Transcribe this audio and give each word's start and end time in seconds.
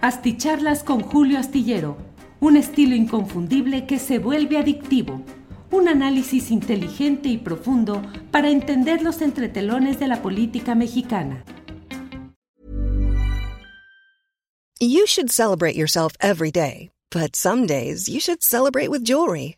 Asticharlas 0.00 0.84
con 0.84 1.00
Julio 1.00 1.40
Astillero, 1.40 1.96
un 2.38 2.56
estilo 2.56 2.94
inconfundible 2.94 3.84
que 3.84 3.98
se 3.98 4.20
vuelve 4.20 4.56
adictivo. 4.56 5.22
Un 5.72 5.88
análisis 5.88 6.52
inteligente 6.52 7.28
y 7.28 7.36
profundo 7.36 8.00
para 8.30 8.48
entender 8.48 9.02
los 9.02 9.20
entretelones 9.22 9.98
de 9.98 10.06
la 10.06 10.22
política 10.22 10.76
mexicana. 10.76 11.44
You 14.80 15.04
should 15.06 15.30
celebrate 15.30 15.74
yourself 15.74 16.12
every 16.20 16.52
day, 16.52 16.90
but 17.10 17.34
some 17.34 17.66
days 17.66 18.08
you 18.08 18.20
should 18.20 18.40
celebrate 18.40 18.90
with 18.90 19.02
jewelry. 19.02 19.57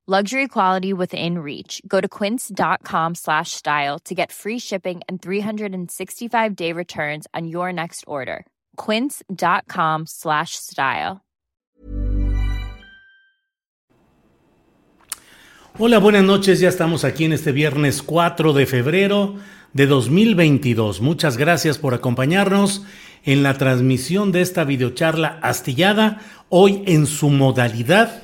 Luxury 0.11 0.49
quality 0.49 0.91
within 0.91 1.39
reach. 1.39 1.81
Go 1.87 2.01
to 2.01 2.09
quince.com 2.09 3.15
slash 3.15 3.51
style 3.51 3.97
to 3.99 4.13
get 4.13 4.29
free 4.29 4.59
shipping 4.59 4.99
and 5.07 5.21
365 5.21 6.53
day 6.53 6.73
returns 6.73 7.27
on 7.33 7.47
your 7.47 7.71
next 7.71 8.03
order. 8.07 8.45
Quince.com 8.75 10.05
slash 10.05 10.55
style. 10.55 11.21
Hola, 15.79 15.99
buenas 15.99 16.25
noches. 16.25 16.59
Ya 16.59 16.67
estamos 16.67 17.05
aquí 17.05 17.23
en 17.23 17.31
este 17.31 17.53
viernes 17.53 18.03
4 18.03 18.51
de 18.51 18.65
febrero 18.65 19.35
de 19.71 19.87
2022. 19.87 20.99
Muchas 20.99 21.37
gracias 21.37 21.77
por 21.77 21.93
acompañarnos 21.93 22.83
en 23.23 23.43
la 23.43 23.53
transmisión 23.53 24.33
de 24.33 24.41
esta 24.41 24.65
videocharla 24.65 25.39
astillada, 25.41 26.19
hoy 26.49 26.83
en 26.85 27.05
su 27.05 27.29
modalidad 27.29 28.23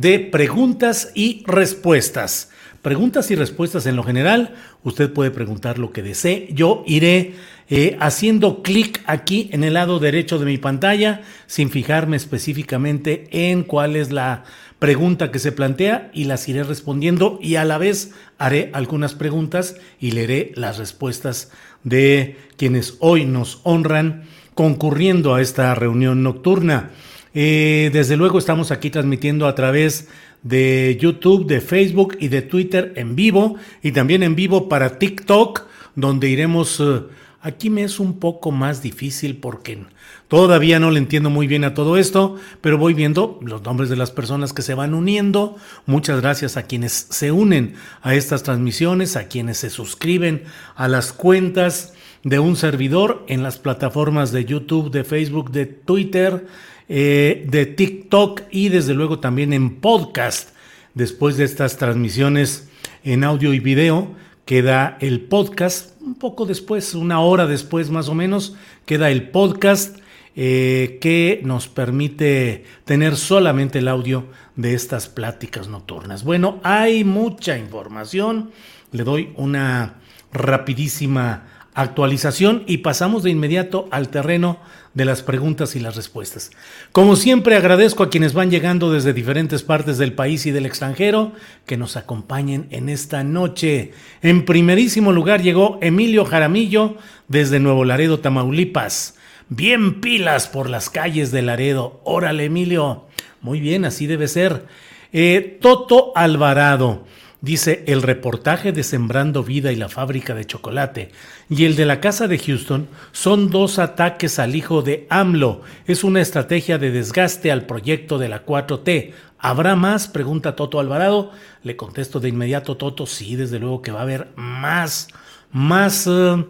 de 0.00 0.18
preguntas 0.18 1.10
y 1.14 1.42
respuestas. 1.46 2.50
Preguntas 2.82 3.30
y 3.30 3.34
respuestas 3.34 3.86
en 3.86 3.96
lo 3.96 4.04
general, 4.04 4.54
usted 4.84 5.12
puede 5.12 5.30
preguntar 5.30 5.78
lo 5.78 5.90
que 5.90 6.02
desee. 6.02 6.48
Yo 6.52 6.84
iré 6.86 7.34
eh, 7.68 7.96
haciendo 8.00 8.62
clic 8.62 9.02
aquí 9.06 9.50
en 9.52 9.64
el 9.64 9.74
lado 9.74 9.98
derecho 9.98 10.38
de 10.38 10.46
mi 10.46 10.58
pantalla 10.58 11.22
sin 11.46 11.70
fijarme 11.70 12.16
específicamente 12.16 13.26
en 13.30 13.64
cuál 13.64 13.96
es 13.96 14.12
la 14.12 14.44
pregunta 14.78 15.32
que 15.32 15.40
se 15.40 15.52
plantea 15.52 16.10
y 16.14 16.24
las 16.24 16.48
iré 16.48 16.62
respondiendo 16.62 17.38
y 17.42 17.56
a 17.56 17.64
la 17.64 17.78
vez 17.78 18.12
haré 18.38 18.70
algunas 18.72 19.14
preguntas 19.14 19.76
y 19.98 20.12
leeré 20.12 20.52
las 20.54 20.78
respuestas 20.78 21.50
de 21.82 22.36
quienes 22.56 22.96
hoy 23.00 23.24
nos 23.24 23.60
honran 23.64 24.22
concurriendo 24.54 25.34
a 25.34 25.42
esta 25.42 25.74
reunión 25.74 26.22
nocturna. 26.22 26.90
Desde 27.38 28.16
luego 28.16 28.38
estamos 28.38 28.72
aquí 28.72 28.90
transmitiendo 28.90 29.46
a 29.46 29.54
través 29.54 30.08
de 30.42 30.98
YouTube, 31.00 31.46
de 31.46 31.60
Facebook 31.60 32.16
y 32.18 32.28
de 32.28 32.42
Twitter 32.42 32.92
en 32.96 33.14
vivo 33.14 33.56
y 33.80 33.92
también 33.92 34.24
en 34.24 34.34
vivo 34.34 34.68
para 34.68 34.98
TikTok, 34.98 35.62
donde 35.94 36.28
iremos... 36.28 36.80
Eh, 36.80 37.02
aquí 37.40 37.70
me 37.70 37.84
es 37.84 38.00
un 38.00 38.18
poco 38.18 38.50
más 38.50 38.82
difícil 38.82 39.36
porque 39.36 39.84
todavía 40.26 40.80
no 40.80 40.90
le 40.90 40.98
entiendo 40.98 41.30
muy 41.30 41.46
bien 41.46 41.62
a 41.62 41.74
todo 41.74 41.96
esto, 41.96 42.34
pero 42.60 42.76
voy 42.76 42.94
viendo 42.94 43.38
los 43.42 43.62
nombres 43.62 43.88
de 43.88 43.96
las 43.96 44.10
personas 44.10 44.52
que 44.52 44.62
se 44.62 44.74
van 44.74 44.92
uniendo. 44.92 45.56
Muchas 45.86 46.20
gracias 46.20 46.56
a 46.56 46.64
quienes 46.64 46.92
se 46.92 47.30
unen 47.30 47.74
a 48.02 48.16
estas 48.16 48.42
transmisiones, 48.42 49.14
a 49.16 49.28
quienes 49.28 49.58
se 49.58 49.70
suscriben 49.70 50.42
a 50.74 50.88
las 50.88 51.12
cuentas 51.12 51.94
de 52.24 52.40
un 52.40 52.56
servidor 52.56 53.24
en 53.28 53.44
las 53.44 53.58
plataformas 53.58 54.32
de 54.32 54.44
YouTube, 54.44 54.90
de 54.90 55.04
Facebook, 55.04 55.52
de 55.52 55.66
Twitter, 55.66 56.46
eh, 56.88 57.44
de 57.48 57.66
TikTok 57.66 58.42
y 58.50 58.68
desde 58.68 58.94
luego 58.94 59.18
también 59.18 59.52
en 59.52 59.76
podcast. 59.76 60.50
Después 60.94 61.36
de 61.36 61.44
estas 61.44 61.76
transmisiones 61.76 62.68
en 63.04 63.24
audio 63.24 63.54
y 63.54 63.60
video, 63.60 64.14
queda 64.44 64.96
el 65.00 65.20
podcast. 65.20 66.00
Un 66.00 66.14
poco 66.14 66.46
después, 66.46 66.94
una 66.94 67.20
hora 67.20 67.46
después 67.46 67.90
más 67.90 68.08
o 68.08 68.14
menos, 68.14 68.56
queda 68.86 69.10
el 69.10 69.30
podcast 69.30 69.98
eh, 70.34 70.98
que 71.00 71.40
nos 71.44 71.68
permite 71.68 72.64
tener 72.84 73.16
solamente 73.16 73.80
el 73.80 73.88
audio 73.88 74.26
de 74.56 74.74
estas 74.74 75.08
pláticas 75.08 75.68
nocturnas. 75.68 76.24
Bueno, 76.24 76.60
hay 76.62 77.04
mucha 77.04 77.58
información. 77.58 78.50
Le 78.92 79.04
doy 79.04 79.32
una 79.36 79.96
rapidísima 80.32 81.46
actualización 81.74 82.64
y 82.66 82.78
pasamos 82.78 83.22
de 83.22 83.30
inmediato 83.30 83.88
al 83.90 84.08
terreno 84.08 84.58
de 84.98 85.04
las 85.04 85.22
preguntas 85.22 85.76
y 85.76 85.80
las 85.80 85.94
respuestas. 85.94 86.50
Como 86.90 87.14
siempre 87.14 87.54
agradezco 87.54 88.02
a 88.02 88.10
quienes 88.10 88.34
van 88.34 88.50
llegando 88.50 88.92
desde 88.92 89.12
diferentes 89.12 89.62
partes 89.62 89.96
del 89.96 90.12
país 90.12 90.44
y 90.44 90.50
del 90.50 90.66
extranjero 90.66 91.32
que 91.66 91.76
nos 91.76 91.96
acompañen 91.96 92.66
en 92.70 92.88
esta 92.88 93.22
noche. 93.22 93.92
En 94.22 94.44
primerísimo 94.44 95.12
lugar 95.12 95.40
llegó 95.40 95.78
Emilio 95.80 96.24
Jaramillo 96.24 96.96
desde 97.28 97.60
Nuevo 97.60 97.84
Laredo, 97.84 98.18
Tamaulipas. 98.18 99.14
Bien 99.48 100.00
pilas 100.00 100.48
por 100.48 100.68
las 100.68 100.90
calles 100.90 101.30
de 101.30 101.42
Laredo. 101.42 102.00
Órale, 102.02 102.46
Emilio. 102.46 103.06
Muy 103.40 103.60
bien, 103.60 103.84
así 103.84 104.08
debe 104.08 104.26
ser. 104.26 104.66
Eh, 105.12 105.58
Toto 105.60 106.10
Alvarado. 106.16 107.06
Dice 107.40 107.84
el 107.86 108.02
reportaje 108.02 108.72
de 108.72 108.82
Sembrando 108.82 109.44
Vida 109.44 109.70
y 109.70 109.76
la 109.76 109.88
fábrica 109.88 110.34
de 110.34 110.44
chocolate 110.44 111.12
y 111.48 111.66
el 111.66 111.76
de 111.76 111.84
la 111.84 112.00
casa 112.00 112.26
de 112.26 112.36
Houston 112.36 112.88
son 113.12 113.50
dos 113.50 113.78
ataques 113.78 114.40
al 114.40 114.56
hijo 114.56 114.82
de 114.82 115.06
AMLO. 115.08 115.60
Es 115.86 116.02
una 116.02 116.20
estrategia 116.20 116.78
de 116.78 116.90
desgaste 116.90 117.52
al 117.52 117.64
proyecto 117.64 118.18
de 118.18 118.28
la 118.28 118.44
4T. 118.44 119.12
¿Habrá 119.38 119.76
más? 119.76 120.08
Pregunta 120.08 120.56
Toto 120.56 120.80
Alvarado. 120.80 121.30
Le 121.62 121.76
contesto 121.76 122.18
de 122.18 122.28
inmediato, 122.28 122.76
Toto, 122.76 123.06
sí, 123.06 123.36
desde 123.36 123.60
luego 123.60 123.82
que 123.82 123.92
va 123.92 124.00
a 124.00 124.02
haber 124.02 124.32
más, 124.34 125.06
más 125.52 126.08
eh, 126.08 126.44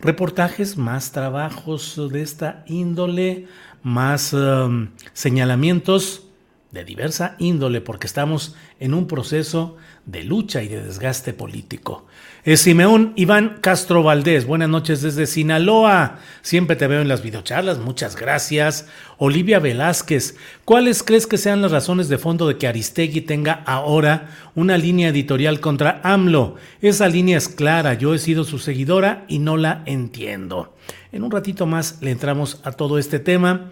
reportajes, 0.00 0.76
más 0.76 1.12
trabajos 1.12 2.10
de 2.10 2.22
esta 2.22 2.64
índole, 2.66 3.46
más 3.84 4.34
eh, 4.36 4.88
señalamientos 5.12 6.24
de 6.72 6.84
diversa 6.84 7.36
índole, 7.38 7.80
porque 7.80 8.08
estamos 8.08 8.56
en 8.80 8.94
un 8.94 9.06
proceso 9.06 9.76
de 10.06 10.22
lucha 10.22 10.62
y 10.62 10.68
de 10.68 10.82
desgaste 10.82 11.32
político. 11.32 12.06
Es 12.44 12.60
Simeón 12.60 13.14
Iván 13.16 13.56
Castro 13.62 14.02
Valdés, 14.02 14.46
buenas 14.46 14.68
noches 14.68 15.00
desde 15.00 15.26
Sinaloa. 15.26 16.18
Siempre 16.42 16.76
te 16.76 16.86
veo 16.86 17.00
en 17.00 17.08
las 17.08 17.22
videocharlas, 17.22 17.78
muchas 17.78 18.16
gracias. 18.16 18.86
Olivia 19.16 19.60
Velázquez, 19.60 20.36
¿cuáles 20.66 21.02
crees 21.02 21.26
que 21.26 21.38
sean 21.38 21.62
las 21.62 21.70
razones 21.70 22.10
de 22.10 22.18
fondo 22.18 22.46
de 22.46 22.58
que 22.58 22.68
Aristegui 22.68 23.22
tenga 23.22 23.62
ahora 23.64 24.28
una 24.54 24.76
línea 24.76 25.08
editorial 25.08 25.60
contra 25.60 26.02
AMLO? 26.04 26.56
Esa 26.82 27.08
línea 27.08 27.38
es 27.38 27.48
clara, 27.48 27.94
yo 27.94 28.12
he 28.14 28.18
sido 28.18 28.44
su 28.44 28.58
seguidora 28.58 29.24
y 29.26 29.38
no 29.38 29.56
la 29.56 29.82
entiendo. 29.86 30.74
En 31.12 31.22
un 31.22 31.30
ratito 31.30 31.64
más 31.64 32.02
le 32.02 32.10
entramos 32.10 32.60
a 32.64 32.72
todo 32.72 32.98
este 32.98 33.20
tema. 33.20 33.70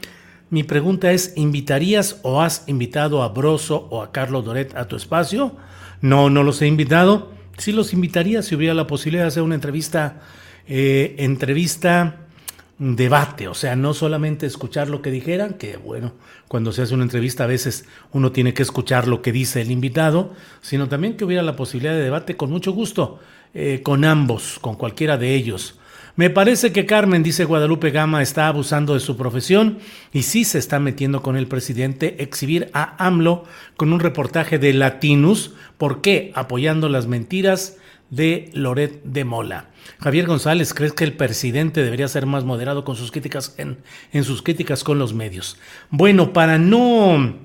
Mi 0.49 0.62
pregunta 0.62 1.12
es, 1.12 1.35
¿invitarías 1.37 2.20
o 2.23 2.40
has 2.40 2.64
invitado 2.69 3.23
a 3.23 3.28
Broso 3.28 3.87
o 3.90 4.02
a 4.02 4.12
Carlos 4.12 4.46
Doret 4.46 4.75
a 4.76 4.88
tu 4.88 4.96
espacio? 4.96 5.56
No, 6.02 6.28
no 6.28 6.43
los 6.43 6.60
he 6.60 6.66
invitado. 6.66 7.32
Sí 7.56 7.72
los 7.72 7.94
invitaría 7.94 8.43
si 8.43 8.54
hubiera 8.54 8.75
la 8.75 8.87
posibilidad 8.87 9.25
de 9.25 9.28
hacer 9.28 9.43
una 9.43 9.54
entrevista, 9.54 10.20
eh, 10.69 11.14
entrevista 11.19 12.19
debate, 12.78 13.46
o 13.46 13.54
sea, 13.54 13.76
no 13.76 13.94
solamente 13.94 14.44
escuchar 14.44 14.88
lo 14.88 15.02
que 15.02 15.12
dijeran, 15.12 15.54
que 15.54 15.76
bueno, 15.76 16.14
cuando 16.49 16.72
se 16.72 16.82
hace 16.82 16.94
una 16.94 17.04
entrevista 17.04 17.44
a 17.44 17.46
veces 17.46 17.84
uno 18.10 18.32
tiene 18.32 18.54
que 18.54 18.62
escuchar 18.62 19.06
lo 19.06 19.22
que 19.22 19.31
dice 19.31 19.60
el 19.60 19.70
invitado, 19.70 20.34
sino 20.62 20.88
también 20.88 21.16
que 21.16 21.25
hubiera 21.25 21.44
la 21.44 21.54
posibilidad 21.54 21.94
de 21.94 22.02
debate 22.02 22.37
con 22.37 22.50
mucho 22.50 22.72
gusto, 22.72 23.20
eh, 23.54 23.82
con 23.84 24.04
ambos, 24.04 24.58
con 24.60 24.75
cualquiera 24.75 25.16
de 25.16 25.34
ellos. 25.34 25.78
Me 26.14 26.29
parece 26.29 26.73
que 26.73 26.85
Carmen, 26.85 27.23
dice 27.23 27.44
Guadalupe 27.44 27.91
Gama, 27.91 28.20
está 28.20 28.47
abusando 28.47 28.93
de 28.94 29.00
su 29.00 29.17
profesión 29.17 29.79
y 30.12 30.25
sí 30.25 30.44
se 30.44 30.59
está 30.59 30.79
metiendo 30.79 31.23
con 31.23 31.37
el 31.37 31.47
presidente 31.47 32.23
exhibir 32.23 32.70
a 32.75 33.05
AMLO 33.05 33.44
con 33.79 33.93
un 33.94 34.00
reportaje 34.00 34.59
de 34.59 34.75
Latinus. 34.75 35.53
¿Por 35.79 36.03
qué? 36.03 36.31
Apoyando 36.35 36.91
las 36.91 37.06
mentiras 37.06 37.79
de 38.11 38.50
Loret 38.53 39.03
de 39.05 39.25
Mola. 39.25 39.70
Javier 40.00 40.26
González, 40.26 40.75
¿crees 40.75 40.93
que 40.93 41.05
el 41.05 41.14
presidente 41.14 41.82
debería 41.82 42.09
ser 42.09 42.26
más 42.26 42.44
moderado 42.44 42.85
con 42.85 42.94
sus 42.94 43.11
críticas 43.11 43.55
en, 43.56 43.79
en 44.12 44.25
sus 44.25 44.43
críticas 44.43 44.85
con 44.85 44.99
los 44.99 45.14
medios? 45.14 45.56
Bueno, 45.88 46.35
para 46.35 46.59
no 46.59 47.38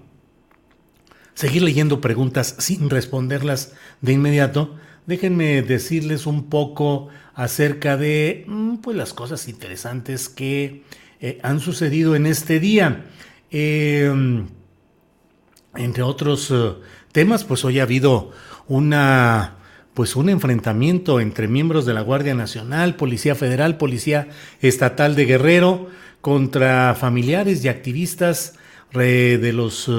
seguir 1.36 1.62
leyendo 1.62 2.02
preguntas 2.02 2.56
sin 2.60 2.90
responderlas 2.90 3.76
de 4.02 4.12
inmediato, 4.12 4.76
déjenme 5.08 5.64
decirles 5.64 6.28
un 6.28 6.50
poco 6.50 7.08
acerca 7.34 7.98
de 7.98 8.44
mm, 8.46 8.76
pues, 8.78 8.96
las 8.96 9.14
cosas 9.14 9.48
interesantes 9.48 10.30
que 10.30 10.84
eh, 11.20 11.40
han 11.42 11.60
sucedido 11.60 12.16
en 12.16 12.28
este 12.28 12.60
día. 12.60 13.06
Em, 13.50 14.46
entre 15.76 16.04
otros 16.04 16.52
eh, 16.52 16.74
temas, 17.12 17.46
pues 17.46 17.66
hoy 17.66 17.80
ha 17.80 17.84
habido 17.84 18.32
una 18.68 19.56
pues 19.94 20.16
un 20.16 20.30
enfrentamiento 20.30 21.20
entre 21.20 21.48
miembros 21.48 21.88
de 21.88 21.96
la 21.96 22.02
Guardia 22.02 22.36
Nacional, 22.36 22.96
Policía 22.98 23.34
Federal, 23.34 23.78
Policía 23.78 24.28
Estatal 24.62 25.16
de 25.16 25.26
Guerrero 25.26 25.88
contra 26.22 26.94
familiares 26.94 27.66
y 27.66 27.68
activistas 27.68 28.54
de 28.94 29.52
los 29.54 29.90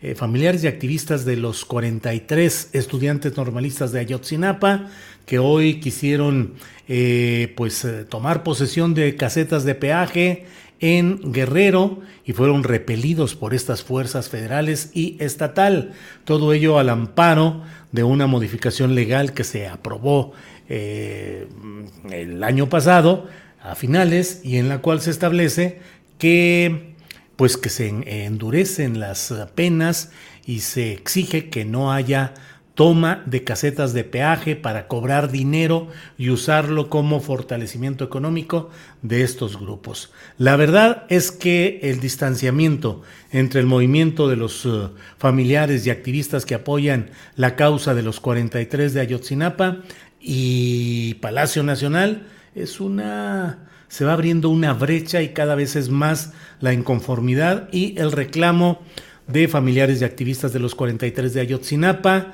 eh, 0.00 0.14
familiares 0.14 0.62
y 0.62 0.68
activistas 0.68 1.24
de 1.24 1.34
los 1.34 1.64
43 1.64 2.70
estudiantes 2.72 3.36
normalistas 3.36 3.90
de 3.90 3.98
Ayotzinapa 3.98 4.86
que 5.26 5.40
hoy 5.40 5.80
quisieron 5.80 6.54
eh, 6.86 7.52
pues 7.56 7.84
eh, 7.84 8.04
tomar 8.04 8.44
posesión 8.44 8.94
de 8.94 9.16
casetas 9.16 9.64
de 9.64 9.74
peaje 9.74 10.46
en 10.78 11.32
Guerrero 11.32 11.98
y 12.24 12.32
fueron 12.32 12.62
repelidos 12.62 13.34
por 13.34 13.54
estas 13.54 13.82
fuerzas 13.82 14.28
federales 14.28 14.92
y 14.94 15.16
estatal. 15.18 15.94
Todo 16.24 16.52
ello 16.52 16.78
al 16.78 16.90
amparo 16.90 17.64
de 17.90 18.04
una 18.04 18.28
modificación 18.28 18.94
legal 18.94 19.32
que 19.32 19.42
se 19.42 19.66
aprobó 19.66 20.32
el 20.68 22.44
año 22.44 22.68
pasado 22.68 23.26
a 23.60 23.74
finales 23.74 24.42
y 24.44 24.58
en 24.58 24.68
la 24.68 24.78
cual 24.78 25.00
se 25.00 25.10
establece 25.10 25.80
que 26.18 26.94
pues 27.38 27.56
que 27.56 27.68
se 27.68 27.86
endurecen 28.26 28.98
las 28.98 29.32
penas 29.54 30.10
y 30.44 30.58
se 30.58 30.92
exige 30.92 31.50
que 31.50 31.64
no 31.64 31.92
haya 31.92 32.34
toma 32.74 33.22
de 33.26 33.44
casetas 33.44 33.92
de 33.92 34.02
peaje 34.02 34.56
para 34.56 34.88
cobrar 34.88 35.30
dinero 35.30 35.86
y 36.16 36.30
usarlo 36.30 36.90
como 36.90 37.20
fortalecimiento 37.20 38.04
económico 38.04 38.70
de 39.02 39.22
estos 39.22 39.56
grupos. 39.56 40.12
La 40.36 40.56
verdad 40.56 41.06
es 41.10 41.30
que 41.30 41.78
el 41.84 42.00
distanciamiento 42.00 43.02
entre 43.30 43.60
el 43.60 43.66
movimiento 43.66 44.28
de 44.28 44.34
los 44.34 44.66
eh, 44.66 44.88
familiares 45.16 45.86
y 45.86 45.90
activistas 45.90 46.44
que 46.44 46.56
apoyan 46.56 47.10
la 47.36 47.54
causa 47.54 47.94
de 47.94 48.02
los 48.02 48.18
43 48.18 48.94
de 48.94 49.00
Ayotzinapa 49.00 49.82
y 50.20 51.14
Palacio 51.14 51.62
Nacional 51.62 52.26
es 52.56 52.80
una 52.80 53.68
se 53.88 54.04
va 54.04 54.12
abriendo 54.12 54.50
una 54.50 54.74
brecha 54.74 55.22
y 55.22 55.30
cada 55.30 55.54
vez 55.54 55.76
es 55.76 55.88
más 55.88 56.32
la 56.60 56.72
inconformidad 56.72 57.68
y 57.72 57.98
el 57.98 58.12
reclamo 58.12 58.80
de 59.26 59.48
familiares 59.48 60.00
y 60.00 60.04
activistas 60.04 60.52
de 60.52 60.60
los 60.60 60.74
43 60.74 61.34
de 61.34 61.40
Ayotzinapa 61.40 62.32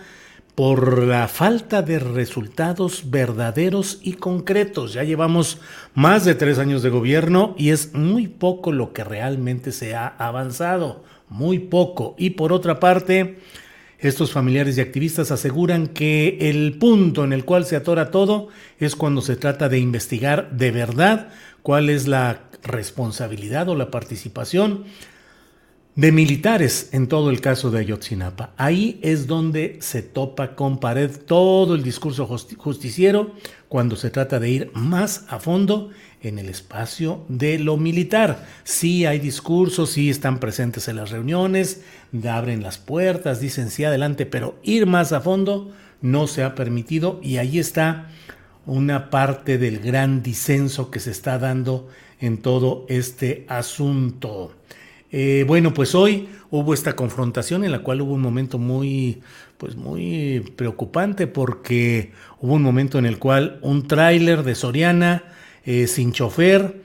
por 0.54 1.02
la 1.02 1.26
falta 1.26 1.82
de 1.82 1.98
resultados 1.98 3.10
verdaderos 3.10 3.98
y 4.02 4.14
concretos. 4.14 4.92
Ya 4.92 5.02
llevamos 5.02 5.58
más 5.94 6.24
de 6.24 6.36
tres 6.36 6.58
años 6.58 6.82
de 6.82 6.90
gobierno 6.90 7.54
y 7.58 7.70
es 7.70 7.92
muy 7.94 8.28
poco 8.28 8.70
lo 8.70 8.92
que 8.92 9.02
realmente 9.02 9.72
se 9.72 9.96
ha 9.96 10.06
avanzado, 10.06 11.02
muy 11.28 11.58
poco. 11.58 12.14
Y 12.18 12.30
por 12.30 12.52
otra 12.52 12.78
parte, 12.78 13.38
estos 14.08 14.32
familiares 14.32 14.76
y 14.76 14.80
activistas 14.80 15.30
aseguran 15.30 15.88
que 15.88 16.36
el 16.40 16.76
punto 16.78 17.24
en 17.24 17.32
el 17.32 17.44
cual 17.44 17.64
se 17.64 17.76
atora 17.76 18.10
todo 18.10 18.48
es 18.78 18.96
cuando 18.96 19.22
se 19.22 19.36
trata 19.36 19.68
de 19.68 19.78
investigar 19.78 20.50
de 20.52 20.70
verdad 20.70 21.28
cuál 21.62 21.88
es 21.88 22.06
la 22.06 22.44
responsabilidad 22.62 23.68
o 23.68 23.74
la 23.74 23.90
participación 23.90 24.84
de 25.94 26.10
militares 26.10 26.88
en 26.92 27.06
todo 27.06 27.30
el 27.30 27.40
caso 27.40 27.70
de 27.70 27.78
Ayotzinapa. 27.78 28.52
Ahí 28.56 28.98
es 29.02 29.26
donde 29.26 29.78
se 29.80 30.02
topa 30.02 30.56
con 30.56 30.78
pared 30.80 31.10
todo 31.26 31.74
el 31.74 31.82
discurso 31.82 32.26
justiciero 32.26 33.32
cuando 33.68 33.94
se 33.96 34.10
trata 34.10 34.40
de 34.40 34.50
ir 34.50 34.70
más 34.74 35.24
a 35.28 35.38
fondo 35.38 35.90
en 36.24 36.38
el 36.38 36.48
espacio 36.48 37.24
de 37.28 37.58
lo 37.58 37.76
militar. 37.76 38.46
Sí 38.64 39.06
hay 39.06 39.18
discursos, 39.18 39.90
sí 39.90 40.10
están 40.10 40.40
presentes 40.40 40.88
en 40.88 40.96
las 40.96 41.10
reuniones, 41.10 41.82
abren 42.28 42.62
las 42.62 42.78
puertas, 42.78 43.40
dicen 43.40 43.70
sí 43.70 43.84
adelante, 43.84 44.26
pero 44.26 44.58
ir 44.62 44.86
más 44.86 45.12
a 45.12 45.20
fondo 45.20 45.72
no 46.00 46.26
se 46.26 46.42
ha 46.42 46.54
permitido 46.54 47.20
y 47.22 47.36
ahí 47.38 47.58
está 47.58 48.10
una 48.66 49.10
parte 49.10 49.58
del 49.58 49.78
gran 49.78 50.22
disenso 50.22 50.90
que 50.90 51.00
se 51.00 51.10
está 51.10 51.38
dando 51.38 51.88
en 52.20 52.38
todo 52.38 52.86
este 52.88 53.44
asunto. 53.48 54.52
Eh, 55.16 55.44
bueno, 55.46 55.72
pues 55.72 55.94
hoy 55.94 56.28
hubo 56.50 56.74
esta 56.74 56.96
confrontación 56.96 57.64
en 57.64 57.72
la 57.72 57.80
cual 57.80 58.00
hubo 58.00 58.14
un 58.14 58.20
momento 58.20 58.58
muy, 58.58 59.22
pues 59.58 59.76
muy 59.76 60.52
preocupante 60.56 61.26
porque 61.26 62.12
hubo 62.40 62.54
un 62.54 62.62
momento 62.62 62.98
en 62.98 63.06
el 63.06 63.18
cual 63.18 63.58
un 63.62 63.86
tráiler 63.86 64.42
de 64.42 64.54
Soriana 64.54 65.24
eh, 65.64 65.86
sin 65.86 66.12
chofer, 66.12 66.82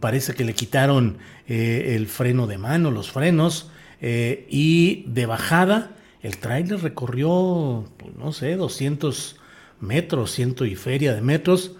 parece 0.00 0.34
que 0.34 0.44
le 0.44 0.54
quitaron 0.54 1.18
eh, 1.46 1.94
el 1.96 2.06
freno 2.06 2.46
de 2.46 2.58
mano, 2.58 2.90
los 2.90 3.10
frenos, 3.10 3.70
y 4.00 5.04
de 5.06 5.24
bajada 5.24 5.94
el 6.24 6.38
tráiler 6.38 6.80
recorrió, 6.80 7.84
pues, 7.98 8.16
no 8.16 8.32
sé, 8.32 8.56
200 8.56 9.36
metros, 9.80 10.30
ciento 10.30 10.64
y 10.64 10.74
feria 10.74 11.14
de 11.14 11.20
metros, 11.20 11.76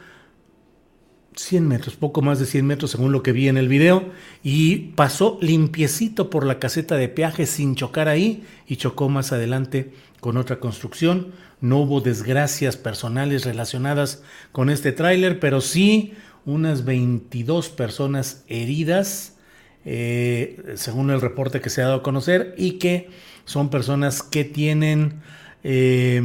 100 1.34 1.66
metros, 1.66 1.96
poco 1.96 2.20
más 2.20 2.38
de 2.38 2.44
100 2.44 2.66
metros 2.66 2.90
según 2.90 3.10
lo 3.10 3.22
que 3.22 3.32
vi 3.32 3.48
en 3.48 3.56
el 3.56 3.68
video, 3.68 4.12
y 4.42 4.92
pasó 4.96 5.38
limpiecito 5.40 6.28
por 6.28 6.44
la 6.44 6.58
caseta 6.58 6.96
de 6.96 7.08
peaje 7.08 7.46
sin 7.46 7.74
chocar 7.74 8.06
ahí 8.06 8.44
y 8.66 8.76
chocó 8.76 9.08
más 9.08 9.32
adelante 9.32 9.94
con 10.20 10.36
otra 10.36 10.60
construcción. 10.60 11.32
No 11.62 11.78
hubo 11.78 12.02
desgracias 12.02 12.76
personales 12.76 13.46
relacionadas 13.46 14.22
con 14.52 14.68
este 14.68 14.92
tráiler, 14.92 15.40
pero 15.40 15.62
sí 15.62 16.12
unas 16.46 16.84
22 16.84 17.68
personas 17.70 18.44
heridas, 18.48 19.36
eh, 19.84 20.74
según 20.76 21.10
el 21.10 21.20
reporte 21.20 21.60
que 21.60 21.70
se 21.70 21.82
ha 21.82 21.86
dado 21.86 21.98
a 21.98 22.02
conocer, 22.02 22.54
y 22.58 22.72
que 22.72 23.10
son 23.44 23.70
personas 23.70 24.22
que 24.22 24.44
tienen... 24.44 25.20
Eh, 25.62 26.22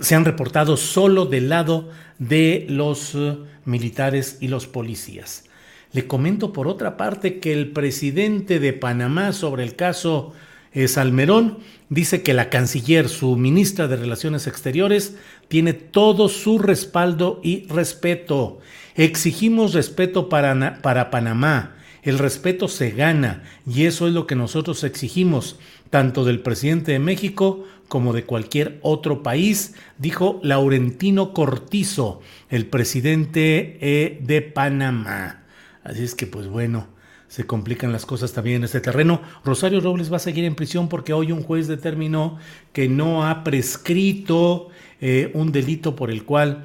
se 0.00 0.14
han 0.14 0.24
reportado 0.24 0.76
solo 0.76 1.26
del 1.26 1.48
lado 1.48 1.90
de 2.18 2.66
los 2.68 3.14
eh, 3.14 3.36
militares 3.64 4.38
y 4.40 4.48
los 4.48 4.66
policías. 4.66 5.44
Le 5.92 6.06
comento 6.06 6.52
por 6.52 6.68
otra 6.68 6.96
parte 6.96 7.38
que 7.38 7.52
el 7.52 7.70
presidente 7.70 8.58
de 8.58 8.72
Panamá 8.72 9.32
sobre 9.32 9.62
el 9.62 9.76
caso 9.76 10.32
eh, 10.72 10.88
Salmerón 10.88 11.58
dice 11.90 12.22
que 12.22 12.32
la 12.32 12.48
canciller, 12.48 13.08
su 13.08 13.36
ministra 13.36 13.88
de 13.88 13.96
Relaciones 13.96 14.46
Exteriores, 14.46 15.16
tiene 15.48 15.74
todo 15.74 16.28
su 16.28 16.58
respaldo 16.58 17.40
y 17.42 17.66
respeto. 17.68 18.60
Exigimos 18.94 19.74
respeto 19.74 20.28
para, 20.28 20.80
para 20.82 21.10
Panamá. 21.10 21.76
El 22.02 22.18
respeto 22.18 22.68
se 22.68 22.90
gana 22.90 23.44
y 23.66 23.84
eso 23.84 24.08
es 24.08 24.12
lo 24.12 24.26
que 24.26 24.34
nosotros 24.34 24.82
exigimos, 24.82 25.58
tanto 25.88 26.24
del 26.24 26.40
presidente 26.40 26.92
de 26.92 26.98
México 26.98 27.64
como 27.86 28.12
de 28.12 28.24
cualquier 28.24 28.78
otro 28.82 29.22
país, 29.22 29.74
dijo 29.98 30.40
Laurentino 30.42 31.32
Cortizo, 31.32 32.20
el 32.48 32.66
presidente 32.66 33.78
eh, 33.80 34.18
de 34.22 34.40
Panamá. 34.40 35.42
Así 35.84 36.02
es 36.02 36.14
que 36.14 36.26
pues 36.26 36.48
bueno, 36.48 36.88
se 37.28 37.46
complican 37.46 37.92
las 37.92 38.04
cosas 38.04 38.32
también 38.32 38.56
en 38.56 38.64
este 38.64 38.80
terreno. 38.80 39.20
Rosario 39.44 39.80
Robles 39.80 40.12
va 40.12 40.16
a 40.16 40.20
seguir 40.20 40.44
en 40.44 40.54
prisión 40.54 40.88
porque 40.88 41.12
hoy 41.12 41.32
un 41.32 41.42
juez 41.42 41.68
determinó 41.68 42.38
que 42.72 42.88
no 42.88 43.26
ha 43.26 43.44
prescrito 43.44 44.68
eh, 45.00 45.30
un 45.34 45.52
delito 45.52 45.94
por 45.94 46.10
el 46.10 46.24
cual 46.24 46.64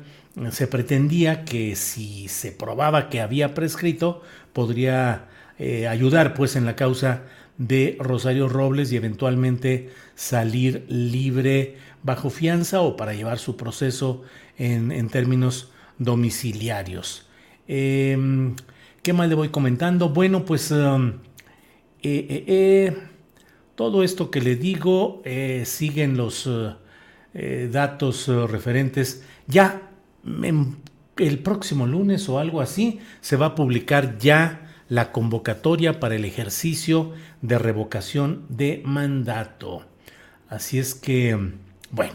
se 0.51 0.67
pretendía 0.67 1.45
que 1.45 1.75
si 1.75 2.27
se 2.27 2.51
probaba 2.51 3.09
que 3.09 3.21
había 3.21 3.53
prescrito, 3.53 4.21
podría 4.53 5.25
eh, 5.57 5.87
ayudar 5.87 6.33
pues 6.33 6.55
en 6.55 6.65
la 6.65 6.75
causa 6.75 7.23
de 7.57 7.97
Rosario 7.99 8.47
Robles 8.47 8.91
y 8.91 8.97
eventualmente 8.97 9.89
salir 10.15 10.85
libre 10.89 11.77
bajo 12.03 12.29
fianza 12.29 12.81
o 12.81 12.95
para 12.95 13.13
llevar 13.13 13.39
su 13.39 13.57
proceso 13.57 14.23
en, 14.57 15.09
términos 15.09 15.71
domiciliarios. 15.97 17.27
Em, 17.67 18.55
¿Qué 19.01 19.13
más 19.13 19.29
le 19.29 19.35
voy 19.35 19.49
comentando? 19.49 20.09
Bueno, 20.09 20.45
pues 20.45 20.69
um, 20.69 21.13
eh, 22.03 22.45
eh, 22.47 22.97
todo 23.75 24.03
esto 24.03 24.29
que 24.29 24.41
le 24.41 24.55
digo 24.55 25.23
siguen 25.63 26.17
los 26.17 26.49
datos 27.71 28.27
referentes. 28.27 29.23
Ya 29.47 29.86
el 31.17 31.39
próximo 31.39 31.87
lunes 31.87 32.27
o 32.29 32.39
algo 32.39 32.61
así 32.61 32.99
se 33.21 33.37
va 33.37 33.47
a 33.47 33.55
publicar 33.55 34.17
ya 34.17 34.67
la 34.89 35.11
convocatoria 35.11 35.99
para 35.99 36.15
el 36.15 36.25
ejercicio 36.25 37.13
de 37.41 37.57
revocación 37.57 38.45
de 38.49 38.81
mandato. 38.85 39.85
Así 40.49 40.79
es 40.79 40.95
que, 40.95 41.37
bueno. 41.91 42.13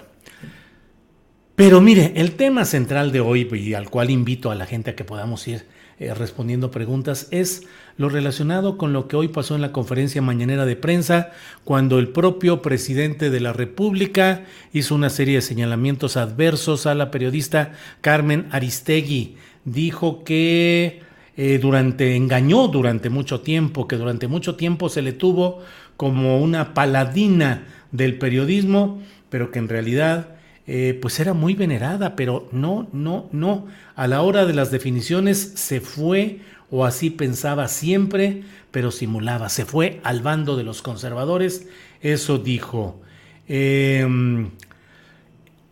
Pero 1.54 1.80
mire, 1.80 2.12
el 2.16 2.32
tema 2.32 2.64
central 2.64 3.12
de 3.12 3.20
hoy 3.20 3.48
y 3.52 3.74
al 3.74 3.90
cual 3.90 4.10
invito 4.10 4.50
a 4.50 4.54
la 4.54 4.66
gente 4.66 4.90
a 4.90 4.96
que 4.96 5.04
podamos 5.04 5.46
ir 5.48 5.66
eh, 5.98 6.14
respondiendo 6.14 6.70
preguntas 6.70 7.28
es 7.30 7.66
lo 7.96 8.08
relacionado 8.08 8.78
con 8.78 8.92
lo 8.92 9.08
que 9.08 9.16
hoy 9.16 9.28
pasó 9.28 9.54
en 9.54 9.60
la 9.60 9.72
conferencia 9.72 10.22
mañanera 10.22 10.64
de 10.64 10.76
prensa, 10.76 11.30
cuando 11.64 11.98
el 11.98 12.08
propio 12.08 12.62
presidente 12.62 13.30
de 13.30 13.40
la 13.40 13.52
República 13.52 14.44
hizo 14.72 14.94
una 14.94 15.10
serie 15.10 15.36
de 15.36 15.42
señalamientos 15.42 16.16
adversos 16.16 16.86
a 16.86 16.94
la 16.94 17.10
periodista 17.10 17.72
Carmen 18.00 18.48
Aristegui. 18.50 19.36
Dijo 19.64 20.24
que 20.24 21.02
eh, 21.36 21.58
durante, 21.60 22.16
engañó 22.16 22.68
durante 22.68 23.10
mucho 23.10 23.40
tiempo, 23.40 23.88
que 23.88 23.96
durante 23.96 24.28
mucho 24.28 24.56
tiempo 24.56 24.88
se 24.88 25.02
le 25.02 25.12
tuvo 25.12 25.60
como 25.96 26.40
una 26.40 26.74
paladina 26.74 27.66
del 27.90 28.18
periodismo, 28.18 29.00
pero 29.30 29.50
que 29.50 29.58
en 29.58 29.68
realidad 29.68 30.36
eh, 30.66 30.98
pues 31.00 31.18
era 31.18 31.34
muy 31.34 31.54
venerada, 31.54 32.14
pero 32.14 32.48
no, 32.52 32.88
no, 32.92 33.28
no. 33.32 33.66
A 33.96 34.06
la 34.06 34.22
hora 34.22 34.46
de 34.46 34.54
las 34.54 34.70
definiciones 34.70 35.52
se 35.56 35.80
fue, 35.80 36.40
o 36.70 36.84
así 36.84 37.10
pensaba 37.10 37.68
siempre, 37.68 38.44
pero 38.70 38.90
simulaba, 38.90 39.48
se 39.48 39.64
fue 39.64 40.00
al 40.04 40.22
bando 40.22 40.56
de 40.56 40.64
los 40.64 40.82
conservadores, 40.82 41.66
eso 42.00 42.38
dijo. 42.38 43.00
Em, 43.48 44.50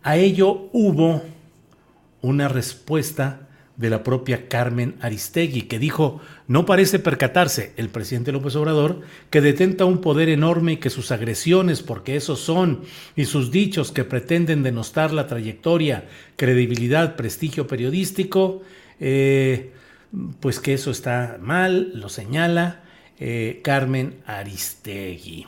a 0.02 0.16
ello 0.16 0.68
hubo 0.72 1.22
una 2.22 2.48
respuesta 2.48 3.48
de 3.80 3.88
la 3.88 4.02
propia 4.02 4.46
Carmen 4.46 4.96
Aristegui, 5.00 5.62
que 5.62 5.78
dijo, 5.78 6.20
no 6.46 6.66
parece 6.66 6.98
percatarse 6.98 7.72
el 7.78 7.88
presidente 7.88 8.30
López 8.30 8.54
Obrador 8.56 9.00
que 9.30 9.40
detenta 9.40 9.86
un 9.86 10.02
poder 10.02 10.28
enorme 10.28 10.72
y 10.72 10.76
que 10.76 10.90
sus 10.90 11.10
agresiones, 11.10 11.82
porque 11.82 12.14
esos 12.14 12.40
son, 12.40 12.82
y 13.16 13.24
sus 13.24 13.50
dichos 13.50 13.90
que 13.90 14.04
pretenden 14.04 14.62
denostar 14.62 15.12
la 15.12 15.26
trayectoria, 15.26 16.04
credibilidad, 16.36 17.16
prestigio 17.16 17.66
periodístico, 17.66 18.60
eh, 19.00 19.72
pues 20.40 20.60
que 20.60 20.74
eso 20.74 20.90
está 20.90 21.38
mal, 21.40 21.90
lo 21.94 22.10
señala 22.10 22.82
eh, 23.18 23.60
Carmen 23.64 24.16
Aristegui. 24.26 25.46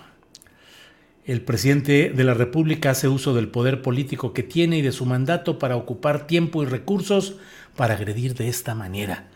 El 1.24 1.42
presidente 1.42 2.10
de 2.16 2.24
la 2.24 2.34
República 2.34 2.90
hace 2.90 3.08
uso 3.08 3.32
del 3.32 3.48
poder 3.48 3.80
político 3.82 4.32
que 4.32 4.42
tiene 4.42 4.78
y 4.78 4.82
de 4.82 4.90
su 4.90 5.04
mandato 5.06 5.58
para 5.58 5.76
ocupar 5.76 6.26
tiempo 6.26 6.62
y 6.62 6.66
recursos 6.66 7.36
para 7.76 7.94
agredir 7.94 8.34
de 8.34 8.48
esta 8.48 8.74
manera. 8.74 9.28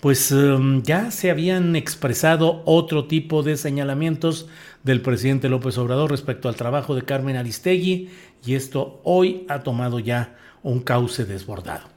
Pues 0.00 0.32
em, 0.32 0.82
ya 0.82 1.10
se 1.10 1.30
habían 1.30 1.76
expresado 1.76 2.62
otro 2.64 3.06
tipo 3.06 3.42
de 3.42 3.56
señalamientos 3.56 4.48
del 4.82 5.00
presidente 5.00 5.48
López 5.48 5.78
Obrador 5.78 6.10
respecto 6.10 6.48
al 6.48 6.56
trabajo 6.56 6.94
de 6.94 7.02
Carmen 7.02 7.36
Aristegui 7.36 8.10
y 8.44 8.54
esto 8.54 9.00
hoy 9.04 9.46
ha 9.48 9.60
tomado 9.60 10.00
ya 10.00 10.36
un 10.62 10.80
cauce 10.80 11.24
desbordado. 11.24 11.88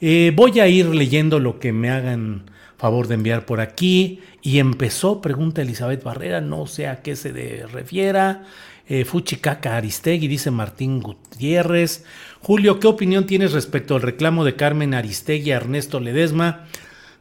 Eh, 0.00 0.32
voy 0.34 0.60
a 0.60 0.68
ir 0.68 0.86
leyendo 0.86 1.38
lo 1.38 1.58
que 1.58 1.72
me 1.72 1.90
hagan 1.90 2.44
favor 2.80 3.08
de 3.08 3.14
enviar 3.14 3.44
por 3.44 3.60
aquí. 3.60 4.20
Y 4.42 4.58
empezó, 4.58 5.20
pregunta 5.20 5.60
Elizabeth 5.60 6.02
Barrera, 6.02 6.40
no 6.40 6.66
sé 6.66 6.88
a 6.88 7.02
qué 7.02 7.14
se 7.14 7.66
refiera. 7.70 8.44
Eh, 8.92 9.04
Fuchicaca 9.04 9.76
Aristegui, 9.76 10.26
dice 10.26 10.50
Martín 10.50 10.98
Gutiérrez. 10.98 12.04
Julio, 12.40 12.80
¿qué 12.80 12.88
opinión 12.88 13.24
tienes 13.24 13.52
respecto 13.52 13.94
al 13.94 14.02
reclamo 14.02 14.44
de 14.44 14.56
Carmen 14.56 14.94
Aristegui 14.94 15.52
a 15.52 15.58
Ernesto 15.58 16.00
Ledesma? 16.00 16.66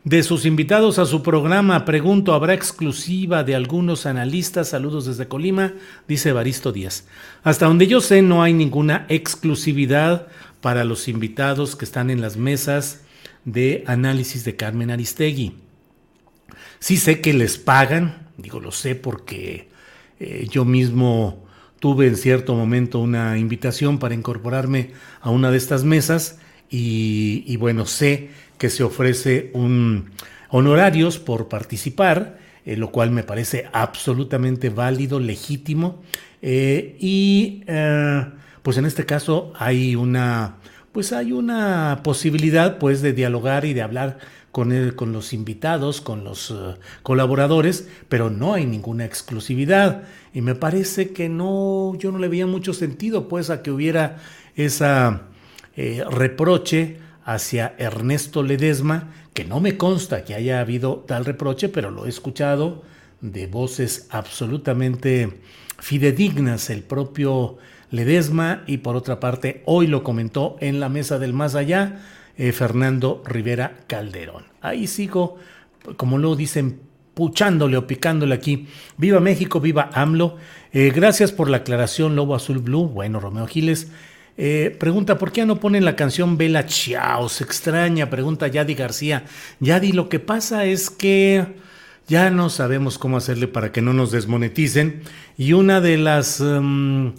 De 0.03 0.23
sus 0.23 0.45
invitados 0.45 0.97
a 0.97 1.05
su 1.05 1.21
programa, 1.21 1.85
pregunto, 1.85 2.33
¿habrá 2.33 2.55
exclusiva 2.55 3.43
de 3.43 3.53
algunos 3.53 4.07
analistas? 4.07 4.69
Saludos 4.69 5.05
desde 5.05 5.27
Colima, 5.27 5.73
dice 6.07 6.31
Baristo 6.31 6.71
Díaz. 6.71 7.05
Hasta 7.43 7.67
donde 7.67 7.85
yo 7.85 8.01
sé, 8.01 8.23
no 8.23 8.41
hay 8.41 8.53
ninguna 8.53 9.05
exclusividad 9.07 10.25
para 10.61 10.83
los 10.85 11.07
invitados 11.07 11.75
que 11.75 11.85
están 11.85 12.09
en 12.09 12.19
las 12.19 12.35
mesas 12.35 13.01
de 13.45 13.83
análisis 13.85 14.43
de 14.43 14.55
Carmen 14.55 14.89
Aristegui. 14.89 15.53
Sí 16.79 16.97
sé 16.97 17.21
que 17.21 17.33
les 17.33 17.59
pagan, 17.59 18.29
digo, 18.38 18.59
lo 18.59 18.71
sé 18.71 18.95
porque 18.95 19.69
eh, 20.19 20.47
yo 20.49 20.65
mismo 20.65 21.47
tuve 21.79 22.07
en 22.07 22.15
cierto 22.15 22.55
momento 22.55 23.00
una 23.00 23.38
invitación 23.38 24.00
para 24.00 24.13
incorporarme 24.13 24.91
a 25.21 25.29
una 25.29 25.51
de 25.51 25.57
estas 25.57 25.83
mesas 25.83 26.39
y, 26.71 27.55
bueno, 27.57 27.86
sé 27.86 28.29
que 28.57 28.69
se 28.69 28.83
ofrece 28.83 29.50
un 29.53 30.12
honorarios 30.50 31.17
por 31.17 31.48
participar, 31.48 32.38
eh, 32.65 32.75
lo 32.75 32.91
cual 32.91 33.12
me 33.12 33.24
parece 33.24 33.67
absolutamente 33.71 34.69
válido, 34.69 35.19
legítimo 35.19 36.01
eh, 36.41 36.95
y 37.00 37.63
pues 38.62 38.77
en 38.77 38.86
este 38.86 39.05
caso 39.05 39.53
hay 39.55 39.95
una 39.95 40.57
pues 40.91 41.13
hay 41.13 41.31
una 41.31 42.01
posibilidad 42.03 42.77
pues 42.77 43.01
de 43.01 43.13
dialogar 43.13 43.65
y 43.65 43.74
de 43.74 43.81
hablar 43.81 44.17
con, 44.51 44.91
con 44.91 45.13
los 45.13 45.34
invitados, 45.34 46.01
con 46.01 46.24
los 46.24 46.51
eh, 46.51 46.75
colaboradores, 47.03 47.88
pero 48.08 48.29
no 48.29 48.53
hay 48.53 48.65
ninguna 48.65 49.06
exclusividad. 49.06 50.03
Y 50.34 50.41
me 50.41 50.56
parece 50.56 51.12
que 51.12 51.29
no, 51.29 51.96
yo 51.96 52.12
no 52.12 52.20
le 52.20 52.27
veía 52.27 52.48
mucho 52.48 52.74
sentido 52.74 53.27
pues 53.27 53.50
a 53.50 53.62
que 53.62 53.72
hubiera 53.72 54.18
esa 54.56 55.24
eh, 55.75 56.03
reproche 56.10 56.98
hacia 57.24 57.75
Ernesto 57.77 58.44
Ledesma, 58.44 59.12
que 59.34 59.46
no 59.46 59.60
me 59.60 59.77
consta 59.77 60.25
que 60.25 60.34
haya 60.34 60.60
habido 60.60 61.03
tal 61.08 61.25
reproche, 61.25 61.70
pero 61.70 61.91
lo 61.91 62.06
he 62.06 62.10
escuchado 62.10 62.84
de 63.22 63.48
voces 63.48 64.08
absolutamente 64.10 65.39
fidedignas. 65.77 66.70
El 66.70 66.84
propio 66.84 67.58
Ledesma 67.91 68.63
y 68.68 68.77
por 68.77 68.96
otra 68.96 69.20
parte 69.20 69.63
hoy 69.65 69.88
lo 69.88 70.03
comentó 70.03 70.58
en 70.60 70.79
la 70.79 70.89
mesa 70.89 71.20
del 71.20 71.34
más 71.34 71.56
allá 71.56 72.01
eh, 72.39 72.53
Fernando 72.53 73.22
Rivera 73.25 73.81
Calderón. 73.86 74.46
Ahí 74.62 74.88
sigo, 74.88 75.36
como 75.98 76.17
lo 76.17 76.38
dicen, 76.38 76.79
puchándole 77.13 77.75
o 77.75 77.86
picándole 77.86 78.34
aquí. 78.34 78.67
Viva 78.96 79.19
México, 79.19 79.60
viva 79.60 79.89
AMLO. 79.93 80.38
Eh, 80.72 80.93
gracias 80.96 81.34
por 81.34 81.50
la 81.50 81.58
aclaración, 81.58 82.15
Lobo 82.15 82.36
Azul 82.36 82.60
Blue. 82.60 82.88
Bueno, 82.88 83.19
Romeo 83.19 83.46
Giles. 83.46 83.91
Eh, 84.38 84.74
pregunta, 84.79 85.17
¿por 85.17 85.34
qué 85.34 85.46
no 85.46 85.60
ponen 85.60 85.84
la 85.84 85.98
canción 85.98 86.38
Vela 86.38 86.65
Chao? 86.65 87.27
Se 87.27 87.43
extraña, 87.43 88.10
pregunta 88.10 88.48
Yadi 88.48 88.74
García. 88.74 89.25
Yadi, 89.60 89.91
lo 89.91 90.08
que 90.08 90.19
pasa 90.19 90.63
es 90.63 90.89
que 90.89 91.46
ya 92.08 92.29
no 92.29 92.50
sabemos 92.50 92.98
cómo 92.98 93.17
hacerle 93.17 93.50
para 93.50 93.74
que 93.74 93.81
no 93.81 93.91
nos 93.91 94.13
desmoneticen. 94.13 95.01
Y 95.38 95.51
una 95.51 95.81
de 95.81 95.98
las... 95.98 96.39
Em, 96.39 97.12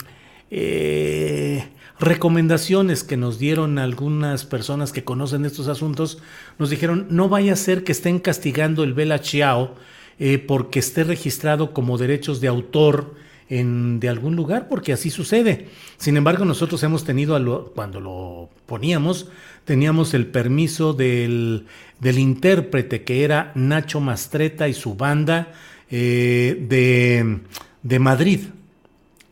eh, 0.50 1.68
recomendaciones 2.00 3.04
que 3.04 3.18
nos 3.18 3.38
dieron 3.38 3.78
algunas 3.78 4.46
personas 4.46 4.92
que 4.92 5.04
conocen 5.04 5.44
estos 5.44 5.68
asuntos, 5.68 6.18
nos 6.58 6.70
dijeron, 6.70 7.06
no 7.10 7.28
vaya 7.28 7.52
a 7.52 7.56
ser 7.56 7.84
que 7.84 7.92
estén 7.92 8.18
castigando 8.18 8.82
el 8.82 8.94
Bella 8.94 9.20
Chiao 9.20 9.74
eh, 10.18 10.38
porque 10.38 10.78
esté 10.78 11.04
registrado 11.04 11.72
como 11.74 11.98
derechos 11.98 12.40
de 12.40 12.48
autor 12.48 13.14
en, 13.50 14.00
de 14.00 14.08
algún 14.08 14.34
lugar, 14.34 14.66
porque 14.68 14.94
así 14.94 15.10
sucede. 15.10 15.68
Sin 15.98 16.16
embargo, 16.16 16.44
nosotros 16.44 16.82
hemos 16.82 17.04
tenido, 17.04 17.72
cuando 17.74 18.00
lo 18.00 18.48
poníamos, 18.64 19.28
teníamos 19.66 20.14
el 20.14 20.26
permiso 20.26 20.94
del, 20.94 21.66
del 21.98 22.18
intérprete 22.18 23.04
que 23.04 23.24
era 23.24 23.52
Nacho 23.54 24.00
Mastreta 24.00 24.68
y 24.68 24.74
su 24.74 24.94
banda 24.94 25.52
eh, 25.90 26.66
de, 26.68 27.40
de 27.82 27.98
Madrid, 27.98 28.40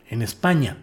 en 0.09 0.21
España 0.21 0.77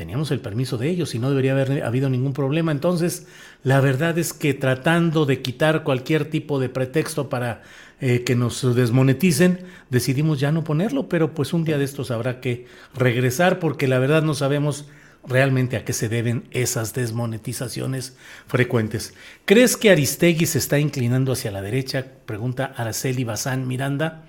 teníamos 0.00 0.30
el 0.30 0.40
permiso 0.40 0.78
de 0.78 0.88
ellos 0.88 1.14
y 1.14 1.18
no 1.18 1.28
debería 1.28 1.52
haber 1.52 1.82
habido 1.84 2.08
ningún 2.08 2.32
problema. 2.32 2.72
Entonces, 2.72 3.26
la 3.62 3.82
verdad 3.82 4.16
es 4.16 4.32
que 4.32 4.54
tratando 4.54 5.26
de 5.26 5.42
quitar 5.42 5.84
cualquier 5.84 6.30
tipo 6.30 6.58
de 6.58 6.70
pretexto 6.70 7.28
para 7.28 7.60
eh, 8.00 8.24
que 8.24 8.34
nos 8.34 8.74
desmoneticen, 8.74 9.60
decidimos 9.90 10.40
ya 10.40 10.52
no 10.52 10.64
ponerlo, 10.64 11.06
pero 11.10 11.34
pues 11.34 11.52
un 11.52 11.64
día 11.64 11.76
de 11.76 11.84
estos 11.84 12.10
habrá 12.10 12.40
que 12.40 12.64
regresar 12.94 13.58
porque 13.58 13.88
la 13.88 13.98
verdad 13.98 14.22
no 14.22 14.32
sabemos 14.32 14.88
realmente 15.28 15.76
a 15.76 15.84
qué 15.84 15.92
se 15.92 16.08
deben 16.08 16.44
esas 16.50 16.94
desmonetizaciones 16.94 18.16
frecuentes. 18.46 19.12
¿Crees 19.44 19.76
que 19.76 19.90
Aristegui 19.90 20.46
se 20.46 20.56
está 20.56 20.78
inclinando 20.78 21.32
hacia 21.32 21.50
la 21.50 21.60
derecha? 21.60 22.06
Pregunta 22.24 22.72
Araceli 22.74 23.24
Bazán 23.24 23.68
Miranda. 23.68 24.22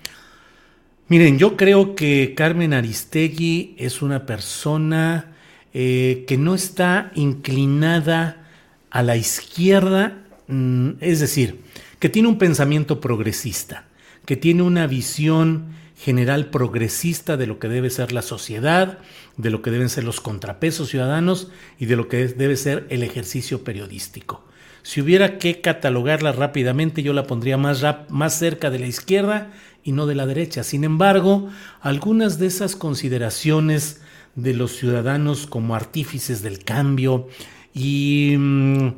Miren, 1.08 1.38
yo 1.38 1.56
creo 1.56 1.94
que 1.94 2.34
Carmen 2.36 2.74
Aristegui 2.74 3.74
es 3.78 4.02
una 4.02 4.26
persona 4.26 5.31
eh, 5.74 6.24
que 6.26 6.36
no 6.36 6.54
está 6.54 7.10
inclinada 7.14 8.44
a 8.90 9.02
la 9.02 9.16
izquierda, 9.16 10.18
mm, 10.48 10.90
es 11.00 11.20
decir, 11.20 11.60
que 11.98 12.08
tiene 12.08 12.28
un 12.28 12.38
pensamiento 12.38 13.00
progresista, 13.00 13.84
que 14.26 14.36
tiene 14.36 14.62
una 14.62 14.86
visión 14.86 15.72
general 15.96 16.46
progresista 16.46 17.36
de 17.36 17.46
lo 17.46 17.58
que 17.58 17.68
debe 17.68 17.88
ser 17.88 18.12
la 18.12 18.22
sociedad, 18.22 18.98
de 19.36 19.50
lo 19.50 19.62
que 19.62 19.70
deben 19.70 19.88
ser 19.88 20.04
los 20.04 20.20
contrapesos 20.20 20.88
ciudadanos 20.88 21.48
y 21.78 21.86
de 21.86 21.96
lo 21.96 22.08
que 22.08 22.26
debe 22.26 22.56
ser 22.56 22.86
el 22.90 23.02
ejercicio 23.02 23.62
periodístico. 23.62 24.44
Si 24.82 25.00
hubiera 25.00 25.38
que 25.38 25.60
catalogarla 25.60 26.32
rápidamente, 26.32 27.04
yo 27.04 27.12
la 27.12 27.24
pondría 27.24 27.56
más, 27.56 27.84
más 28.08 28.36
cerca 28.36 28.68
de 28.70 28.80
la 28.80 28.86
izquierda 28.86 29.52
y 29.84 29.92
no 29.92 30.06
de 30.06 30.16
la 30.16 30.26
derecha. 30.26 30.64
Sin 30.64 30.82
embargo, 30.82 31.48
algunas 31.80 32.38
de 32.38 32.48
esas 32.48 32.74
consideraciones 32.74 34.00
de 34.34 34.54
los 34.54 34.76
ciudadanos 34.76 35.46
como 35.46 35.74
artífices 35.74 36.42
del 36.42 36.64
cambio 36.64 37.28
y 37.74 38.34
mm, 38.38 38.88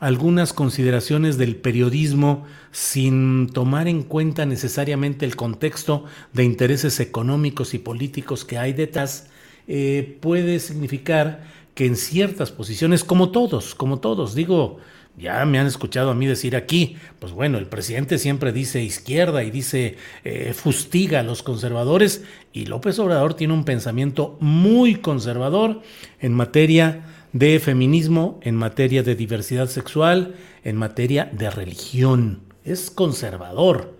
algunas 0.00 0.52
consideraciones 0.52 1.38
del 1.38 1.56
periodismo 1.56 2.44
sin 2.72 3.48
tomar 3.48 3.88
en 3.88 4.02
cuenta 4.02 4.46
necesariamente 4.46 5.26
el 5.26 5.36
contexto 5.36 6.04
de 6.32 6.44
intereses 6.44 7.00
económicos 7.00 7.74
y 7.74 7.78
políticos 7.78 8.44
que 8.44 8.58
hay 8.58 8.72
detrás, 8.72 9.28
eh, 9.68 10.18
puede 10.20 10.58
significar 10.58 11.44
que 11.74 11.86
en 11.86 11.96
ciertas 11.96 12.50
posiciones, 12.50 13.04
como 13.04 13.30
todos, 13.30 13.74
como 13.74 14.00
todos, 14.00 14.34
digo, 14.34 14.78
ya 15.16 15.44
me 15.44 15.58
han 15.58 15.66
escuchado 15.66 16.10
a 16.10 16.14
mí 16.14 16.26
decir 16.26 16.56
aquí, 16.56 16.96
pues 17.18 17.32
bueno, 17.32 17.58
el 17.58 17.66
presidente 17.66 18.18
siempre 18.18 18.52
dice 18.52 18.82
izquierda 18.82 19.44
y 19.44 19.50
dice 19.50 19.96
eh, 20.24 20.52
fustiga 20.54 21.20
a 21.20 21.22
los 21.22 21.42
conservadores 21.42 22.24
y 22.52 22.66
López 22.66 22.98
Obrador 22.98 23.34
tiene 23.34 23.52
un 23.52 23.64
pensamiento 23.64 24.36
muy 24.40 24.96
conservador 24.96 25.82
en 26.20 26.32
materia 26.32 27.04
de 27.32 27.60
feminismo, 27.60 28.40
en 28.42 28.56
materia 28.56 29.02
de 29.02 29.14
diversidad 29.14 29.68
sexual, 29.68 30.34
en 30.64 30.76
materia 30.76 31.30
de 31.32 31.50
religión. 31.50 32.40
Es 32.64 32.90
conservador. 32.90 33.98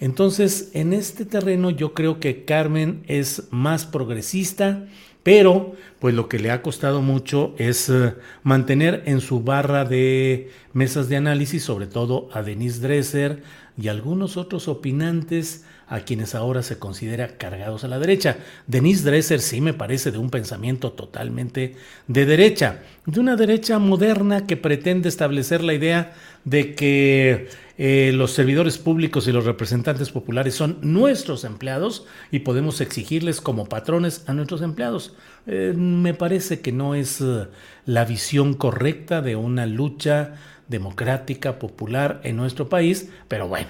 Entonces, 0.00 0.70
en 0.74 0.92
este 0.92 1.24
terreno 1.24 1.70
yo 1.70 1.92
creo 1.92 2.20
que 2.20 2.44
Carmen 2.44 3.02
es 3.08 3.48
más 3.50 3.84
progresista, 3.84 4.86
pero 5.22 5.74
pues 5.98 6.14
lo 6.14 6.28
que 6.28 6.38
le 6.38 6.50
ha 6.50 6.62
costado 6.62 7.02
mucho 7.02 7.54
es 7.58 7.88
eh, 7.88 8.14
mantener 8.42 9.02
en 9.06 9.20
su 9.20 9.42
barra 9.42 9.84
de 9.84 10.50
mesas 10.72 11.08
de 11.08 11.16
análisis, 11.16 11.62
sobre 11.62 11.86
todo 11.86 12.28
a 12.32 12.42
Denise 12.42 12.80
Dresser 12.80 13.42
y 13.76 13.88
algunos 13.88 14.36
otros 14.36 14.68
opinantes 14.68 15.64
a 15.88 16.00
quienes 16.00 16.34
ahora 16.34 16.62
se 16.62 16.78
considera 16.78 17.38
cargados 17.38 17.82
a 17.82 17.88
la 17.88 17.98
derecha. 17.98 18.36
Denise 18.66 19.04
Dresser 19.04 19.40
sí 19.40 19.60
me 19.60 19.74
parece 19.74 20.10
de 20.10 20.18
un 20.18 20.30
pensamiento 20.30 20.92
totalmente 20.92 21.76
de 22.06 22.26
derecha, 22.26 22.80
de 23.06 23.20
una 23.20 23.36
derecha 23.36 23.78
moderna 23.78 24.46
que 24.46 24.56
pretende 24.56 25.08
establecer 25.08 25.64
la 25.64 25.74
idea 25.74 26.12
de 26.48 26.74
que 26.74 27.48
eh, 27.76 28.10
los 28.14 28.32
servidores 28.32 28.78
públicos 28.78 29.28
y 29.28 29.32
los 29.32 29.44
representantes 29.44 30.10
populares 30.10 30.54
son 30.54 30.78
nuestros 30.82 31.44
empleados 31.44 32.06
y 32.30 32.40
podemos 32.40 32.80
exigirles 32.80 33.40
como 33.40 33.68
patrones 33.68 34.24
a 34.26 34.32
nuestros 34.32 34.62
empleados. 34.62 35.14
Eh, 35.46 35.74
me 35.76 36.14
parece 36.14 36.60
que 36.60 36.72
no 36.72 36.94
es 36.94 37.20
eh, 37.20 37.46
la 37.84 38.04
visión 38.04 38.54
correcta 38.54 39.20
de 39.22 39.36
una 39.36 39.66
lucha 39.66 40.34
democrática, 40.68 41.58
popular 41.58 42.20
en 42.24 42.36
nuestro 42.36 42.68
país, 42.68 43.10
pero 43.28 43.48
bueno. 43.48 43.68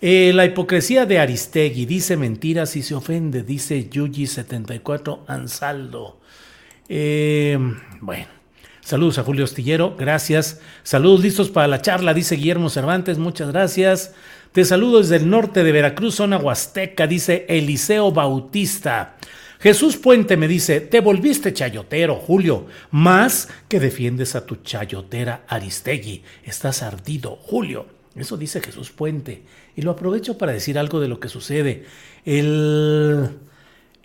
la 0.00 0.44
hipocresía 0.44 1.06
de 1.06 1.18
Aristegui 1.18 1.86
dice 1.86 2.16
mentiras 2.16 2.76
y 2.76 2.82
se 2.82 2.94
ofende, 2.94 3.42
dice 3.42 3.88
Yuji74 3.90 5.20
Ansaldo. 5.26 6.18
bueno, 8.00 8.26
Saludos 8.86 9.18
a 9.18 9.24
Julio 9.24 9.42
Ostillero, 9.42 9.96
gracias. 9.98 10.60
Saludos 10.84 11.20
listos 11.20 11.50
para 11.50 11.66
la 11.66 11.82
charla, 11.82 12.14
dice 12.14 12.36
Guillermo 12.36 12.70
Cervantes, 12.70 13.18
muchas 13.18 13.50
gracias. 13.50 14.14
Te 14.52 14.64
saludo 14.64 15.00
desde 15.00 15.16
el 15.16 15.28
norte 15.28 15.64
de 15.64 15.72
Veracruz, 15.72 16.14
zona 16.14 16.38
huasteca, 16.38 17.08
dice 17.08 17.46
Eliseo 17.48 18.12
Bautista. 18.12 19.16
Jesús 19.58 19.96
Puente 19.96 20.36
me 20.36 20.46
dice, 20.46 20.80
te 20.80 21.00
volviste 21.00 21.52
chayotero, 21.52 22.14
Julio, 22.14 22.66
más 22.92 23.48
que 23.66 23.80
defiendes 23.80 24.36
a 24.36 24.46
tu 24.46 24.54
chayotera 24.54 25.42
Aristegui. 25.48 26.22
Estás 26.44 26.84
ardido, 26.84 27.40
Julio. 27.42 27.86
Eso 28.14 28.36
dice 28.36 28.60
Jesús 28.60 28.92
Puente. 28.92 29.42
Y 29.74 29.82
lo 29.82 29.90
aprovecho 29.90 30.38
para 30.38 30.52
decir 30.52 30.78
algo 30.78 31.00
de 31.00 31.08
lo 31.08 31.18
que 31.18 31.28
sucede. 31.28 31.86
El 32.24 33.30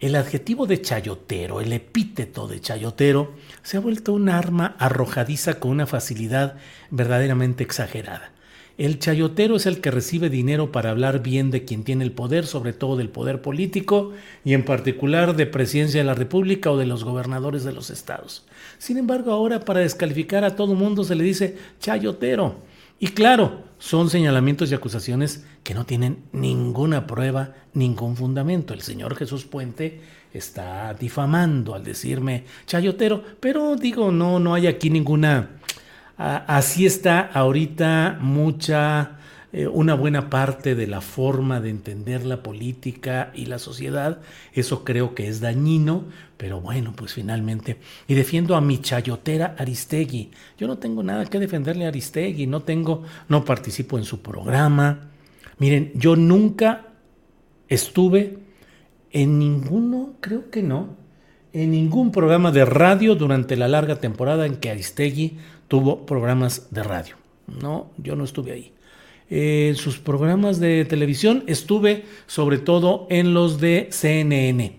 el 0.02 0.16
adjetivo 0.16 0.66
de 0.66 0.82
chayotero, 0.82 1.62
el 1.62 1.72
epíteto 1.72 2.48
de 2.48 2.60
chayotero, 2.60 3.36
se 3.64 3.78
ha 3.78 3.80
vuelto 3.80 4.14
un 4.14 4.30
arma 4.30 4.76
arrojadiza 4.80 5.60
con 5.60 5.72
una 5.72 5.88
facilidad 5.88 6.56
verdaderamente 6.90 7.64
exagerada. 7.64 8.32
El 8.78 8.98
chayotero 9.00 9.58
es 9.58 9.66
el 9.66 9.82
que 9.82 9.92
recibe 9.92 10.30
dinero 10.30 10.72
para 10.72 10.90
hablar 10.90 11.22
bien 11.22 11.52
de 11.52 11.66
quien 11.66 11.84
tiene 11.84 12.04
el 12.04 12.14
poder, 12.14 12.48
sobre 12.48 12.74
todo 12.74 12.96
del 12.96 13.10
poder 13.10 13.42
político 13.42 14.12
y 14.44 14.54
en 14.54 14.66
particular 14.66 15.36
de 15.36 15.46
presidencia 15.46 16.00
de 16.00 16.06
la 16.06 16.16
República 16.16 16.72
o 16.72 16.78
de 16.78 16.86
los 16.86 17.04
gobernadores 17.04 17.64
de 17.64 17.74
los 17.74 17.90
estados. 17.90 18.46
Sin 18.80 18.98
embargo, 18.98 19.32
ahora 19.32 19.60
para 19.60 19.82
descalificar 19.82 20.44
a 20.44 20.56
todo 20.56 20.74
mundo 20.74 21.04
se 21.04 21.16
le 21.16 21.24
dice 21.24 21.58
chayotero. 21.80 22.56
Y 22.98 23.10
claro, 23.10 23.64
son 23.78 24.10
señalamientos 24.10 24.72
y 24.72 24.76
acusaciones 24.76 25.44
que 25.64 25.74
no 25.74 25.86
tienen 25.86 26.24
ninguna 26.32 27.08
prueba, 27.08 27.56
ningún 27.74 28.16
fundamento. 28.16 28.74
El 28.74 28.82
señor 28.82 29.16
Jesús 29.16 29.44
Puente 29.44 30.02
está 30.34 30.94
difamando 30.94 31.76
al 31.76 31.84
decirme 31.84 32.46
chayotero, 32.66 33.24
pero 33.40 33.76
digo, 33.76 34.12
no, 34.12 34.40
no 34.40 34.54
hay 34.54 34.68
aquí 34.68 34.90
ninguna... 34.90 35.50
así 36.18 36.86
está 36.86 37.22
ahorita 37.22 38.18
mucha 38.20 39.18
eh, 39.54 39.68
una 39.68 39.96
buena 39.96 40.30
parte 40.30 40.76
de 40.76 40.88
la 40.88 41.02
forma 41.02 41.60
de 41.60 41.70
entender 41.70 42.26
la 42.26 42.42
política 42.42 43.32
y 43.36 43.48
la 43.48 43.60
sociedad. 43.60 44.22
Eso 44.54 44.86
creo 44.86 45.14
que 45.14 45.28
es 45.28 45.42
dañino, 45.42 46.06
pero 46.38 46.62
bueno, 46.62 46.94
pues 46.96 47.14
finalmente. 47.14 47.78
Y 48.08 48.14
defiendo 48.14 48.56
a 48.56 48.62
mi 48.62 48.78
chayotera 48.80 49.56
Aristegui. 49.58 50.32
Yo 50.58 50.68
no 50.68 50.78
tengo 50.78 51.04
nada 51.04 51.26
que 51.26 51.38
defenderle 51.38 51.86
a 51.86 51.90
Aristegui, 51.90 52.48
no 52.48 52.62
tengo, 52.62 53.04
no 53.28 53.44
participo 53.44 53.98
en 53.98 54.06
su 54.06 54.22
programa. 54.22 55.10
Miren, 55.58 55.92
yo 55.96 56.16
nunca 56.16 56.88
estuve 57.68 58.38
en 59.12 59.40
ninguno, 59.40 60.14
creo 60.20 60.50
que 60.50 60.64
no, 60.64 60.96
en 61.54 61.72
ningún 61.72 62.12
programa 62.12 62.52
de 62.52 62.66
radio 62.66 63.16
durante 63.16 63.56
la 63.56 63.68
larga 63.68 63.98
temporada 63.98 64.46
en 64.46 64.56
que 64.56 64.70
Aristegui 64.70 65.38
tuvo 65.68 66.06
programas 66.06 66.68
de 66.72 66.84
radio. 66.84 67.16
No, 67.62 67.92
yo 67.98 68.16
no 68.16 68.24
estuve 68.24 68.52
ahí 68.54 68.74
en 69.32 69.78
sus 69.78 69.98
programas 69.98 70.60
de 70.60 70.84
televisión, 70.84 71.46
estuve 71.48 72.04
sobre 72.28 72.58
todo 72.58 73.08
en 73.10 73.34
los 73.34 73.62
de 73.62 73.88
CNN, 73.90 74.76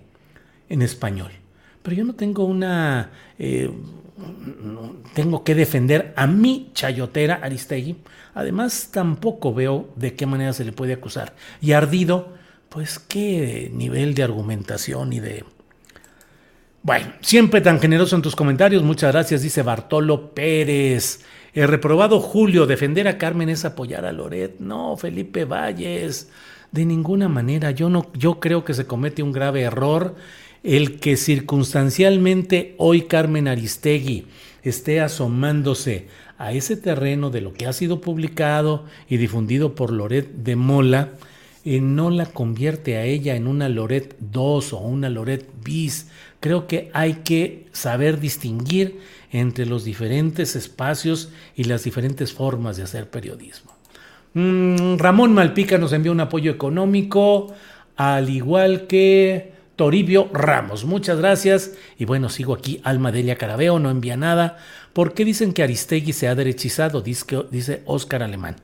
en 0.69 0.83
español. 0.83 1.33
Pero 1.83 1.97
yo 1.97 2.05
no 2.05 2.15
tengo 2.15 2.45
una... 2.45 3.11
Eh, 3.39 3.71
tengo 5.15 5.43
que 5.43 5.55
defender 5.55 6.13
a 6.17 6.27
mi 6.27 6.71
chayotera 6.75 7.41
Aristegui. 7.43 7.97
Además, 8.35 8.91
tampoco 8.93 9.55
veo 9.55 9.89
de 9.97 10.15
qué 10.15 10.27
manera 10.27 10.53
se 10.53 10.65
le 10.65 10.73
puede 10.73 10.93
acusar. 10.93 11.35
Y 11.63 11.73
ardido, 11.73 12.35
pues 12.73 12.99
qué 12.99 13.71
nivel 13.73 14.15
de 14.15 14.23
argumentación 14.23 15.13
y 15.13 15.21
de... 15.21 15.45
Bueno, 16.83 17.13
siempre 17.21 17.61
tan 17.61 17.79
generoso 17.79 18.17
en 18.17 18.23
tus 18.23 18.35
comentarios. 18.35 18.83
Muchas 18.83 19.13
gracias, 19.13 19.43
dice 19.43 19.63
Bartolo 19.63 20.35
Pérez. 20.35 21.21
El 21.53 21.69
reprobado 21.69 22.19
Julio, 22.19 22.67
defender 22.67 23.07
a 23.09 23.19
Carmen 23.19 23.51
es 23.51 23.67
apoyar 23.67 24.07
a 24.07 24.13
Loret. 24.13 24.59
No, 24.59 24.97
Felipe 24.97 25.45
Valles, 25.45 26.31
de 26.73 26.87
ninguna 26.87 27.29
manera. 27.29 27.73
Yo, 27.73 27.91
no, 27.91 28.11
yo 28.15 28.41
creo 28.41 28.65
que 28.65 28.75
se 28.75 28.87
comete 28.87 29.23
un 29.23 29.33
grave 29.33 29.63
error 29.63 30.17
el 30.63 30.99
que 30.99 31.17
circunstancialmente 31.17 32.75
hoy 32.79 33.03
Carmen 33.03 33.49
Aristegui 33.49 34.27
esté 34.63 35.01
asomándose 35.01 36.07
a 36.39 36.53
ese 36.53 36.77
terreno 36.77 37.31
de 37.31 37.43
lo 37.43 37.53
que 37.53 37.67
ha 37.67 37.73
sido 37.73 38.01
publicado 38.01 38.87
y 39.09 39.19
difundido 39.19 39.75
por 39.75 39.93
Loret 39.93 40.33
de 40.33 40.57
Mola, 40.57 41.11
eh, 41.65 41.81
no 41.81 42.11
la 42.11 42.27
convierte 42.27 42.97
a 42.97 43.05
ella 43.05 43.37
en 43.37 43.47
una 43.47 43.69
Loret 43.69 44.17
2 44.19 44.73
o 44.73 44.79
una 44.79 45.09
Loret 45.09 45.49
bis. 45.63 46.09
Creo 46.41 46.67
que 46.67 46.91
hay 46.93 47.15
que 47.25 47.67
saber 47.73 48.19
distinguir 48.19 48.99
entre 49.31 49.67
los 49.67 49.85
diferentes 49.85 50.57
espacios 50.57 51.31
y 51.55 51.65
las 51.65 51.85
diferentes 51.85 52.33
formas 52.33 52.77
de 52.77 52.83
hacer 52.83 53.09
periodismo. 53.11 53.73
Mm, 54.35 54.97
Ramón 54.99 55.35
Malpica 55.35 55.79
nos 55.79 55.93
envió 55.93 56.11
un 56.11 56.21
apoyo 56.21 56.51
económico, 56.51 57.55
al 57.97 58.29
igual 58.31 58.87
que 58.87 59.53
Toribio 59.77 60.31
Ramos. 60.33 60.85
Muchas 60.85 61.19
gracias. 61.19 61.73
Y 61.99 62.05
bueno, 62.05 62.29
sigo 62.29 62.55
aquí. 62.55 62.81
Alma 62.85 63.13
Delia 63.13 63.37
Carabeo 63.37 63.79
no 63.79 63.91
envía 63.91 64.17
nada. 64.17 64.59
¿Por 64.93 65.15
qué 65.15 65.25
dicen 65.25 65.53
que 65.53 65.63
Aristegui 65.63 66.13
se 66.13 66.29
ha 66.29 66.35
derechizado? 66.35 67.01
Dice, 67.01 67.25
dice 67.51 67.83
Oscar 67.87 68.23
Alemán. 68.23 68.57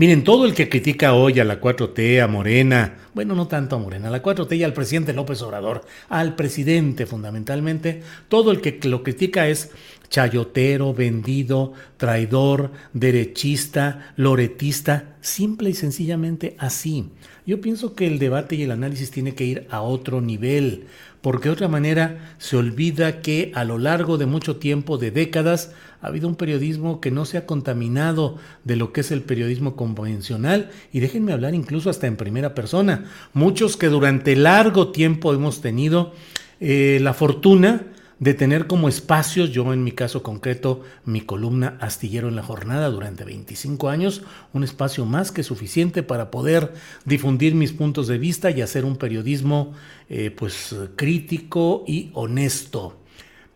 Miren, 0.00 0.24
todo 0.24 0.46
el 0.46 0.54
que 0.54 0.70
critica 0.70 1.12
hoy 1.12 1.40
a 1.40 1.44
la 1.44 1.60
4T, 1.60 2.22
a 2.22 2.26
Morena, 2.26 2.96
bueno, 3.12 3.34
no 3.34 3.48
tanto 3.48 3.76
a 3.76 3.78
Morena, 3.78 4.08
a 4.08 4.10
la 4.10 4.22
4T 4.22 4.56
y 4.56 4.64
al 4.64 4.72
presidente 4.72 5.12
López 5.12 5.42
Obrador, 5.42 5.82
al 6.08 6.36
presidente 6.36 7.04
fundamentalmente, 7.04 8.00
todo 8.28 8.50
el 8.50 8.62
que 8.62 8.80
lo 8.88 9.02
critica 9.02 9.46
es 9.46 9.72
chayotero, 10.08 10.94
vendido, 10.94 11.74
traidor, 11.98 12.72
derechista, 12.94 14.14
loretista, 14.16 15.16
simple 15.20 15.68
y 15.68 15.74
sencillamente 15.74 16.56
así. 16.58 17.10
Yo 17.44 17.60
pienso 17.60 17.94
que 17.94 18.06
el 18.06 18.18
debate 18.18 18.54
y 18.56 18.62
el 18.62 18.70
análisis 18.70 19.10
tiene 19.10 19.34
que 19.34 19.44
ir 19.44 19.66
a 19.68 19.82
otro 19.82 20.22
nivel, 20.22 20.86
porque 21.22 21.48
de 21.48 21.52
otra 21.52 21.68
manera 21.68 22.34
se 22.38 22.56
olvida 22.56 23.20
que 23.20 23.52
a 23.54 23.64
lo 23.64 23.78
largo 23.78 24.18
de 24.18 24.26
mucho 24.26 24.56
tiempo, 24.56 24.98
de 24.98 25.10
décadas, 25.10 25.72
ha 26.00 26.06
habido 26.06 26.28
un 26.28 26.34
periodismo 26.34 27.00
que 27.00 27.10
no 27.10 27.24
se 27.24 27.36
ha 27.36 27.46
contaminado 27.46 28.36
de 28.64 28.76
lo 28.76 28.92
que 28.92 29.02
es 29.02 29.10
el 29.10 29.22
periodismo 29.22 29.76
convencional 29.76 30.70
y 30.92 31.00
déjenme 31.00 31.32
hablar 31.32 31.54
incluso 31.54 31.90
hasta 31.90 32.06
en 32.06 32.16
primera 32.16 32.54
persona. 32.54 33.04
Muchos 33.34 33.76
que 33.76 33.88
durante 33.88 34.34
largo 34.34 34.92
tiempo 34.92 35.34
hemos 35.34 35.60
tenido 35.60 36.14
eh, 36.60 36.98
la 37.02 37.12
fortuna 37.12 37.86
de 38.20 38.34
tener 38.34 38.66
como 38.66 38.88
espacios, 38.88 39.50
yo 39.50 39.72
en 39.72 39.82
mi 39.82 39.92
caso 39.92 40.22
concreto, 40.22 40.82
mi 41.06 41.22
columna 41.22 41.78
Astillero 41.80 42.28
en 42.28 42.36
la 42.36 42.42
Jornada 42.42 42.90
durante 42.90 43.24
25 43.24 43.88
años, 43.88 44.22
un 44.52 44.62
espacio 44.62 45.06
más 45.06 45.32
que 45.32 45.42
suficiente 45.42 46.02
para 46.02 46.30
poder 46.30 46.74
difundir 47.06 47.54
mis 47.54 47.72
puntos 47.72 48.08
de 48.08 48.18
vista 48.18 48.50
y 48.50 48.60
hacer 48.60 48.84
un 48.84 48.96
periodismo 48.96 49.72
eh, 50.10 50.30
pues 50.30 50.76
crítico 50.96 51.82
y 51.88 52.10
honesto. 52.12 52.98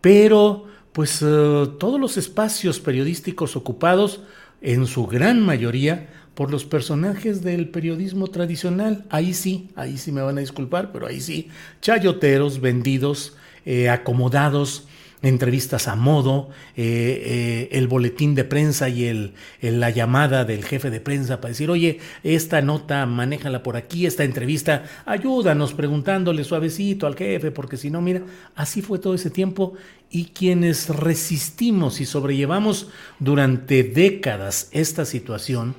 Pero 0.01 0.65
pues 0.93 1.21
eh, 1.21 1.67
todos 1.79 2.01
los 2.01 2.17
espacios 2.17 2.81
periodísticos 2.81 3.57
ocupados, 3.57 4.23
en 4.63 4.87
su 4.87 5.07
gran 5.07 5.43
mayoría, 5.43 6.09
por 6.35 6.51
los 6.51 6.65
personajes 6.65 7.43
del 7.43 7.69
periodismo 7.69 8.29
tradicional. 8.29 9.05
Ahí 9.11 9.35
sí, 9.35 9.69
ahí 9.77 9.99
sí 9.99 10.11
me 10.11 10.23
van 10.23 10.39
a 10.39 10.41
disculpar, 10.41 10.91
pero 10.91 11.07
ahí 11.07 11.21
sí, 11.21 11.49
chayoteros, 11.83 12.63
vendidos, 12.63 13.37
eh, 13.65 13.89
acomodados, 13.89 14.87
entrevistas 15.29 15.89
a 15.89 15.97
modo, 15.97 16.51
eh, 16.77 17.23
eh, 17.25 17.69
el 17.73 17.89
boletín 17.89 18.35
de 18.35 18.45
prensa 18.45 18.89
y 18.89 19.07
el, 19.07 19.35
la 19.61 19.91
llamada 19.91 20.45
del 20.45 20.65
jefe 20.65 20.91
de 20.91 21.01
prensa 21.01 21.41
para 21.41 21.51
decir, 21.51 21.71
oye, 21.71 21.99
esta 22.23 22.61
nota 22.61 23.07
manéjala 23.07 23.63
por 23.63 23.77
aquí, 23.77 24.07
esta 24.07 24.25
entrevista, 24.25 24.85
ayúdanos 25.07 25.73
preguntándole 25.73 26.45
suavecito 26.45 27.07
al 27.07 27.17
jefe, 27.17 27.51
porque 27.51 27.77
si 27.77 27.91
no, 27.91 28.01
mira, 28.01 28.23
así 28.55 28.83
fue 28.83 28.99
todo 28.99 29.15
ese 29.15 29.31
tiempo 29.31 29.75
y 30.11 30.27
quienes 30.27 30.89
resistimos 30.91 32.01
y 32.01 32.07
sobrellevamos 32.07 32.89
durante 33.19 33.83
décadas 33.83 34.69
esta 34.73 35.05
situación, 35.05 35.75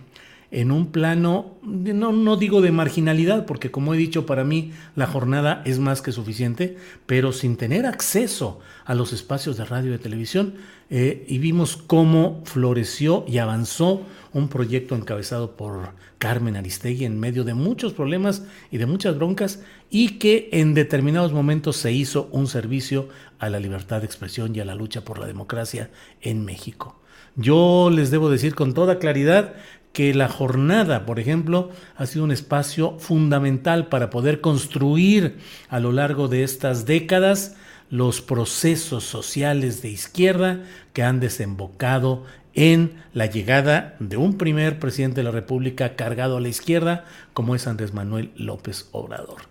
en 0.52 0.72
un 0.72 0.92
plano, 0.92 1.56
no, 1.64 2.12
no 2.12 2.38
digo 2.38 2.62
de 2.62 2.72
marginalidad, 2.72 3.46
porque 3.46 3.72
como 3.72 3.94
he 3.94 3.98
dicho, 3.98 4.26
para 4.26 4.44
mí 4.44 4.72
la 4.96 5.08
jornada 5.08 5.62
es 5.66 5.80
más 5.80 6.02
que 6.02 6.12
suficiente, 6.12 6.78
pero 7.06 7.32
sin 7.32 7.58
tener 7.58 7.86
acceso 7.86 8.60
a 8.86 8.96
los 8.96 9.14
espacios 9.14 9.58
de 9.58 9.66
radio 9.66 9.90
y 9.90 9.94
de 9.94 10.00
televisión, 10.00 10.56
eh, 10.90 11.26
y 11.28 11.40
vimos 11.40 11.78
cómo 11.78 12.44
floreció 12.46 13.26
y 13.28 13.40
avanzó 13.40 14.04
un 14.34 14.50
proyecto 14.50 14.96
encabezado 14.96 15.56
por 15.56 15.94
Carmen 16.20 16.56
Aristegui 16.56 17.06
en 17.06 17.20
medio 17.20 17.44
de 17.44 17.54
muchos 17.54 17.94
problemas 17.94 18.44
y 18.72 18.78
de 18.78 18.86
muchas 18.86 19.18
broncas, 19.18 19.64
y 19.90 20.20
que 20.20 20.50
en 20.52 20.74
determinados 20.74 21.34
momentos 21.34 21.78
se 21.78 21.92
hizo 21.92 22.30
un 22.32 22.48
servicio 22.48 23.10
a 23.40 23.50
la 23.50 23.60
libertad 23.60 24.02
de 24.02 24.06
expresión 24.06 24.56
y 24.56 24.60
a 24.60 24.66
la 24.66 24.76
lucha 24.76 25.02
por 25.02 25.20
la 25.20 25.28
democracia 25.28 25.90
en 26.22 26.46
México. 26.46 27.00
Yo 27.36 27.90
les 27.92 28.12
debo 28.12 28.30
decir 28.30 28.56
con 28.56 28.74
toda 28.74 29.00
claridad 29.00 29.56
que 29.96 30.14
la 30.14 30.28
jornada, 30.28 31.06
por 31.06 31.22
ejemplo, 31.22 31.72
ha 31.96 32.06
sido 32.06 32.26
un 32.26 32.34
espacio 32.34 33.00
fundamental 33.00 33.88
para 33.88 34.10
poder 34.10 34.42
construir 34.42 35.38
a 35.70 35.80
lo 35.80 35.94
largo 35.94 36.28
de 36.28 36.44
estas 36.44 36.86
décadas 36.86 37.56
los 37.90 38.22
procesos 38.22 39.06
sociales 39.06 39.82
de 39.82 39.90
izquierda 39.90 40.64
que 40.92 41.02
han 41.02 41.22
desembocado 41.22 42.26
en 42.54 42.96
la 43.14 43.28
llegada 43.28 43.96
de 44.00 44.18
un 44.18 44.38
primer 44.38 44.80
presidente 44.80 45.22
de 45.22 45.24
la 45.24 45.32
República 45.32 45.96
cargado 45.96 46.36
a 46.36 46.42
la 46.42 46.50
izquierda, 46.50 47.06
como 47.32 47.56
es 47.56 47.66
Andrés 47.66 47.94
Manuel 47.94 48.32
López 48.36 48.90
Obrador. 48.92 49.44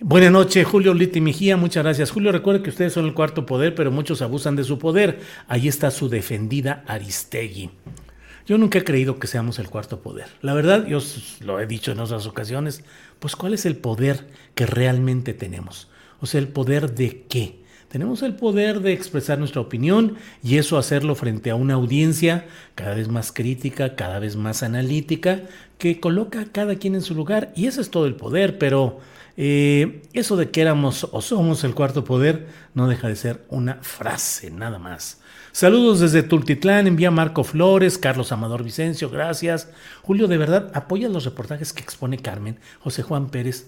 Buenas 0.00 0.32
noches, 0.32 0.66
Julio 0.66 0.94
Liti 0.94 1.20
Mejía, 1.20 1.58
muchas 1.58 1.84
gracias. 1.84 2.10
Julio, 2.10 2.32
recuerde 2.32 2.62
que 2.62 2.70
ustedes 2.70 2.94
son 2.94 3.04
el 3.04 3.12
cuarto 3.12 3.44
poder, 3.44 3.74
pero 3.74 3.90
muchos 3.90 4.22
abusan 4.22 4.56
de 4.56 4.64
su 4.64 4.78
poder. 4.78 5.20
Ahí 5.48 5.68
está 5.68 5.90
su 5.90 6.08
defendida 6.08 6.82
Aristegui. 6.86 7.68
Yo 8.50 8.58
nunca 8.58 8.80
he 8.80 8.84
creído 8.84 9.20
que 9.20 9.28
seamos 9.28 9.60
el 9.60 9.70
cuarto 9.70 10.00
poder. 10.00 10.26
La 10.42 10.54
verdad, 10.54 10.84
yo 10.84 10.98
lo 11.38 11.60
he 11.60 11.68
dicho 11.68 11.92
en 11.92 12.00
otras 12.00 12.26
ocasiones, 12.26 12.82
pues 13.20 13.36
¿cuál 13.36 13.54
es 13.54 13.64
el 13.64 13.76
poder 13.76 14.26
que 14.56 14.66
realmente 14.66 15.34
tenemos? 15.34 15.86
O 16.18 16.26
sea, 16.26 16.40
el 16.40 16.48
poder 16.48 16.92
de 16.96 17.26
qué? 17.28 17.62
Tenemos 17.86 18.22
el 18.22 18.34
poder 18.34 18.80
de 18.80 18.92
expresar 18.92 19.38
nuestra 19.38 19.60
opinión 19.60 20.16
y 20.42 20.58
eso 20.58 20.78
hacerlo 20.78 21.14
frente 21.14 21.50
a 21.50 21.54
una 21.54 21.74
audiencia 21.74 22.48
cada 22.74 22.96
vez 22.96 23.06
más 23.06 23.30
crítica, 23.30 23.94
cada 23.94 24.18
vez 24.18 24.34
más 24.34 24.64
analítica, 24.64 25.42
que 25.78 26.00
coloca 26.00 26.40
a 26.40 26.46
cada 26.46 26.74
quien 26.74 26.96
en 26.96 27.02
su 27.02 27.14
lugar 27.14 27.52
y 27.54 27.68
ese 27.68 27.80
es 27.80 27.90
todo 27.92 28.06
el 28.06 28.16
poder, 28.16 28.58
pero 28.58 28.98
eh, 29.36 30.02
eso 30.12 30.36
de 30.36 30.50
que 30.50 30.60
éramos 30.60 31.06
o 31.12 31.22
somos 31.22 31.62
el 31.62 31.76
cuarto 31.76 32.02
poder 32.02 32.48
no 32.74 32.88
deja 32.88 33.06
de 33.06 33.14
ser 33.14 33.44
una 33.48 33.74
frase, 33.74 34.50
nada 34.50 34.80
más. 34.80 35.19
Saludos 35.52 35.98
desde 35.98 36.22
Tultitlán, 36.22 36.86
envía 36.86 37.10
Marco 37.10 37.42
Flores, 37.42 37.98
Carlos 37.98 38.30
Amador 38.30 38.62
Vicencio, 38.62 39.10
gracias. 39.10 39.68
Julio, 40.02 40.28
de 40.28 40.38
verdad, 40.38 40.70
apoya 40.74 41.08
los 41.08 41.24
reportajes 41.24 41.72
que 41.72 41.82
expone 41.82 42.18
Carmen, 42.18 42.58
José 42.80 43.02
Juan 43.02 43.30
Pérez. 43.30 43.66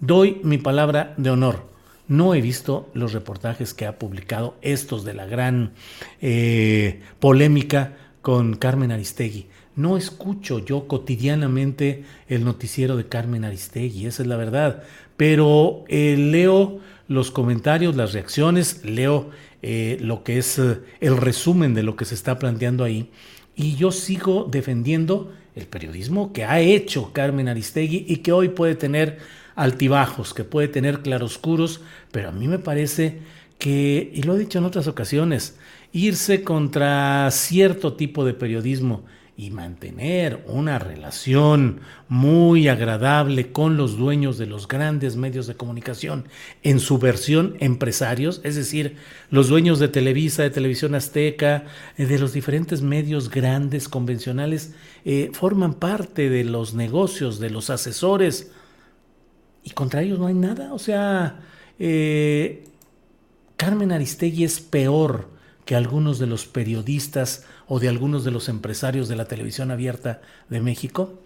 Doy 0.00 0.40
mi 0.42 0.56
palabra 0.56 1.12
de 1.18 1.28
honor. 1.30 1.66
No 2.08 2.34
he 2.34 2.40
visto 2.40 2.88
los 2.94 3.12
reportajes 3.12 3.74
que 3.74 3.84
ha 3.84 3.98
publicado, 3.98 4.56
estos 4.62 5.04
de 5.04 5.12
la 5.12 5.26
gran 5.26 5.72
eh, 6.22 7.02
polémica 7.20 7.96
con 8.22 8.56
Carmen 8.56 8.90
Aristegui. 8.90 9.48
No 9.76 9.98
escucho 9.98 10.58
yo 10.58 10.88
cotidianamente 10.88 12.04
el 12.26 12.42
noticiero 12.42 12.96
de 12.96 13.06
Carmen 13.06 13.44
Aristegui, 13.44 14.06
esa 14.06 14.22
es 14.22 14.28
la 14.28 14.36
verdad. 14.36 14.82
Pero 15.18 15.84
eh, 15.88 16.16
leo 16.16 16.80
los 17.06 17.30
comentarios, 17.30 17.96
las 17.96 18.12
reacciones, 18.14 18.84
leo 18.84 19.30
eh, 19.62 19.98
lo 20.00 20.22
que 20.22 20.38
es 20.38 20.58
eh, 20.58 20.80
el 21.00 21.16
resumen 21.16 21.74
de 21.74 21.82
lo 21.82 21.96
que 21.96 22.04
se 22.04 22.14
está 22.14 22.38
planteando 22.38 22.84
ahí. 22.84 23.10
Y 23.56 23.76
yo 23.76 23.90
sigo 23.90 24.46
defendiendo 24.50 25.32
el 25.54 25.66
periodismo 25.66 26.32
que 26.32 26.44
ha 26.44 26.60
hecho 26.60 27.12
Carmen 27.12 27.48
Aristegui 27.48 28.04
y 28.08 28.18
que 28.18 28.32
hoy 28.32 28.50
puede 28.50 28.76
tener 28.76 29.18
altibajos, 29.56 30.34
que 30.34 30.44
puede 30.44 30.68
tener 30.68 31.00
claroscuros, 31.00 31.80
pero 32.12 32.28
a 32.28 32.32
mí 32.32 32.46
me 32.46 32.60
parece 32.60 33.18
que, 33.58 34.12
y 34.14 34.22
lo 34.22 34.36
he 34.36 34.38
dicho 34.38 34.58
en 34.58 34.64
otras 34.64 34.86
ocasiones, 34.86 35.58
irse 35.92 36.44
contra 36.44 37.28
cierto 37.32 37.94
tipo 37.94 38.24
de 38.24 38.34
periodismo 38.34 39.04
y 39.38 39.52
mantener 39.52 40.44
una 40.48 40.80
relación 40.80 41.78
muy 42.08 42.66
agradable 42.66 43.52
con 43.52 43.76
los 43.76 43.96
dueños 43.96 44.36
de 44.36 44.46
los 44.46 44.66
grandes 44.66 45.14
medios 45.14 45.46
de 45.46 45.54
comunicación 45.54 46.26
en 46.64 46.80
su 46.80 46.98
versión 46.98 47.54
empresarios, 47.60 48.40
es 48.42 48.56
decir, 48.56 48.96
los 49.30 49.46
dueños 49.46 49.78
de 49.78 49.86
Televisa, 49.86 50.42
de 50.42 50.50
Televisión 50.50 50.96
Azteca, 50.96 51.66
eh, 51.96 52.06
de 52.06 52.18
los 52.18 52.32
diferentes 52.32 52.82
medios 52.82 53.30
grandes 53.30 53.88
convencionales, 53.88 54.74
eh, 55.04 55.30
forman 55.32 55.74
parte 55.74 56.30
de 56.30 56.42
los 56.42 56.74
negocios, 56.74 57.38
de 57.38 57.50
los 57.50 57.70
asesores, 57.70 58.50
y 59.62 59.70
contra 59.70 60.02
ellos 60.02 60.18
no 60.18 60.26
hay 60.26 60.34
nada. 60.34 60.74
O 60.74 60.80
sea, 60.80 61.42
eh, 61.78 62.64
Carmen 63.56 63.92
Aristegui 63.92 64.42
es 64.42 64.58
peor 64.58 65.28
que 65.64 65.76
algunos 65.76 66.18
de 66.18 66.26
los 66.26 66.46
periodistas 66.46 67.44
o 67.68 67.78
de 67.78 67.88
algunos 67.88 68.24
de 68.24 68.30
los 68.30 68.48
empresarios 68.48 69.08
de 69.08 69.16
la 69.16 69.26
televisión 69.26 69.70
abierta 69.70 70.20
de 70.48 70.60
México? 70.60 71.22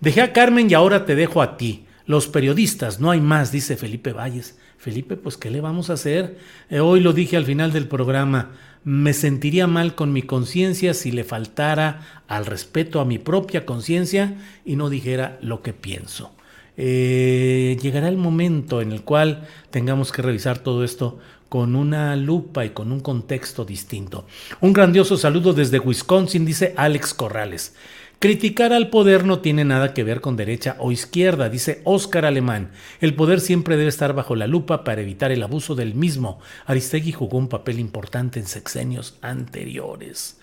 Dejé 0.00 0.22
a 0.22 0.32
Carmen 0.32 0.70
y 0.70 0.74
ahora 0.74 1.04
te 1.04 1.14
dejo 1.14 1.42
a 1.42 1.56
ti. 1.56 1.84
Los 2.06 2.28
periodistas, 2.28 3.00
no 3.00 3.10
hay 3.10 3.20
más, 3.20 3.52
dice 3.52 3.76
Felipe 3.76 4.12
Valles. 4.12 4.58
Felipe, 4.76 5.16
pues 5.16 5.38
¿qué 5.38 5.50
le 5.50 5.62
vamos 5.62 5.88
a 5.88 5.94
hacer? 5.94 6.36
Eh, 6.68 6.80
hoy 6.80 7.00
lo 7.00 7.14
dije 7.14 7.38
al 7.38 7.46
final 7.46 7.72
del 7.72 7.88
programa, 7.88 8.50
me 8.84 9.14
sentiría 9.14 9.66
mal 9.66 9.94
con 9.94 10.12
mi 10.12 10.20
conciencia 10.20 10.92
si 10.92 11.10
le 11.10 11.24
faltara 11.24 12.22
al 12.28 12.44
respeto 12.44 13.00
a 13.00 13.06
mi 13.06 13.18
propia 13.18 13.64
conciencia 13.64 14.36
y 14.66 14.76
no 14.76 14.90
dijera 14.90 15.38
lo 15.40 15.62
que 15.62 15.72
pienso. 15.72 16.32
Eh, 16.76 17.78
llegará 17.80 18.08
el 18.08 18.18
momento 18.18 18.82
en 18.82 18.92
el 18.92 19.02
cual 19.02 19.48
tengamos 19.70 20.12
que 20.12 20.20
revisar 20.20 20.58
todo 20.58 20.84
esto 20.84 21.18
con 21.54 21.76
una 21.76 22.16
lupa 22.16 22.64
y 22.64 22.70
con 22.70 22.90
un 22.90 22.98
contexto 22.98 23.64
distinto. 23.64 24.26
Un 24.60 24.72
grandioso 24.72 25.16
saludo 25.16 25.52
desde 25.52 25.78
Wisconsin, 25.78 26.44
dice 26.44 26.74
Alex 26.76 27.14
Corrales. 27.14 27.76
Criticar 28.18 28.72
al 28.72 28.90
poder 28.90 29.24
no 29.24 29.38
tiene 29.38 29.64
nada 29.64 29.94
que 29.94 30.02
ver 30.02 30.20
con 30.20 30.34
derecha 30.34 30.74
o 30.80 30.90
izquierda, 30.90 31.48
dice 31.48 31.80
Óscar 31.84 32.24
Alemán. 32.24 32.72
El 33.00 33.14
poder 33.14 33.40
siempre 33.40 33.76
debe 33.76 33.88
estar 33.88 34.14
bajo 34.14 34.34
la 34.34 34.48
lupa 34.48 34.82
para 34.82 35.02
evitar 35.02 35.30
el 35.30 35.44
abuso 35.44 35.76
del 35.76 35.94
mismo. 35.94 36.40
Aristegui 36.66 37.12
jugó 37.12 37.38
un 37.38 37.46
papel 37.46 37.78
importante 37.78 38.40
en 38.40 38.48
sexenios 38.48 39.16
anteriores. 39.22 40.40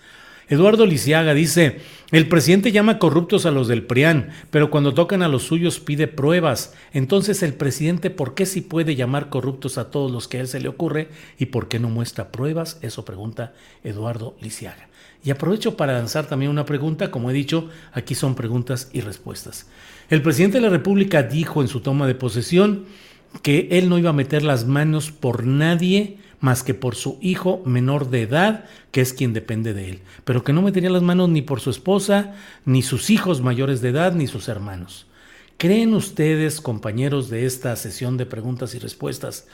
Eduardo 0.52 0.84
Lisiaga 0.84 1.32
dice, 1.32 1.78
el 2.10 2.28
presidente 2.28 2.72
llama 2.72 2.98
corruptos 2.98 3.46
a 3.46 3.50
los 3.50 3.68
del 3.68 3.84
PRIAN, 3.84 4.28
pero 4.50 4.68
cuando 4.68 4.92
tocan 4.92 5.22
a 5.22 5.28
los 5.28 5.44
suyos 5.44 5.80
pide 5.80 6.08
pruebas. 6.08 6.74
Entonces 6.92 7.42
el 7.42 7.54
presidente, 7.54 8.10
¿por 8.10 8.34
qué 8.34 8.44
sí 8.44 8.60
puede 8.60 8.94
llamar 8.94 9.30
corruptos 9.30 9.78
a 9.78 9.90
todos 9.90 10.12
los 10.12 10.28
que 10.28 10.36
a 10.36 10.40
él 10.42 10.48
se 10.48 10.60
le 10.60 10.68
ocurre 10.68 11.08
y 11.38 11.46
por 11.46 11.68
qué 11.68 11.78
no 11.78 11.88
muestra 11.88 12.30
pruebas? 12.30 12.78
Eso 12.82 13.02
pregunta 13.06 13.54
Eduardo 13.82 14.36
Lisiaga. 14.42 14.90
Y 15.24 15.30
aprovecho 15.30 15.74
para 15.74 15.94
lanzar 15.94 16.26
también 16.26 16.50
una 16.50 16.66
pregunta, 16.66 17.10
como 17.10 17.30
he 17.30 17.32
dicho, 17.32 17.70
aquí 17.94 18.14
son 18.14 18.34
preguntas 18.34 18.90
y 18.92 19.00
respuestas. 19.00 19.68
El 20.10 20.20
presidente 20.20 20.58
de 20.58 20.64
la 20.64 20.68
República 20.68 21.22
dijo 21.22 21.62
en 21.62 21.68
su 21.68 21.80
toma 21.80 22.06
de 22.06 22.14
posesión 22.14 22.84
que 23.40 23.68
él 23.70 23.88
no 23.88 23.96
iba 23.96 24.10
a 24.10 24.12
meter 24.12 24.42
las 24.42 24.66
manos 24.66 25.12
por 25.12 25.46
nadie 25.46 26.18
más 26.42 26.64
que 26.64 26.74
por 26.74 26.96
su 26.96 27.18
hijo 27.22 27.62
menor 27.64 28.10
de 28.10 28.22
edad, 28.22 28.64
que 28.90 29.00
es 29.00 29.12
quien 29.12 29.32
depende 29.32 29.72
de 29.72 29.88
él, 29.88 30.00
pero 30.24 30.42
que 30.42 30.52
no 30.52 30.60
metería 30.60 30.90
las 30.90 31.02
manos 31.02 31.30
ni 31.30 31.40
por 31.40 31.60
su 31.60 31.70
esposa, 31.70 32.34
ni 32.66 32.82
sus 32.82 33.10
hijos 33.10 33.40
mayores 33.40 33.80
de 33.80 33.90
edad, 33.90 34.12
ni 34.12 34.26
sus 34.26 34.48
hermanos. 34.48 35.06
¿Creen 35.56 35.94
ustedes, 35.94 36.60
compañeros 36.60 37.30
de 37.30 37.46
esta 37.46 37.76
sesión 37.76 38.16
de 38.16 38.26
preguntas 38.26 38.74
y 38.74 38.80
respuestas, 38.80 39.46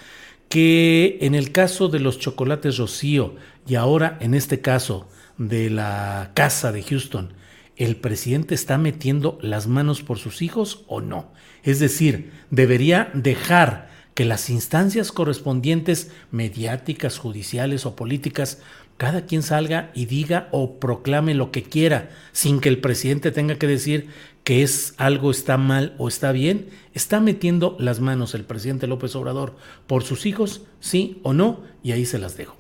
que 0.49 1.19
en 1.21 1.35
el 1.35 1.53
caso 1.53 1.89
de 1.89 2.01
los 2.01 2.19
chocolates 2.19 2.79
Rocío 2.79 3.35
y 3.67 3.75
ahora 3.75 4.17
en 4.21 4.33
este 4.33 4.63
caso 4.63 5.11
de 5.37 5.69
la 5.69 6.31
casa 6.33 6.73
de 6.73 6.83
Houston, 6.83 7.35
¿el 7.77 7.97
presidente 7.97 8.55
está 8.55 8.79
metiendo 8.79 9.39
las 9.43 9.67
manos 9.67 10.03
por 10.03 10.19
sus 10.19 10.41
hijos 10.41 10.85
o 10.89 11.03
no? 11.03 11.33
Es 11.65 11.81
decir, 11.81 12.33
debería 12.51 13.11
dejar 13.13 13.88
que 14.19 14.25
las 14.25 14.51
instancias 14.51 15.13
correspondientes, 15.13 16.11
mediáticas, 16.33 17.19
judiciales 17.19 17.87
o 17.87 17.95
políticas, 17.95 18.59
cada 18.97 19.27
quien 19.27 19.45
salga 19.45 19.93
y 19.95 20.07
diga 20.07 20.49
o 20.51 20.81
proclame 20.81 21.35
lo 21.35 21.53
que 21.53 21.63
quiera, 21.63 22.11
sin 22.33 22.59
que 22.59 22.69
el 22.69 22.81
presidente 22.81 23.31
tenga 23.31 23.61
que 23.61 23.69
decir 23.69 24.09
que 24.43 24.65
es 24.65 24.95
algo 24.97 25.31
está 25.31 25.57
mal 25.57 25.95
o 25.99 26.09
está 26.09 26.33
bien, 26.33 26.69
está 26.95 27.21
metiendo 27.21 27.77
las 27.79 28.01
manos 28.01 28.35
el 28.35 28.43
presidente 28.43 28.89
López 28.89 29.15
Obrador 29.15 29.55
por 29.87 30.03
sus 30.03 30.27
hijos, 30.27 30.63
sí 30.81 31.21
o 31.23 31.33
no, 31.33 31.61
y 31.85 31.93
ahí 31.93 32.05
se 32.05 32.19
las 32.19 32.37
dejo. 32.37 32.57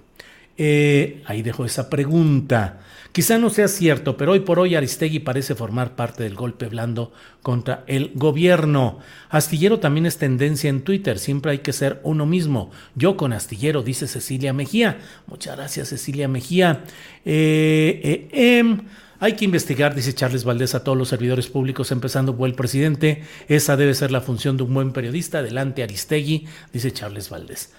Eh, 0.59 1.23
ahí 1.27 1.43
dejo 1.43 1.65
esa 1.65 1.89
pregunta. 1.89 2.81
Quizá 3.13 3.39
no 3.39 3.49
sea 3.49 3.69
cierto, 3.69 4.17
pero 4.17 4.33
hoy 4.33 4.41
por 4.41 4.59
hoy 4.59 4.75
Aristegui 4.75 5.21
parece 5.21 5.55
formar 5.55 5.97
parte 5.97 6.25
del 6.25 6.35
golpe 6.35 6.67
blando 6.67 7.13
contra 7.43 7.85
el 7.87 8.13
gobierno. 8.15 8.99
Astillero 9.31 9.81
también 9.81 10.07
es 10.07 10.19
tendencia 10.19 10.69
en 10.69 10.83
Twitter, 10.83 11.19
siempre 11.19 11.53
hay 11.53 11.59
que 11.59 11.73
ser 11.73 12.01
uno 12.03 12.27
mismo. 12.27 12.71
Yo 12.95 13.17
con 13.17 13.33
Astillero, 13.33 13.83
dice 13.83 14.07
Cecilia 14.07 14.53
Mejía. 14.53 14.99
Muchas 15.27 15.57
gracias, 15.57 15.89
Cecilia 15.89 16.29
Mejía. 16.29 16.85
Eh, 17.25 18.29
eh, 18.33 18.59
em, 18.59 18.83
hay 19.21 19.33
que 19.33 19.47
investigar, 19.47 19.95
dice 19.95 20.13
Charles 20.13 20.45
Valdés, 20.45 20.75
a 20.75 20.85
todos 20.85 20.99
los 20.99 21.09
servidores 21.09 21.49
públicos, 21.49 21.91
empezando 21.91 22.37
por 22.37 22.49
el 22.49 22.55
presidente. 22.55 23.25
Esa 23.49 23.77
debe 23.77 23.95
ser 23.95 24.13
la 24.13 24.21
función 24.21 24.57
de 24.57 24.65
un 24.65 24.75
buen 24.75 24.93
periodista. 24.93 25.39
Adelante, 25.39 25.83
Aristegui, 25.83 26.47
dice 26.73 26.93
Charles 26.93 27.31
Valdés. 27.31 27.73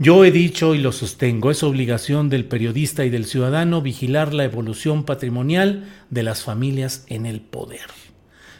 Yo 0.00 0.24
he 0.24 0.30
dicho 0.30 0.76
y 0.76 0.78
lo 0.78 0.92
sostengo, 0.92 1.50
es 1.50 1.64
obligación 1.64 2.28
del 2.28 2.44
periodista 2.44 3.04
y 3.04 3.10
del 3.10 3.24
ciudadano 3.24 3.82
vigilar 3.82 4.32
la 4.32 4.44
evolución 4.44 5.02
patrimonial 5.02 5.88
de 6.08 6.22
las 6.22 6.44
familias 6.44 7.04
en 7.08 7.26
el 7.26 7.40
poder. 7.40 7.88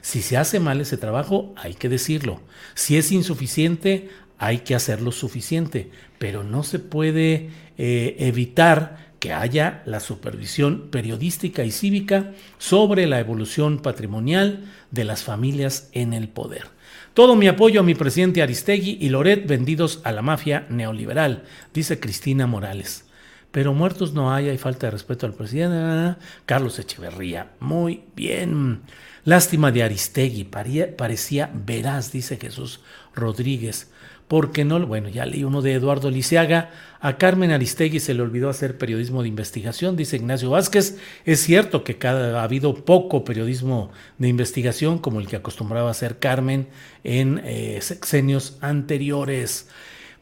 Si 0.00 0.20
se 0.20 0.36
hace 0.36 0.58
mal 0.58 0.80
ese 0.80 0.96
trabajo, 0.96 1.54
hay 1.56 1.74
que 1.74 1.88
decirlo. 1.88 2.40
Si 2.74 2.96
es 2.96 3.12
insuficiente, 3.12 4.08
hay 4.36 4.58
que 4.58 4.74
hacerlo 4.74 5.12
suficiente, 5.12 5.92
pero 6.18 6.42
no 6.42 6.64
se 6.64 6.80
puede 6.80 7.50
eh, 7.76 8.16
evitar 8.18 9.12
que 9.20 9.32
haya 9.32 9.84
la 9.86 10.00
supervisión 10.00 10.88
periodística 10.90 11.64
y 11.64 11.70
cívica 11.70 12.32
sobre 12.58 13.06
la 13.06 13.20
evolución 13.20 13.78
patrimonial 13.78 14.64
de 14.90 15.04
las 15.04 15.22
familias 15.22 15.88
en 15.92 16.14
el 16.14 16.28
poder. 16.28 16.77
Todo 17.18 17.34
mi 17.34 17.48
apoyo 17.48 17.80
a 17.80 17.82
mi 17.82 17.96
presidente 17.96 18.42
Aristegui 18.42 18.96
y 19.00 19.08
Loret 19.08 19.44
vendidos 19.44 20.00
a 20.04 20.12
la 20.12 20.22
mafia 20.22 20.66
neoliberal, 20.68 21.42
dice 21.74 21.98
Cristina 21.98 22.46
Morales. 22.46 23.06
Pero 23.50 23.74
muertos 23.74 24.12
no 24.12 24.32
hay, 24.32 24.48
hay 24.48 24.56
falta 24.56 24.86
de 24.86 24.92
respeto 24.92 25.26
al 25.26 25.34
presidente. 25.34 26.16
Carlos 26.46 26.78
Echeverría, 26.78 27.50
muy 27.58 28.04
bien. 28.14 28.82
Lástima 29.24 29.72
de 29.72 29.82
Aristegui, 29.82 30.44
parecía 30.44 31.50
veraz, 31.52 32.12
dice 32.12 32.36
Jesús 32.36 32.82
Rodríguez 33.16 33.90
porque 34.28 34.64
no, 34.64 34.86
bueno, 34.86 35.08
ya 35.08 35.26
leí 35.26 35.42
uno 35.42 35.62
de 35.62 35.72
Eduardo 35.72 36.10
Lisiaga, 36.10 36.70
a 37.00 37.16
Carmen 37.16 37.50
Aristegui 37.50 37.98
se 37.98 38.12
le 38.12 38.22
olvidó 38.22 38.50
hacer 38.50 38.76
periodismo 38.76 39.22
de 39.22 39.28
investigación, 39.28 39.96
dice 39.96 40.16
Ignacio 40.16 40.50
Vázquez. 40.50 40.98
Es 41.24 41.40
cierto 41.40 41.82
que 41.84 41.96
cada, 41.96 42.40
ha 42.40 42.42
habido 42.42 42.74
poco 42.84 43.24
periodismo 43.24 43.90
de 44.18 44.28
investigación 44.28 44.98
como 44.98 45.20
el 45.20 45.28
que 45.28 45.36
acostumbraba 45.36 45.90
hacer 45.90 46.18
Carmen 46.18 46.68
en 47.04 47.40
eh, 47.44 47.78
sexenios 47.80 48.58
anteriores. 48.60 49.68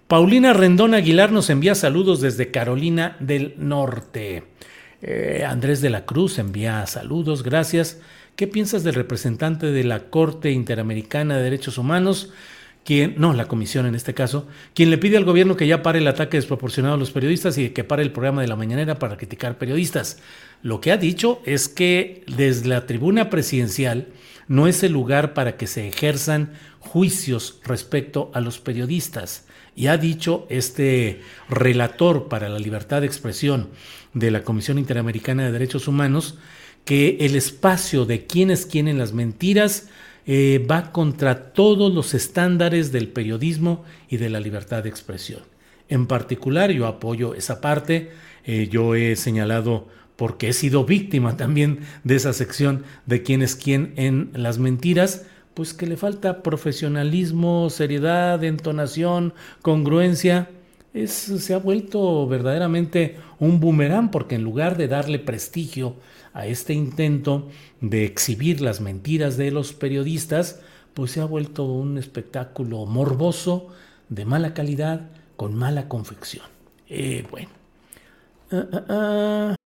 Paulina 0.07 0.53
Rendón 0.53 0.95
Aguilar 0.95 1.33
nos 1.33 1.51
envía 1.51 1.75
saludos 1.75 2.21
desde 2.21 2.53
Carolina 2.53 3.16
del 3.19 3.55
Norte. 3.59 4.45
Eh, 5.03 5.45
Andrés 5.49 5.81
de 5.81 5.90
la 5.90 6.05
Cruz 6.05 6.38
envía 6.38 6.87
saludos, 6.87 7.42
gracias. 7.42 8.01
¿Qué 8.37 8.47
piensas 8.47 8.85
del 8.85 8.95
representante 8.95 9.73
de 9.73 9.83
la 9.83 10.11
Corte 10.11 10.53
Interamericana 10.53 11.38
de 11.38 11.42
Derechos 11.42 11.79
Humanos? 11.79 12.33
Quien, 12.87 13.16
no, 13.18 13.33
la 13.33 13.49
comisión 13.49 13.85
en 13.85 13.96
este 13.96 14.14
caso, 14.14 14.46
quien 14.72 14.90
le 14.90 14.99
pide 14.99 15.16
al 15.16 15.25
gobierno 15.25 15.57
que 15.57 15.66
ya 15.66 15.83
pare 15.83 15.99
el 15.99 16.07
ataque 16.07 16.37
desproporcionado 16.37 16.94
a 16.94 16.99
los 16.99 17.11
periodistas 17.11 17.59
y 17.59 17.70
que 17.70 17.83
pare 17.83 18.05
el 18.05 18.12
programa 18.12 18.42
de 18.42 18.46
la 18.46 18.55
mañanera 18.55 19.01
para 19.01 19.16
criticar 19.16 19.59
periodistas. 19.59 20.18
Lo 20.62 20.81
que 20.81 20.92
ha 20.92 20.96
dicho 20.96 21.42
es 21.44 21.68
que 21.68 22.22
desde 22.29 22.68
la 22.68 22.87
tribuna 22.87 23.29
presidencial 23.29 24.07
no 24.46 24.68
es 24.68 24.85
el 24.85 24.92
lugar 24.92 25.35
para 25.35 25.57
que 25.57 25.66
se 25.66 25.88
ejerzan 25.88 26.53
juicios 26.79 27.61
respecto 27.64 28.31
a 28.35 28.40
los 28.40 28.61
periodistas. 28.61 29.46
Y 29.75 29.88
ha 29.88 29.99
dicho 29.99 30.46
este 30.49 31.22
relator 31.49 32.29
para 32.29 32.49
la 32.49 32.61
libertad 32.61 33.01
de 33.01 33.09
expresión 33.09 33.70
de 34.14 34.31
la 34.31 34.44
Comisión 34.44 34.79
Interamericana 34.79 35.44
de 35.44 35.51
Derechos 35.51 35.88
Humanos 35.88 36.38
que 36.85 37.16
el 37.20 37.35
espacio 37.35 38.07
de 38.07 38.27
quienes 38.27 38.64
quieren 38.64 38.96
las 38.96 39.12
mentiras 39.12 39.88
eh, 40.27 40.65
va 40.69 40.91
contra 40.91 41.53
todos 41.53 41.93
los 41.95 42.12
estándares 42.12 42.91
del 42.91 43.09
periodismo 43.09 43.85
y 44.09 44.17
de 44.17 44.29
la 44.29 44.41
libertad 44.41 44.83
de 44.83 44.89
expresión. 44.89 45.43
En 45.89 46.07
particular, 46.07 46.73
yo 46.73 46.87
apoyo 46.87 47.35
esa 47.35 47.61
parte, 47.61 48.11
eh, 48.45 48.69
yo 48.71 48.95
he 48.97 49.15
señalado 49.15 49.87
porque 50.17 50.49
he 50.49 50.53
sido 50.53 50.85
víctima 50.85 51.37
también 51.37 51.81
de 52.03 52.17
esa 52.17 52.33
sección 52.33 52.85
de 53.05 53.23
quién 53.23 53.43
es 53.43 53.55
quién 53.55 53.93
en 53.97 54.31
las 54.35 54.59
mentiras, 54.59 55.27
pues 55.55 55.75
que 55.75 55.87
le 55.87 55.97
falta 55.97 56.43
profesionalismo, 56.43 57.71
seriedad, 57.71 58.43
entonación, 58.43 59.33
congruencia. 59.62 60.51
Es, 60.93 61.12
se 61.12 61.55
ha 61.55 61.59
vuelto 61.59 62.27
verdaderamente 62.27 63.17
un 63.39 63.61
boomerang 63.61 64.11
porque 64.11 64.35
en 64.35 64.43
lugar 64.43 64.77
de 64.77 64.89
darle 64.89 65.19
prestigio 65.19 65.97
a 66.37 66.46
este 66.46 66.75
intento 66.75 67.49
de 67.81 68.05
exhibir 68.05 68.61
las 68.61 68.83
mentiras 68.83 69.38
de 69.38 69.51
los 69.51 69.72
periodistas, 69.72 70.61
pues 70.92 71.12
se 71.12 71.22
ha 71.22 71.25
vuelto 71.25 71.64
un 71.64 71.96
espectáculo 71.96 72.85
morboso, 72.85 73.68
de 74.11 74.27
mala 74.27 74.53
calidad, 74.53 75.09
con 75.37 75.55
mala 75.55 75.88
confección. 75.88 76.44
Eh, 76.88 77.27
bueno. 77.31 77.49
Uh, 78.53 78.57
uh, 78.57 79.53
uh. 79.53 79.65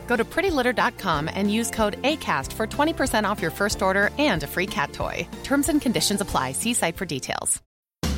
Go 0.11 0.17
to 0.17 0.25
prettylitter.com 0.25 1.29
and 1.33 1.49
use 1.49 1.71
code 1.71 1.95
ACAST 2.01 2.51
for 2.51 2.67
20% 2.67 3.23
off 3.23 3.41
your 3.41 3.49
first 3.49 3.81
order 3.81 4.09
and 4.19 4.43
a 4.43 4.47
free 4.47 4.65
cat 4.65 4.91
toy. 4.91 5.25
Terms 5.45 5.69
and 5.69 5.81
conditions 5.81 6.19
apply. 6.19 6.51
See 6.51 6.73
site 6.73 6.97
for 6.97 7.05
details. 7.05 7.61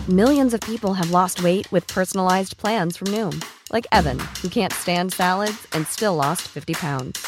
Millions 0.10 0.56
of 0.56 0.62
people 0.62 0.96
have 0.96 1.12
lost 1.12 1.44
weight 1.44 1.72
with 1.72 1.86
personalized 1.86 2.58
plans 2.58 2.98
from 2.98 3.10
Noom, 3.10 3.46
like 3.72 3.86
Evan, 3.92 4.18
who 4.42 4.50
can't 4.50 4.74
stand 4.74 5.14
salads 5.14 5.68
and 5.74 5.86
still 5.86 6.16
lost 6.16 6.42
50 6.48 6.74
pounds. 6.74 7.28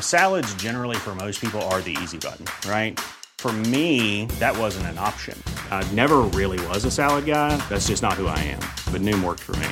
Salads, 0.00 0.52
generally, 0.54 0.96
for 0.96 1.14
most 1.14 1.40
people, 1.40 1.62
are 1.70 1.80
the 1.80 1.96
easy 2.02 2.18
button, 2.18 2.46
right? 2.68 2.98
For 3.38 3.52
me, 3.52 4.26
that 4.40 4.58
wasn't 4.58 4.86
an 4.86 4.98
option. 4.98 5.40
I 5.70 5.84
never 5.92 6.18
really 6.38 6.58
was 6.66 6.84
a 6.84 6.90
salad 6.90 7.26
guy. 7.26 7.56
That's 7.68 7.86
just 7.86 8.02
not 8.02 8.14
who 8.14 8.26
I 8.26 8.40
am. 8.40 8.62
But 8.92 9.02
Noom 9.02 9.22
worked 9.22 9.44
for 9.44 9.52
me. 9.52 9.68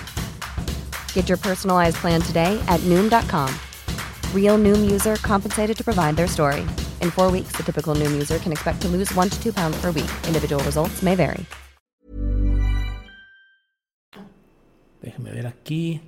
Get 1.12 1.28
your 1.28 1.38
personalized 1.38 1.96
plan 1.96 2.22
today 2.22 2.56
at 2.68 2.80
Noom.com. 2.82 3.52
Real 4.34 4.56
Noom 4.56 4.90
user 4.90 5.16
compensated 5.16 5.76
to 5.76 5.84
provide 5.84 6.16
their 6.16 6.26
story. 6.26 6.66
In 7.02 7.10
four 7.10 7.30
weeks, 7.30 7.52
the 7.56 7.62
typical 7.62 7.94
Noom 7.94 8.12
user 8.12 8.38
can 8.38 8.52
expect 8.52 8.80
to 8.80 8.88
lose 8.88 9.14
one 9.14 9.28
to 9.28 9.38
two 9.42 9.52
pounds 9.52 9.76
per 9.80 9.90
week. 9.90 10.10
Individual 10.26 10.62
results 10.64 11.02
may 11.02 11.14
vary. 11.14 11.44
Déjeme 15.02 15.30
ver 15.32 15.46
aquí. 15.46 16.00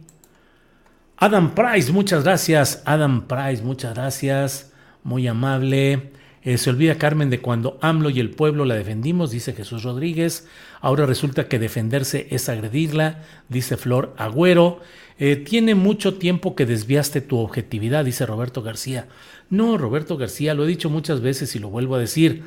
Adam 1.17 1.55
Price, 1.55 1.93
muchas 1.93 2.25
gracias. 2.25 2.83
Adam 2.85 3.27
Price, 3.27 3.63
muchas 3.63 3.95
gracias. 3.95 4.73
Muy 5.05 5.27
amable. 5.27 6.13
Eh, 6.43 6.57
se 6.57 6.71
olvida 6.71 6.97
Carmen 6.97 7.29
de 7.29 7.41
cuando 7.41 7.79
AMLO 7.83 8.09
y 8.09 8.19
el 8.19 8.31
pueblo 8.31 8.65
la 8.65 8.75
defendimos, 8.75 9.31
dice 9.31 9.53
Jesús 9.53 9.83
Rodríguez. 9.83 10.49
Ahora 10.81 11.05
resulta 11.05 11.49
que 11.49 11.59
defenderse 11.59 12.29
es 12.31 12.49
agredirla, 12.49 13.23
dice 13.51 13.77
Flor 13.77 14.15
Agüero. 14.17 14.81
Eh, 15.21 15.37
tiene 15.37 15.75
mucho 15.75 16.15
tiempo 16.15 16.57
que 16.57 16.65
desviaste 16.65 17.21
tu 17.21 17.37
objetividad, 17.37 18.07
dice 18.07 18.25
Roberto 18.25 18.63
García. 18.63 19.07
No, 19.51 19.77
Roberto 19.77 20.17
García, 20.17 20.55
lo 20.55 20.65
he 20.65 20.69
dicho 20.69 20.89
muchas 20.89 21.21
veces 21.21 21.55
y 21.55 21.59
lo 21.59 21.69
vuelvo 21.69 21.95
a 21.97 21.99
decir. 21.99 22.43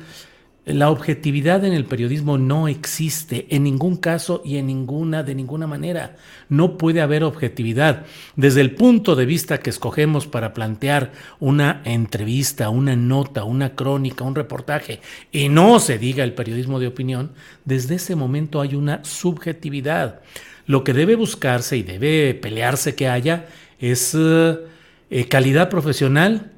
La 0.64 0.90
objetividad 0.90 1.64
en 1.64 1.72
el 1.72 1.84
periodismo 1.84 2.36
no 2.36 2.66
existe 2.66 3.46
en 3.54 3.62
ningún 3.62 3.96
caso 3.96 4.42
y 4.44 4.56
en 4.56 4.66
ninguna, 4.66 5.22
de 5.22 5.36
ninguna 5.36 5.68
manera. 5.68 6.16
No 6.48 6.76
puede 6.76 7.00
haber 7.00 7.22
objetividad. 7.22 8.06
Desde 8.34 8.62
el 8.62 8.74
punto 8.74 9.14
de 9.14 9.26
vista 9.26 9.60
que 9.60 9.70
escogemos 9.70 10.26
para 10.26 10.52
plantear 10.52 11.12
una 11.38 11.80
entrevista, 11.84 12.70
una 12.70 12.96
nota, 12.96 13.44
una 13.44 13.76
crónica, 13.76 14.24
un 14.24 14.34
reportaje, 14.34 15.00
y 15.30 15.48
no 15.48 15.78
se 15.78 15.98
diga 15.98 16.24
el 16.24 16.32
periodismo 16.32 16.80
de 16.80 16.88
opinión, 16.88 17.32
desde 17.64 17.96
ese 17.96 18.16
momento 18.16 18.60
hay 18.60 18.74
una 18.74 19.04
subjetividad. 19.04 20.22
Lo 20.66 20.84
que 20.84 20.92
debe 20.92 21.14
buscarse 21.14 21.76
y 21.76 21.82
debe 21.82 22.34
pelearse 22.34 22.94
que 22.94 23.08
haya 23.08 23.46
es 23.78 24.16
eh, 24.16 25.28
calidad 25.28 25.68
profesional, 25.68 26.52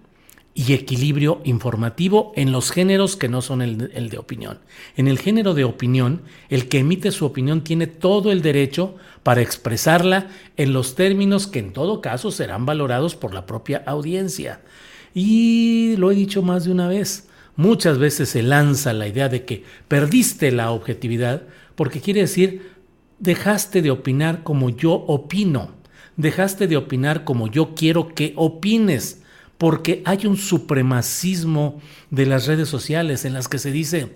y 0.58 0.72
equilibrio 0.72 1.42
informativo 1.44 2.32
en 2.34 2.50
los 2.50 2.70
géneros 2.70 3.14
que 3.16 3.28
no 3.28 3.42
son 3.42 3.60
el, 3.60 4.08
de 4.08 4.18
opinión. 4.18 4.58
En 4.96 5.06
el 5.06 5.18
género 5.18 5.52
de 5.52 5.64
opinión, 5.64 6.22
el 6.48 6.66
que 6.68 6.78
emite 6.78 7.12
su 7.12 7.26
opinión 7.26 7.62
tiene 7.62 7.86
todo 7.86 8.32
el 8.32 8.40
derecho 8.40 8.96
para 9.22 9.42
expresarla 9.42 10.28
en 10.56 10.72
los 10.72 10.94
términos 10.94 11.46
que 11.46 11.58
en 11.58 11.74
todo 11.74 12.00
caso 12.00 12.30
serán 12.30 12.64
valorados 12.64 13.16
por 13.16 13.34
la 13.34 13.44
propia 13.44 13.82
audiencia. 13.86 14.62
Y 15.14 15.94
lo 15.98 16.10
he 16.10 16.14
dicho 16.14 16.40
más 16.40 16.64
de 16.64 16.72
una 16.72 16.88
vez, 16.88 17.28
muchas 17.56 17.98
veces 17.98 18.30
se 18.30 18.42
lanza 18.42 18.94
la 18.94 19.08
idea 19.08 19.28
de 19.28 19.44
que 19.44 19.62
perdiste 19.88 20.52
la 20.52 20.70
objetividad 20.70 21.42
porque 21.74 22.00
quiere 22.00 22.22
decir 22.22 22.75
dejaste 23.18 23.82
de 23.82 23.90
opinar 23.90 24.42
como 24.42 24.70
yo 24.70 24.92
opino, 24.92 25.70
dejaste 26.16 26.66
de 26.66 26.76
opinar 26.76 27.24
como 27.24 27.48
yo 27.48 27.74
quiero 27.74 28.14
que 28.14 28.32
opines 28.36 29.22
porque 29.58 30.02
hay 30.04 30.26
un 30.26 30.36
supremacismo 30.36 31.80
de 32.10 32.26
las 32.26 32.46
redes 32.46 32.68
sociales 32.68 33.24
en 33.24 33.32
las 33.32 33.48
que 33.48 33.58
se 33.58 33.70
dice, 33.70 34.12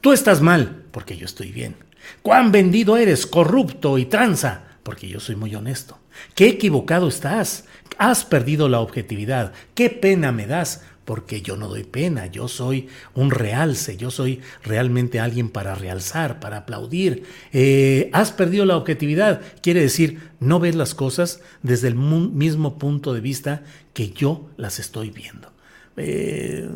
tú 0.00 0.12
estás 0.12 0.40
mal, 0.42 0.84
porque 0.90 1.16
yo 1.16 1.24
estoy 1.24 1.50
bien. 1.50 1.76
Cuán 2.22 2.52
vendido 2.52 2.96
eres, 2.96 3.26
corrupto 3.26 3.98
y 3.98 4.04
tranza, 4.04 4.64
porque 4.82 5.08
yo 5.08 5.18
soy 5.18 5.36
muy 5.36 5.54
honesto. 5.54 5.98
Qué 6.34 6.48
equivocado 6.48 7.08
estás, 7.08 7.64
has 7.98 8.24
perdido 8.24 8.68
la 8.68 8.80
objetividad, 8.80 9.52
qué 9.74 9.90
pena 9.90 10.30
me 10.30 10.46
das, 10.46 10.84
porque 11.06 11.40
yo 11.40 11.56
no 11.56 11.68
doy 11.68 11.84
pena, 11.84 12.26
yo 12.26 12.48
soy 12.48 12.88
un 13.14 13.30
realce, 13.30 13.96
yo 13.96 14.10
soy 14.10 14.40
realmente 14.64 15.20
alguien 15.20 15.48
para 15.48 15.74
realzar, 15.76 16.40
para 16.40 16.58
aplaudir. 16.58 17.22
Eh, 17.52 18.10
has 18.12 18.32
perdido 18.32 18.66
la 18.66 18.76
objetividad, 18.76 19.40
quiere 19.62 19.80
decir, 19.80 20.30
no 20.40 20.58
ves 20.58 20.74
las 20.74 20.94
cosas 20.94 21.40
desde 21.62 21.88
el 21.88 21.94
mismo 21.94 22.76
punto 22.76 23.14
de 23.14 23.20
vista 23.20 23.62
que 23.94 24.10
yo 24.10 24.50
las 24.56 24.80
estoy 24.80 25.10
viendo. 25.10 25.52
Eh, 25.96 26.68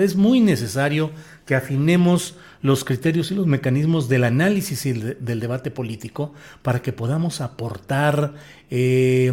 es 0.00 0.16
muy 0.16 0.40
necesario 0.40 1.10
que 1.44 1.56
afinemos 1.56 2.36
los 2.62 2.84
criterios 2.84 3.30
y 3.30 3.34
los 3.34 3.46
mecanismos 3.46 4.08
del 4.08 4.24
análisis 4.24 4.86
y 4.86 4.92
del 4.92 5.40
debate 5.40 5.70
político 5.70 6.32
para 6.62 6.80
que 6.80 6.92
podamos 6.92 7.40
aportar 7.40 8.34
eh, 8.70 9.32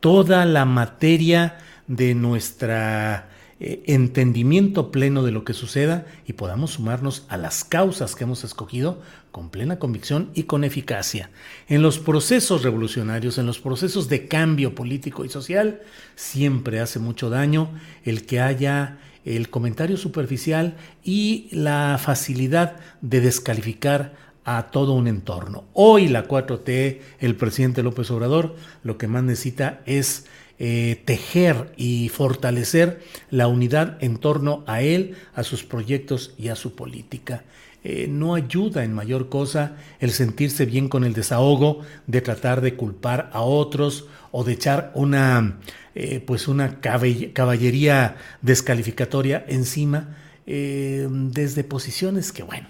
toda 0.00 0.44
la 0.44 0.64
materia 0.64 1.58
de 1.88 2.14
nuestra 2.14 3.28
eh, 3.60 3.82
entendimiento 3.86 4.92
pleno 4.92 5.24
de 5.24 5.32
lo 5.32 5.44
que 5.44 5.52
suceda 5.52 6.06
y 6.26 6.34
podamos 6.34 6.72
sumarnos 6.72 7.26
a 7.28 7.36
las 7.36 7.64
causas 7.64 8.14
que 8.14 8.22
hemos 8.22 8.44
escogido 8.44 9.02
con 9.32 9.50
plena 9.50 9.80
convicción 9.80 10.30
y 10.34 10.44
con 10.44 10.62
eficacia. 10.62 11.30
En 11.68 11.82
los 11.82 11.98
procesos 11.98 12.62
revolucionarios, 12.62 13.36
en 13.36 13.46
los 13.46 13.58
procesos 13.58 14.08
de 14.08 14.28
cambio 14.28 14.76
político 14.76 15.24
y 15.24 15.28
social, 15.28 15.82
siempre 16.14 16.78
hace 16.78 17.00
mucho 17.00 17.30
daño 17.30 17.70
el 18.04 18.26
que 18.26 18.40
haya 18.40 18.98
el 19.24 19.50
comentario 19.50 19.96
superficial 19.96 20.76
y 21.02 21.48
la 21.50 21.98
facilidad 22.00 22.76
de 23.00 23.20
descalificar 23.20 24.14
a 24.44 24.70
todo 24.70 24.94
un 24.94 25.08
entorno. 25.08 25.64
Hoy 25.74 26.08
la 26.08 26.26
4T, 26.26 27.00
el 27.18 27.36
presidente 27.36 27.82
López 27.82 28.10
Obrador, 28.10 28.56
lo 28.82 28.96
que 28.96 29.08
más 29.08 29.22
necesita 29.24 29.80
es 29.84 30.26
eh, 30.60 31.00
tejer 31.04 31.72
y 31.76 32.08
fortalecer 32.08 33.00
la 33.30 33.46
unidad 33.46 33.96
en 34.00 34.16
torno 34.16 34.64
a 34.66 34.82
él, 34.82 35.14
a 35.36 35.44
sus 35.44 35.62
proyectos 35.62 36.34
y 36.36 36.48
a 36.48 36.56
su 36.56 36.74
política. 36.74 37.44
Eh, 37.84 38.08
no 38.10 38.34
ayuda 38.34 38.82
en 38.82 38.92
mayor 38.92 39.28
cosa 39.28 39.76
el 40.00 40.10
sentirse 40.10 40.66
bien 40.66 40.88
con 40.88 41.04
el 41.04 41.14
desahogo, 41.14 41.82
de 42.08 42.22
tratar 42.22 42.60
de 42.60 42.74
culpar 42.74 43.30
a 43.32 43.42
otros 43.42 44.06
o 44.32 44.42
de 44.42 44.54
echar 44.54 44.90
una, 44.94 45.58
eh, 45.94 46.18
pues 46.26 46.48
una 46.48 46.80
caballería 46.80 48.16
descalificatoria 48.42 49.44
encima 49.46 50.16
desde 50.44 51.62
posiciones 51.62 52.32
que, 52.32 52.42
bueno. 52.42 52.68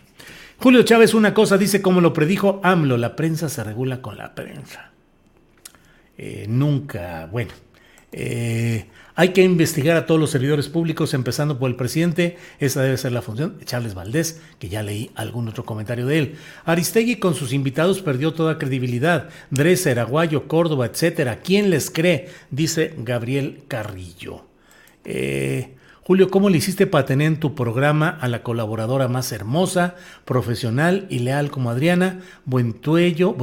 Julio 0.58 0.82
Chávez 0.82 1.14
una 1.14 1.32
cosa 1.32 1.56
dice 1.56 1.80
como 1.80 2.00
lo 2.00 2.12
predijo 2.12 2.60
AMLO, 2.64 2.96
la 2.96 3.14
prensa 3.14 3.48
se 3.48 3.62
regula 3.62 4.02
con 4.02 4.18
la 4.18 4.34
prensa. 4.34 4.90
nunca, 6.48 7.28
bueno, 7.30 7.52
eh, 8.12 8.86
hay 9.14 9.30
que 9.30 9.42
investigar 9.42 9.96
a 9.96 10.06
todos 10.06 10.20
los 10.20 10.30
servidores 10.30 10.68
públicos, 10.68 11.12
empezando 11.12 11.58
por 11.58 11.68
el 11.68 11.76
presidente. 11.76 12.36
Esa 12.60 12.82
debe 12.82 12.96
ser 12.96 13.12
la 13.12 13.20
función 13.20 13.58
de 13.58 13.64
Charles 13.64 13.94
Valdés, 13.94 14.40
que 14.60 14.68
ya 14.68 14.82
leí 14.82 15.10
algún 15.16 15.48
otro 15.48 15.64
comentario 15.64 16.06
de 16.06 16.18
él. 16.18 16.34
Aristegui 16.64 17.16
con 17.16 17.34
sus 17.34 17.52
invitados 17.52 18.00
perdió 18.00 18.32
toda 18.32 18.58
credibilidad. 18.58 19.28
Dresser, 19.50 19.98
Aguayo, 19.98 20.46
Córdoba, 20.46 20.86
etcétera. 20.86 21.40
¿Quién 21.40 21.70
les 21.70 21.90
cree? 21.90 22.28
Dice 22.50 22.94
Gabriel 22.98 23.62
Carrillo. 23.66 24.44
Eh, 25.04 25.74
Julio, 26.08 26.30
¿cómo 26.30 26.48
le 26.48 26.56
hiciste 26.56 26.86
para 26.86 27.04
tener 27.04 27.26
en 27.26 27.38
tu 27.38 27.54
programa 27.54 28.08
a 28.08 28.28
la 28.28 28.42
colaboradora 28.42 29.08
más 29.08 29.30
hermosa, 29.30 29.94
profesional 30.24 31.06
y 31.10 31.18
leal 31.18 31.50
como 31.50 31.68
Adriana? 31.68 32.22
Buen 32.46 32.72
tuello, 32.72 33.36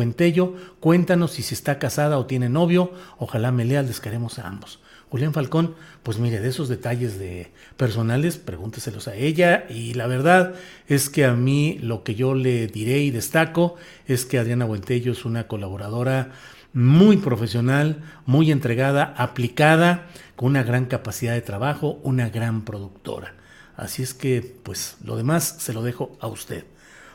cuéntanos 0.79 1.33
si 1.33 1.43
se 1.43 1.53
está 1.53 1.77
casada 1.77 2.17
o 2.17 2.25
tiene 2.25 2.49
novio. 2.49 2.91
Ojalá 3.19 3.51
me 3.51 3.65
lea, 3.65 3.83
les 3.83 3.99
queremos 3.99 4.39
a 4.39 4.47
ambos. 4.47 4.79
Julián 5.11 5.31
Falcón, 5.31 5.75
pues 6.01 6.17
mire, 6.17 6.39
de 6.39 6.49
esos 6.49 6.67
detalles 6.67 7.19
de 7.19 7.51
personales, 7.77 8.37
pregúnteselos 8.37 9.07
a 9.07 9.13
ella. 9.13 9.67
Y 9.69 9.93
la 9.93 10.07
verdad 10.07 10.55
es 10.87 11.11
que 11.11 11.23
a 11.25 11.33
mí 11.33 11.77
lo 11.83 12.03
que 12.03 12.15
yo 12.15 12.33
le 12.33 12.65
diré 12.65 12.97
y 13.01 13.11
destaco 13.11 13.75
es 14.07 14.25
que 14.25 14.39
Adriana 14.39 14.65
Buentello 14.65 15.11
es 15.11 15.23
una 15.23 15.47
colaboradora 15.47 16.31
muy 16.75 17.15
profesional, 17.15 18.03
muy 18.25 18.51
entregada, 18.51 19.15
aplicada, 19.17 20.07
con 20.35 20.49
una 20.49 20.63
gran 20.63 20.85
capacidad 20.85 21.33
de 21.33 21.41
trabajo, 21.41 21.99
una 22.03 22.29
gran 22.29 22.65
productora. 22.65 23.33
Así 23.77 24.03
es 24.03 24.13
que, 24.13 24.41
pues, 24.61 24.97
lo 25.03 25.15
demás 25.15 25.55
se 25.59 25.73
lo 25.73 25.81
dejo 25.81 26.17
a 26.19 26.27
usted. 26.27 26.65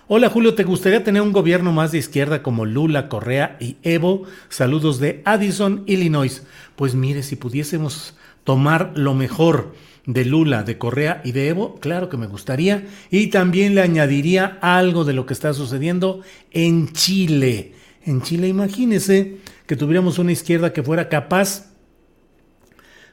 Hola 0.08 0.30
Julio, 0.30 0.54
¿te 0.54 0.64
gustaría 0.64 1.04
tener 1.04 1.22
un 1.22 1.32
gobierno 1.32 1.72
más 1.72 1.92
de 1.92 1.98
izquierda 1.98 2.42
como 2.42 2.64
Lula, 2.64 3.08
Correa 3.08 3.58
y 3.60 3.76
Evo? 3.82 4.24
Saludos 4.48 4.98
de 4.98 5.22
Addison, 5.26 5.84
Illinois. 5.86 6.42
Pues 6.74 6.94
mire, 6.94 7.22
si 7.22 7.36
pudiésemos 7.36 8.16
tomar 8.44 8.92
lo 8.96 9.14
mejor 9.14 9.74
de 10.06 10.24
Lula, 10.24 10.62
de 10.62 10.78
Correa 10.78 11.20
y 11.22 11.32
de 11.32 11.48
Evo, 11.48 11.78
claro 11.80 12.08
que 12.08 12.16
me 12.16 12.26
gustaría. 12.26 12.88
Y 13.10 13.26
también 13.26 13.74
le 13.74 13.82
añadiría 13.82 14.58
algo 14.62 15.04
de 15.04 15.12
lo 15.12 15.26
que 15.26 15.34
está 15.34 15.52
sucediendo 15.52 16.22
en 16.50 16.92
Chile 16.92 17.74
en 18.04 18.22
Chile. 18.22 18.48
Imagínese 18.48 19.36
que 19.70 19.76
tuviéramos 19.76 20.18
una 20.18 20.32
izquierda 20.32 20.72
que 20.72 20.82
fuera 20.82 21.08
capaz 21.08 21.70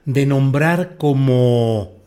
de 0.05 0.25
nombrar 0.25 0.97
como 0.97 1.97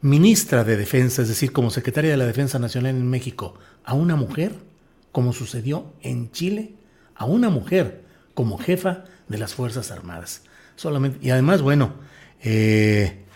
ministra 0.00 0.64
de 0.64 0.76
Defensa, 0.76 1.22
es 1.22 1.28
decir, 1.28 1.52
como 1.52 1.70
secretaria 1.70 2.10
de 2.10 2.16
la 2.16 2.26
Defensa 2.26 2.58
Nacional 2.58 2.96
en 2.96 3.08
México, 3.08 3.54
a 3.84 3.94
una 3.94 4.16
mujer, 4.16 4.56
como 5.12 5.32
sucedió 5.32 5.92
en 6.02 6.32
Chile, 6.32 6.74
a 7.14 7.24
una 7.26 7.50
mujer 7.50 8.02
como 8.34 8.58
jefa 8.58 9.04
de 9.28 9.38
las 9.38 9.54
Fuerzas 9.54 9.92
Armadas. 9.92 10.42
Solamente, 10.74 11.24
y 11.24 11.30
además, 11.30 11.62
bueno, 11.62 11.92
eh, 12.42 13.26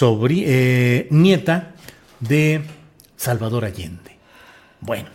eh, 0.00 1.08
nieta 1.10 1.74
de 2.20 2.62
Salvador 3.16 3.64
Allende. 3.64 4.16
Bueno, 4.80 5.08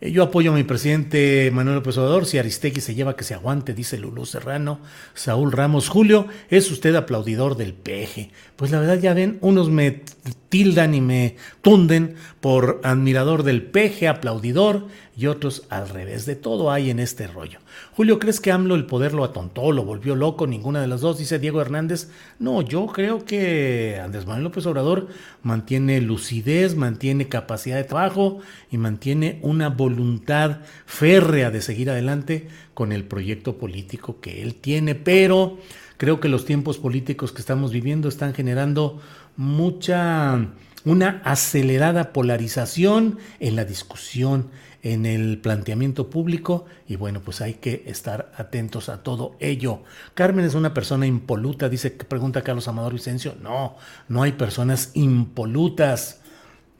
yo 0.00 0.22
apoyo 0.22 0.52
a 0.52 0.54
mi 0.54 0.62
presidente 0.62 1.50
Manuel 1.52 1.76
López 1.76 1.98
Obrador. 1.98 2.24
Si 2.24 2.38
Aristegui 2.38 2.80
se 2.80 2.94
lleva 2.94 3.16
que 3.16 3.24
se 3.24 3.34
aguante, 3.34 3.74
dice 3.74 3.98
Lulú 3.98 4.26
Serrano. 4.26 4.78
Saúl 5.14 5.50
Ramos. 5.50 5.88
Julio, 5.88 6.28
¿es 6.50 6.70
usted 6.70 6.94
aplaudidor 6.94 7.56
del 7.56 7.74
peje? 7.74 8.30
Pues 8.54 8.70
la 8.70 8.78
verdad, 8.78 9.00
ya 9.00 9.12
ven, 9.12 9.38
unos 9.40 9.70
me 9.70 10.02
tildan 10.48 10.94
y 10.94 11.00
me 11.00 11.36
tunden 11.62 12.14
por 12.40 12.80
admirador 12.84 13.42
del 13.42 13.62
peje, 13.62 14.06
aplaudidor, 14.06 14.86
y 15.18 15.26
otros 15.26 15.64
al 15.68 15.88
revés. 15.88 16.26
De 16.26 16.36
todo 16.36 16.70
hay 16.70 16.90
en 16.90 17.00
este 17.00 17.26
rollo. 17.26 17.58
Julio, 17.96 18.20
¿crees 18.20 18.40
que 18.40 18.52
AMLO 18.52 18.76
el 18.76 18.86
poder 18.86 19.14
lo 19.14 19.24
atontó, 19.24 19.72
lo 19.72 19.84
volvió 19.84 20.14
loco? 20.14 20.46
Ninguna 20.46 20.80
de 20.80 20.86
las 20.86 21.00
dos, 21.00 21.18
dice 21.18 21.40
Diego 21.40 21.60
Hernández. 21.60 22.08
No, 22.38 22.62
yo 22.62 22.86
creo 22.86 23.24
que 23.24 24.00
Andrés 24.00 24.26
Manuel 24.26 24.44
López 24.44 24.64
Obrador 24.66 25.08
mantiene 25.42 26.00
lucidez, 26.00 26.76
mantiene 26.76 27.28
capacidad 27.28 27.76
de 27.76 27.82
trabajo 27.82 28.38
y 28.70 28.78
mantiene 28.78 29.40
una 29.42 29.70
voluntad 29.70 30.58
férrea 30.86 31.50
de 31.50 31.62
seguir 31.62 31.90
adelante 31.90 32.46
con 32.72 32.92
el 32.92 33.02
proyecto 33.02 33.58
político 33.58 34.20
que 34.20 34.40
él 34.42 34.54
tiene. 34.54 34.94
Pero 34.94 35.58
creo 35.96 36.20
que 36.20 36.28
los 36.28 36.44
tiempos 36.44 36.78
políticos 36.78 37.32
que 37.32 37.40
estamos 37.40 37.72
viviendo 37.72 38.08
están 38.08 38.34
generando 38.34 39.00
mucha 39.36 40.46
una 40.84 41.20
acelerada 41.24 42.12
polarización 42.12 43.18
en 43.40 43.56
la 43.56 43.64
discusión, 43.64 44.48
en 44.92 45.04
el 45.04 45.38
planteamiento 45.38 46.08
público 46.08 46.64
y 46.86 46.96
bueno, 46.96 47.20
pues 47.20 47.42
hay 47.42 47.54
que 47.54 47.82
estar 47.86 48.32
atentos 48.36 48.88
a 48.88 49.02
todo 49.02 49.36
ello. 49.38 49.82
Carmen 50.14 50.46
es 50.46 50.54
una 50.54 50.72
persona 50.72 51.06
impoluta, 51.06 51.68
dice 51.68 51.90
pregunta 51.90 52.42
Carlos 52.42 52.68
Amador 52.68 52.94
Vicencio. 52.94 53.34
No, 53.42 53.76
no 54.08 54.22
hay 54.22 54.32
personas 54.32 54.92
impolutas. 54.94 56.20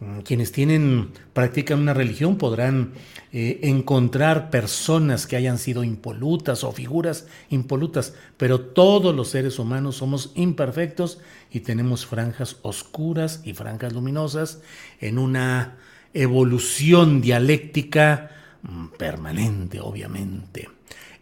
Mm, 0.00 0.20
quienes 0.20 0.52
tienen, 0.52 1.10
practican 1.34 1.80
una 1.80 1.92
religión 1.92 2.38
podrán 2.38 2.92
eh, 3.32 3.60
encontrar 3.64 4.48
personas 4.48 5.26
que 5.26 5.36
hayan 5.36 5.58
sido 5.58 5.84
impolutas 5.84 6.64
o 6.64 6.72
figuras 6.72 7.26
impolutas, 7.50 8.14
pero 8.38 8.60
todos 8.60 9.14
los 9.14 9.28
seres 9.28 9.58
humanos 9.58 9.96
somos 9.96 10.32
imperfectos 10.34 11.18
y 11.50 11.60
tenemos 11.60 12.06
franjas 12.06 12.56
oscuras 12.62 13.42
y 13.44 13.52
franjas 13.52 13.92
luminosas 13.92 14.62
en 15.00 15.18
una 15.18 15.76
evolución 16.22 17.20
dialéctica 17.20 18.30
mm, 18.62 18.86
permanente, 18.98 19.80
obviamente. 19.80 20.68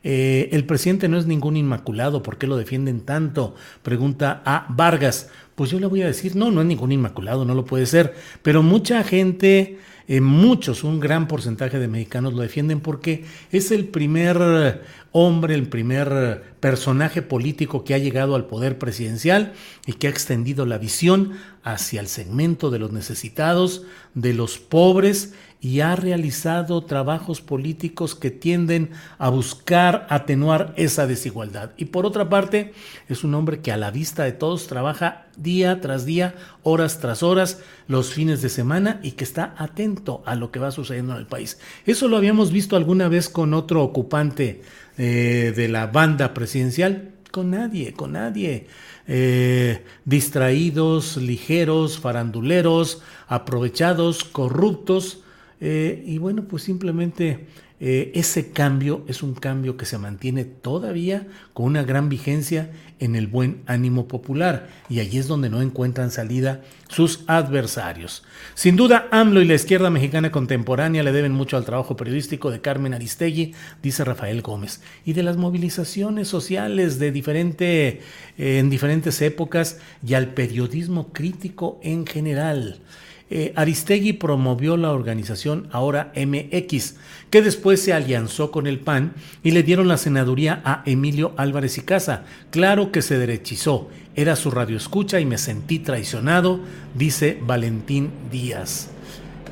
Eh, 0.09 0.51
el 0.53 0.65
presidente 0.65 1.09
no 1.09 1.19
es 1.19 1.27
ningún 1.27 1.57
inmaculado, 1.57 2.23
¿por 2.23 2.39
qué 2.39 2.47
lo 2.47 2.57
defienden 2.57 3.01
tanto? 3.01 3.57
Pregunta 3.83 4.41
a 4.45 4.67
Vargas. 4.69 5.31
Pues 5.57 5.71
yo 5.71 5.81
le 5.81 5.87
voy 5.87 6.03
a 6.03 6.07
decir, 6.07 6.37
no, 6.37 6.51
no 6.51 6.61
es 6.61 6.67
ningún 6.67 6.93
inmaculado, 6.93 7.45
no 7.45 7.55
lo 7.55 7.65
puede 7.65 7.87
ser, 7.87 8.15
pero 8.43 8.63
mucha 8.63 9.03
gente, 9.03 9.79
eh, 10.09 10.21
muchos, 10.21 10.85
un 10.85 11.01
gran 11.01 11.29
porcentaje 11.29 11.79
de 11.79 11.89
mexicanos 11.89 12.35
lo 12.35 12.43
defienden 12.43 12.81
porque 12.81 13.25
es 13.51 13.71
el 13.71 13.87
primer 13.87 14.83
hombre, 15.13 15.55
el 15.55 15.69
primer 15.69 16.43
personaje 16.61 17.23
político 17.23 17.85
que 17.85 17.95
ha 17.95 17.99
llegado 17.99 18.35
al 18.35 18.47
poder 18.47 18.79
presidencial 18.79 19.53
y 19.87 19.95
que 19.95 20.07
ha 20.07 20.11
extendido 20.11 20.67
la 20.67 20.79
visión 20.79 21.33
hacia 21.63 22.01
el 22.01 22.07
segmento 22.07 22.71
de 22.71 22.79
los 22.79 22.93
necesitados, 22.93 23.83
de 24.15 24.35
los 24.35 24.59
pobres 24.59 25.35
y 25.61 25.81
ha 25.81 25.97
realizado 25.97 26.85
trabajos 26.85 27.41
políticos 27.41 28.15
que 28.15 28.31
tienden 28.31 28.91
a 29.19 29.31
buscar 29.31 30.07
atenuar 30.11 30.75
esa 30.77 31.07
desigualdad. 31.07 31.73
Y 31.77 31.87
por 31.87 32.07
otra 32.07 32.29
parte, 32.29 32.73
es 33.09 33.25
un 33.25 33.35
hombre 33.35 33.61
que 33.61 33.73
a 33.73 33.77
la 33.77 33.91
vista 33.91 34.25
de 34.25 34.33
todos 34.33 34.67
trabaja 34.67 35.27
día 35.37 35.81
tras 35.81 36.05
día, 36.07 36.35
horas 36.63 37.01
tras 37.01 37.23
horas, 37.23 37.63
los 37.89 38.13
fines 38.13 38.43
de 38.43 38.49
semana 38.49 39.01
y 39.03 39.13
que 39.13 39.25
está 39.25 39.55
atento 39.59 40.23
a 40.27 40.35
lo 40.35 40.51
que 40.51 40.59
va 40.59 40.71
sucediendo 40.71 41.15
en 41.15 41.21
el 41.21 41.27
país. 41.27 41.59
Eso 41.85 42.09
lo 42.09 42.17
habíamos 42.17 42.53
visto 42.53 42.77
alguna 42.77 43.09
vez 43.09 43.29
con 43.29 43.55
otro 43.55 43.83
ocupante 43.83 44.63
eh, 44.99 45.53
de 45.57 45.69
la 45.69 45.87
banda 45.87 46.35
presidencial, 46.35 47.13
con 47.31 47.51
nadie, 47.51 47.93
con 47.93 48.13
nadie. 48.13 48.67
Eh, 49.09 49.85
distraídos, 50.05 51.17
ligeros, 51.17 51.99
faranduleros, 51.99 53.03
aprovechados, 53.29 54.25
corruptos, 54.25 55.21
eh, 55.61 56.03
y 56.07 56.19
bueno, 56.19 56.45
pues 56.45 56.63
simplemente 56.63 57.47
eh, 57.79 58.13
ese 58.15 58.53
cambio 58.53 59.05
es 59.07 59.23
un 59.23 59.35
cambio 59.35 59.77
que 59.77 59.85
se 59.85 59.99
mantiene 59.99 60.47
todavía 60.47 61.27
con 61.53 61.67
una 61.67 61.83
gran 61.83 62.09
vigencia 62.09 62.71
en 63.01 63.15
el 63.17 63.27
buen 63.27 63.61
ánimo 63.67 64.09
popular 64.09 64.69
y 64.89 65.01
allí 65.01 65.19
es 65.19 65.29
donde 65.29 65.51
no 65.51 65.61
encuentran 65.61 66.11
salida 66.11 66.63
sus 66.89 67.25
adversarios. 67.27 68.25
Sin 68.55 68.77
duda, 68.77 69.09
AMLO 69.11 69.43
y 69.43 69.45
la 69.45 69.55
izquierda 69.55 69.91
mexicana 69.91 70.33
contemporánea 70.33 71.03
le 71.03 71.13
deben 71.13 71.33
mucho 71.33 71.59
al 71.59 71.67
trabajo 71.67 71.97
periodístico 71.97 72.51
de 72.51 72.63
Carmen 72.63 72.95
Aristegui, 72.95 73.55
dice 73.83 74.05
Rafael 74.05 74.41
Gómez, 74.41 74.81
y 75.05 75.13
de 75.13 75.23
las 75.23 75.37
movilizaciones 75.37 76.29
sociales 76.29 76.99
de 76.99 77.13
diferente, 77.13 78.01
eh, 78.39 78.59
en 78.59 78.71
diferentes 78.71 79.21
épocas 79.21 79.79
y 80.07 80.15
al 80.15 80.33
periodismo 80.33 81.13
crítico 81.13 81.79
en 81.83 82.07
general. 82.07 82.81
Eh, 83.29 83.53
Aristegui 83.57 84.13
promovió 84.13 84.77
la 84.77 84.93
organización 84.93 85.69
ahora 85.73 86.13
MX, 86.15 86.95
que 87.31 87.43
después 87.43 87.83
se 87.83 87.93
alianzó 87.93 88.53
con 88.53 88.67
el 88.69 88.79
PAN 88.79 89.15
y 89.43 89.51
le 89.51 89.65
dieron 89.65 89.89
la 89.89 89.97
senaduría 89.97 90.63
a 90.65 90.83
Emilio 90.87 91.35
Álvarez 91.37 91.77
y 91.79 91.83
Casa. 91.83 92.25
Claro 92.51 92.93
que 92.93 93.03
se 93.03 93.19
derechizó, 93.19 93.91
era 94.15 94.37
su 94.37 94.51
radioescucha 94.51 95.19
y 95.19 95.27
me 95.27 95.39
sentí 95.39 95.81
traicionado, 95.81 96.61
dice 96.95 97.39
Valentín 97.43 98.11
Díaz. 98.31 98.91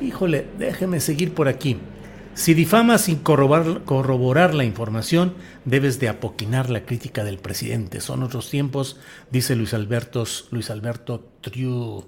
Híjole, 0.01 0.45
déjeme 0.57 0.99
seguir 0.99 1.33
por 1.33 1.47
aquí. 1.47 1.77
Si 2.33 2.53
difamas 2.53 3.01
sin 3.01 3.19
corroborar, 3.19 4.53
la 4.53 4.65
información, 4.65 5.35
debes 5.63 6.01
de 6.01 6.09
apoquinar 6.09 6.69
la 6.69 6.85
crítica 6.85 7.23
del 7.23 7.37
presidente. 7.37 8.01
Son 8.01 8.23
otros 8.23 8.49
tiempos, 8.49 8.97
dice 9.31 9.55
Luis 9.55 9.73
Alberto, 9.73 10.25
Luis 10.51 10.69
Alberto 10.69 11.25
Triu. 11.39 12.03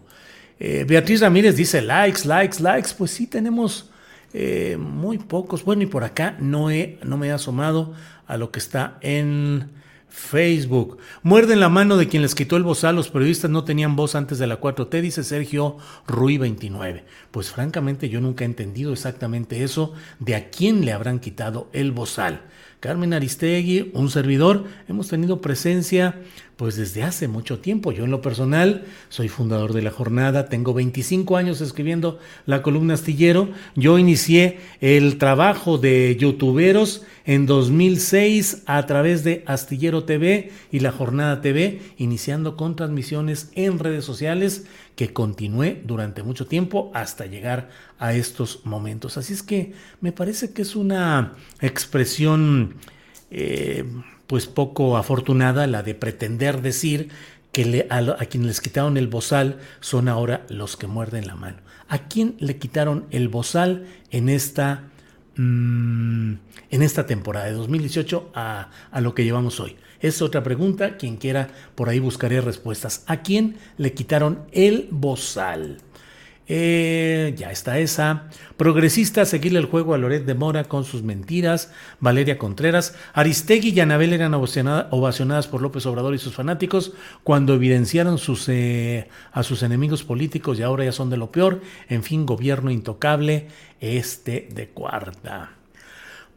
Eh, 0.59 0.85
Beatriz 0.87 1.21
Ramírez 1.21 1.55
dice 1.55 1.81
likes, 1.81 2.27
likes, 2.27 2.61
likes. 2.61 2.89
Pues 2.97 3.11
sí, 3.11 3.27
tenemos 3.27 3.89
eh, 4.33 4.77
muy 4.79 5.17
pocos. 5.17 5.63
Bueno, 5.63 5.83
y 5.83 5.87
por 5.87 6.03
acá 6.03 6.37
no, 6.39 6.71
he, 6.71 6.99
no 7.03 7.17
me 7.17 7.27
he 7.27 7.31
asomado 7.31 7.93
a 8.27 8.37
lo 8.37 8.51
que 8.51 8.59
está 8.59 8.97
en 9.01 9.71
Facebook. 10.09 10.97
Muerden 11.21 11.59
la 11.59 11.69
mano 11.69 11.95
de 11.95 12.07
quien 12.07 12.23
les 12.23 12.33
quitó 12.33 12.57
el 12.57 12.63
bozal. 12.63 12.95
Los 12.95 13.09
periodistas 13.09 13.51
no 13.51 13.63
tenían 13.63 13.95
voz 13.95 14.15
antes 14.15 14.39
de 14.39 14.47
la 14.47 14.59
4T, 14.59 15.01
dice 15.01 15.23
Sergio 15.23 15.77
Rui 16.07 16.37
29. 16.37 17.05
Pues 17.31 17.51
francamente 17.51 18.09
yo 18.09 18.19
nunca 18.19 18.43
he 18.43 18.47
entendido 18.47 18.93
exactamente 18.93 19.63
eso, 19.63 19.93
de 20.19 20.35
a 20.35 20.49
quién 20.49 20.85
le 20.85 20.91
habrán 20.91 21.19
quitado 21.19 21.69
el 21.71 21.91
bozal. 21.91 22.41
Carmen 22.79 23.13
Aristegui, 23.13 23.89
un 23.93 24.11
servidor, 24.11 24.65
hemos 24.87 25.07
tenido 25.07 25.41
presencia 25.41 26.21
pues 26.57 26.75
desde 26.75 27.03
hace 27.03 27.27
mucho 27.27 27.59
tiempo. 27.59 27.91
Yo 27.91 28.05
en 28.05 28.11
lo 28.11 28.21
personal 28.21 28.85
soy 29.09 29.29
fundador 29.29 29.73
de 29.73 29.81
la 29.81 29.91
jornada, 29.91 30.47
tengo 30.47 30.73
25 30.73 31.37
años 31.37 31.61
escribiendo 31.61 32.19
la 32.45 32.61
columna 32.61 32.95
astillero. 32.95 33.49
Yo 33.75 33.97
inicié 33.97 34.59
el 34.81 35.17
trabajo 35.17 35.77
de 35.77 36.17
youtuberos 36.19 37.03
en 37.25 37.45
2006 37.45 38.63
a 38.65 38.85
través 38.85 39.23
de 39.23 39.43
Astillero 39.45 40.03
TV 40.03 40.51
y 40.71 40.79
la 40.79 40.91
Jornada 40.91 41.41
TV, 41.41 41.81
iniciando 41.97 42.55
con 42.55 42.75
transmisiones 42.75 43.51
en 43.53 43.79
redes 43.79 44.05
sociales 44.05 44.65
que 44.97 45.13
continué 45.13 45.83
durante 45.85 46.23
mucho 46.23 46.47
tiempo 46.47 46.89
hasta 46.95 47.27
llegar 47.27 47.69
a 47.99 48.13
estos 48.13 48.65
momentos. 48.65 49.15
Así 49.15 49.31
es 49.31 49.43
que 49.43 49.73
me 50.01 50.11
parece 50.11 50.53
que 50.53 50.63
es 50.63 50.75
una 50.75 51.33
expresión 51.61 52.73
eh, 53.29 53.85
pues 54.25 54.47
poco 54.47 54.97
afortunada 54.97 55.67
la 55.67 55.83
de 55.83 55.93
pretender 55.93 56.63
decir 56.63 57.09
que 57.51 57.85
a, 57.91 58.25
quienes 58.25 58.47
les 58.47 58.59
quitaron 58.59 58.97
el 58.97 59.07
bozal 59.07 59.59
son 59.81 60.09
ahora 60.09 60.47
los 60.49 60.77
que 60.77 60.87
muerden 60.87 61.27
la 61.27 61.35
mano. 61.35 61.57
¿A 61.87 62.07
quién 62.07 62.35
le 62.39 62.57
quitaron 62.57 63.05
el 63.11 63.29
bozal 63.29 63.85
en 64.09 64.29
esta, 64.29 64.85
mm, 65.35 66.33
en 66.71 66.81
esta 66.81 67.05
temporada 67.05 67.45
de 67.45 67.53
2018 67.53 68.31
a, 68.33 68.71
a 68.89 69.01
lo 69.01 69.13
que 69.13 69.23
llevamos 69.23 69.59
hoy? 69.59 69.77
Es 70.01 70.21
otra 70.21 70.43
pregunta, 70.43 70.97
quien 70.97 71.17
quiera, 71.17 71.49
por 71.75 71.89
ahí 71.89 71.99
buscaré 71.99 72.41
respuestas. 72.41 73.03
¿A 73.07 73.21
quién 73.21 73.57
le 73.77 73.93
quitaron 73.93 74.45
el 74.51 74.87
bozal? 74.91 75.77
Eh, 76.49 77.33
ya 77.37 77.51
está 77.51 77.77
esa. 77.79 78.29
Progresista, 78.55 79.25
seguirle 79.25 79.59
el 79.59 79.65
juego 79.65 79.93
a 79.93 79.97
Loret 79.97 80.25
de 80.25 80.33
Mora 80.33 80.63
con 80.63 80.85
sus 80.85 81.03
mentiras. 81.03 81.71
Valeria 81.99 82.37
Contreras. 82.37 82.95
Aristegui 83.13 83.71
y 83.71 83.79
Anabel 83.81 84.13
eran 84.13 84.33
ovacionadas 84.33 85.47
por 85.47 85.61
López 85.61 85.85
Obrador 85.85 86.15
y 86.15 86.19
sus 86.19 86.35
fanáticos 86.35 86.93
cuando 87.23 87.53
evidenciaron 87.53 88.17
sus, 88.17 88.47
eh, 88.47 89.09
a 89.33 89.43
sus 89.43 89.61
enemigos 89.63 90.03
políticos 90.03 90.57
y 90.59 90.63
ahora 90.63 90.85
ya 90.85 90.93
son 90.93 91.09
de 91.09 91.17
lo 91.17 91.31
peor. 91.31 91.61
En 91.89 92.03
fin, 92.03 92.25
gobierno 92.25 92.71
intocable, 92.71 93.47
este 93.81 94.47
de 94.51 94.69
cuarta. 94.69 95.56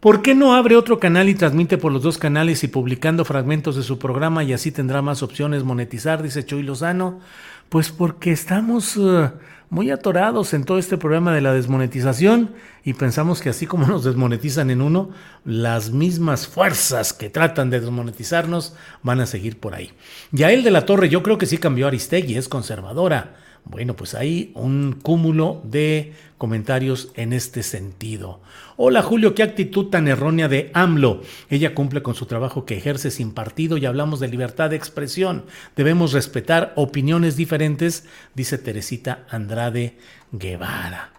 ¿Por 0.01 0.23
qué 0.23 0.35
no 0.35 0.55
abre 0.55 0.77
otro 0.77 0.99
canal 0.99 1.29
y 1.29 1.35
transmite 1.35 1.77
por 1.77 1.93
los 1.93 2.03
dos 2.03 2.17
canales 2.17 2.65
y 2.65 2.69
publicando 2.69 3.25
fragmentos 3.25 3.77
de 3.77 3.83
su 3.83 3.99
programa 3.99 4.43
y 4.43 4.53
así 4.53 4.73
tendrá 4.73 5.03
más 5.03 5.23
opciones 5.23 5.63
monetizar? 5.63 6.23
Dice 6.23 6.45
Chuy 6.45 6.63
Lozano. 6.63 7.21
Pues 7.69 7.91
porque 7.91 8.33
estamos... 8.33 8.97
Uh, 8.97 9.31
muy 9.71 9.93
atorados 9.93 10.53
en 10.53 10.65
todo 10.65 10.79
este 10.79 10.99
problema 10.99 11.33
de 11.33 11.41
la 11.41 11.55
desmonetización 11.55 12.51
y 12.85 12.95
pensamos 12.95 13.41
que 13.41 13.49
así 13.49 13.67
como 13.67 13.87
nos 13.89 14.05
desmonetizan 14.05 14.69
en 14.71 14.83
uno, 14.83 15.11
las 15.45 15.91
mismas 15.91 16.47
fuerzas 16.49 17.13
que 17.13 17.31
tratan 17.31 17.71
de 17.71 17.81
desmonetizarnos 17.81 18.75
van 19.03 19.21
a 19.21 19.27
seguir 19.27 19.59
por 19.59 19.75
ahí. 19.75 19.93
Ya 20.33 20.51
el 20.51 20.65
de 20.65 20.73
la 20.73 20.85
Torre, 20.85 21.09
yo 21.09 21.23
creo 21.23 21.39
que 21.39 21.47
sí 21.47 21.57
cambió 21.59 21.87
Aristegui, 21.87 22.37
es 22.37 22.49
conservadora. 22.49 23.37
Bueno, 23.65 23.95
pues 23.95 24.15
hay 24.15 24.51
un 24.55 24.99
cúmulo 25.01 25.61
de 25.65 26.13
comentarios 26.39 27.13
en 27.15 27.33
este 27.33 27.63
sentido. 27.63 28.41
Hola 28.77 29.03
Julio, 29.03 29.35
qué 29.35 29.43
actitud 29.43 29.87
tan 29.87 30.09
errónea 30.09 30.49
de 30.49 30.71
AMLO. 30.75 31.21
Ella 31.51 31.75
cumple 31.75 32.03
con 32.03 32.15
su 32.15 32.27
trabajo 32.27 32.65
que 32.65 32.77
ejerce 32.77 33.11
sin 33.11 33.33
partido 33.33 33.77
y 33.77 33.87
hablamos 33.87 34.19
de 34.19 34.29
libertad 34.29 34.71
de 34.71 34.77
expresión. 34.77 35.45
Debemos 35.77 36.13
respetar 36.13 36.73
opiniones 36.77 37.37
diferentes, 37.37 38.07
dice 38.35 38.59
Teresita 38.59 39.27
Andrade 39.29 39.99
Guevara. 40.33 41.13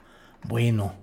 Bueno, 0.43 0.95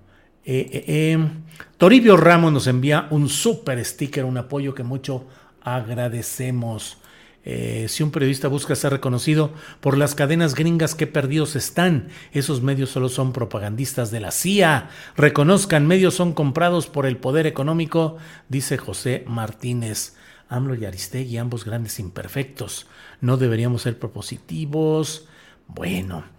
eh, 0.45 0.85
eh, 0.87 1.13
em, 1.13 1.45
Toribio 1.77 2.17
Ramos 2.17 2.53
nos 2.53 2.67
envía 2.67 3.07
un 3.11 3.29
super 3.29 3.83
sticker, 3.85 4.25
un 4.25 4.39
apoyo 4.39 4.75
que 4.75 4.83
mucho 4.83 5.27
agradecemos. 5.63 6.98
Eh, 7.45 7.87
si 7.89 8.03
un 8.03 8.11
periodista 8.11 8.49
busca 8.49 8.75
ser 8.75 8.93
reconocido 8.93 9.53
por 9.81 9.97
las 9.97 10.15
cadenas 10.15 10.55
gringas, 10.55 10.95
qué 10.95 11.07
perdidos 11.07 11.57
están. 11.57 12.09
Esos 12.33 12.63
medios 12.63 12.91
solo 12.91 13.09
son 13.09 13.33
propagandistas 13.33 14.11
de 14.11 14.21
la 14.21 14.31
CIA. 14.31 14.91
Reconozcan, 15.17 15.87
medios 15.87 16.15
son 16.15 16.35
comprados 16.35 16.87
por 16.89 17.07
el 17.07 17.17
poder 17.17 17.47
económico, 17.47 18.17
dice 18.49 18.77
José 18.77 19.25
Martínez. 19.27 20.15
AMLO 20.51 20.75
y 20.75 20.87
Aristegui, 20.87 21.37
ambos 21.37 21.65
grandes 21.65 21.99
imperfectos. 22.01 22.87
No 23.21 23.37
deberíamos 23.37 23.83
ser 23.83 23.99
propositivos. 23.99 25.29
Bueno. 25.67 26.38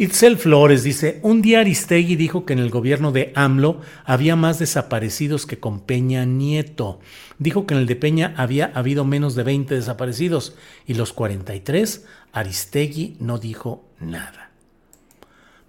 Itzel 0.00 0.36
Flores 0.36 0.84
dice, 0.84 1.18
un 1.24 1.42
día 1.42 1.58
Aristegui 1.58 2.14
dijo 2.14 2.46
que 2.46 2.52
en 2.52 2.60
el 2.60 2.70
gobierno 2.70 3.10
de 3.10 3.32
AMLO 3.34 3.80
había 4.04 4.36
más 4.36 4.60
desaparecidos 4.60 5.44
que 5.44 5.58
con 5.58 5.80
Peña 5.80 6.24
Nieto. 6.24 7.00
Dijo 7.40 7.66
que 7.66 7.74
en 7.74 7.80
el 7.80 7.86
de 7.86 7.96
Peña 7.96 8.32
había 8.36 8.66
habido 8.76 9.04
menos 9.04 9.34
de 9.34 9.42
20 9.42 9.74
desaparecidos 9.74 10.54
y 10.86 10.94
los 10.94 11.12
43, 11.12 12.06
Aristegui 12.30 13.16
no 13.18 13.38
dijo 13.38 13.84
nada. 13.98 14.52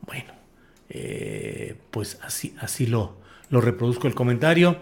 Bueno, 0.06 0.34
eh, 0.90 1.76
pues 1.90 2.20
así, 2.22 2.54
así 2.60 2.86
lo, 2.86 3.18
lo 3.50 3.62
reproduzco 3.62 4.06
el 4.06 4.14
comentario. 4.14 4.78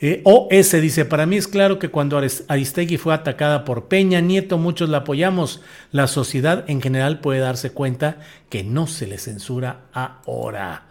Eh, 0.00 0.22
OS 0.24 0.80
dice, 0.80 1.04
para 1.04 1.26
mí 1.26 1.36
es 1.36 1.48
claro 1.48 1.80
que 1.80 1.90
cuando 1.90 2.20
Aristegui 2.48 2.98
fue 2.98 3.14
atacada 3.14 3.64
por 3.64 3.88
Peña 3.88 4.20
Nieto, 4.20 4.56
muchos 4.56 4.88
la 4.88 4.98
apoyamos. 4.98 5.60
La 5.90 6.06
sociedad 6.06 6.64
en 6.68 6.80
general 6.80 7.18
puede 7.20 7.40
darse 7.40 7.70
cuenta 7.70 8.18
que 8.48 8.62
no 8.62 8.86
se 8.86 9.08
le 9.08 9.18
censura 9.18 9.86
ahora. 9.92 10.86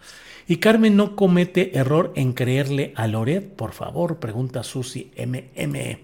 Y 0.46 0.56
Carmen 0.56 0.96
no 0.96 1.16
comete 1.16 1.78
error 1.78 2.12
en 2.16 2.32
creerle 2.32 2.92
a 2.96 3.06
Loret, 3.06 3.54
por 3.54 3.72
favor, 3.72 4.16
pregunta 4.16 4.62
Susi 4.62 5.10
MM. 5.16 5.98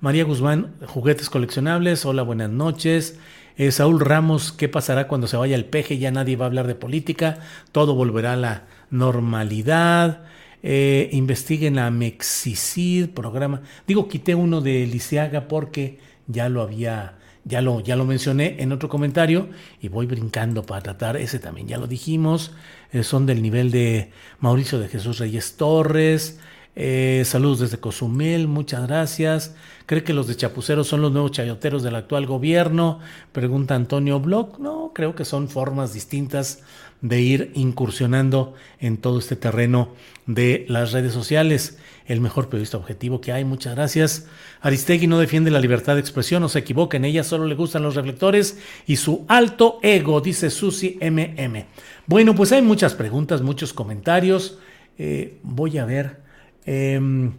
María 0.00 0.24
Guzmán, 0.24 0.74
juguetes 0.86 1.28
coleccionables, 1.28 2.04
hola, 2.04 2.22
buenas 2.22 2.50
noches. 2.50 3.18
Eh, 3.58 3.70
Saúl 3.70 4.00
Ramos, 4.00 4.52
¿qué 4.52 4.68
pasará 4.68 5.06
cuando 5.06 5.26
se 5.26 5.36
vaya 5.36 5.54
el 5.54 5.66
peje? 5.66 5.98
Ya 5.98 6.10
nadie 6.10 6.36
va 6.36 6.46
a 6.46 6.48
hablar 6.48 6.66
de 6.66 6.74
política, 6.74 7.38
todo 7.72 7.94
volverá 7.94 8.32
a 8.32 8.36
la 8.36 8.62
normalidad. 8.90 10.22
Eh, 10.62 11.08
investiguen 11.12 11.78
a 11.78 11.90
Mexicid, 11.90 13.10
programa. 13.10 13.62
Digo, 13.86 14.08
quité 14.08 14.34
uno 14.34 14.60
de 14.60 14.86
Lisiaga 14.86 15.48
porque 15.48 15.98
ya 16.26 16.48
lo 16.50 16.60
había, 16.60 17.18
ya 17.44 17.62
lo, 17.62 17.80
ya 17.80 17.96
lo 17.96 18.04
mencioné 18.04 18.56
en 18.60 18.72
otro 18.72 18.88
comentario 18.88 19.48
y 19.80 19.88
voy 19.88 20.06
brincando 20.06 20.64
para 20.64 20.82
tratar 20.82 21.16
ese 21.16 21.38
también. 21.38 21.66
Ya 21.66 21.78
lo 21.78 21.86
dijimos, 21.86 22.52
eh, 22.92 23.02
son 23.04 23.24
del 23.24 23.40
nivel 23.40 23.70
de 23.70 24.10
Mauricio 24.38 24.78
de 24.78 24.88
Jesús 24.88 25.18
Reyes 25.18 25.56
Torres. 25.56 26.38
Eh, 26.76 27.22
saludos 27.24 27.60
desde 27.60 27.78
Cozumel, 27.78 28.46
muchas 28.46 28.86
gracias. 28.86 29.56
¿Cree 29.86 30.04
que 30.04 30.12
los 30.12 30.28
de 30.28 30.36
Chapuceros 30.36 30.86
son 30.86 31.02
los 31.02 31.10
nuevos 31.10 31.32
chayoteros 31.32 31.82
del 31.82 31.96
actual 31.96 32.26
gobierno? 32.26 33.00
Pregunta 33.32 33.74
Antonio 33.74 34.20
Bloch. 34.20 34.58
No, 34.58 34.92
creo 34.94 35.14
que 35.14 35.24
son 35.24 35.48
formas 35.48 35.92
distintas 35.92 36.62
de 37.02 37.20
ir 37.20 37.52
incursionando 37.54 38.54
en 38.78 38.96
todo 38.98 39.18
este 39.18 39.36
terreno 39.36 39.94
de 40.26 40.64
las 40.68 40.92
redes 40.92 41.12
sociales. 41.12 41.78
El 42.06 42.20
mejor 42.20 42.48
periodista 42.48 42.76
objetivo 42.76 43.20
que 43.20 43.32
hay, 43.32 43.44
muchas 43.44 43.74
gracias. 43.74 44.26
Aristegui 44.60 45.06
no 45.06 45.18
defiende 45.18 45.50
la 45.50 45.60
libertad 45.60 45.94
de 45.94 46.00
expresión, 46.00 46.42
no 46.42 46.48
se 46.48 46.58
equivoca, 46.58 46.96
en 46.96 47.04
ella 47.04 47.24
solo 47.24 47.46
le 47.46 47.54
gustan 47.54 47.82
los 47.82 47.94
reflectores 47.94 48.58
y 48.86 48.96
su 48.96 49.24
alto 49.28 49.78
ego, 49.82 50.20
dice 50.20 50.50
Susi 50.50 50.98
MM. 51.00 51.64
Bueno, 52.06 52.34
pues 52.34 52.52
hay 52.52 52.62
muchas 52.62 52.94
preguntas, 52.94 53.42
muchos 53.42 53.72
comentarios. 53.72 54.58
Eh, 54.98 55.38
voy 55.42 55.78
a 55.78 55.84
ver. 55.84 56.20
Em, 56.66 57.32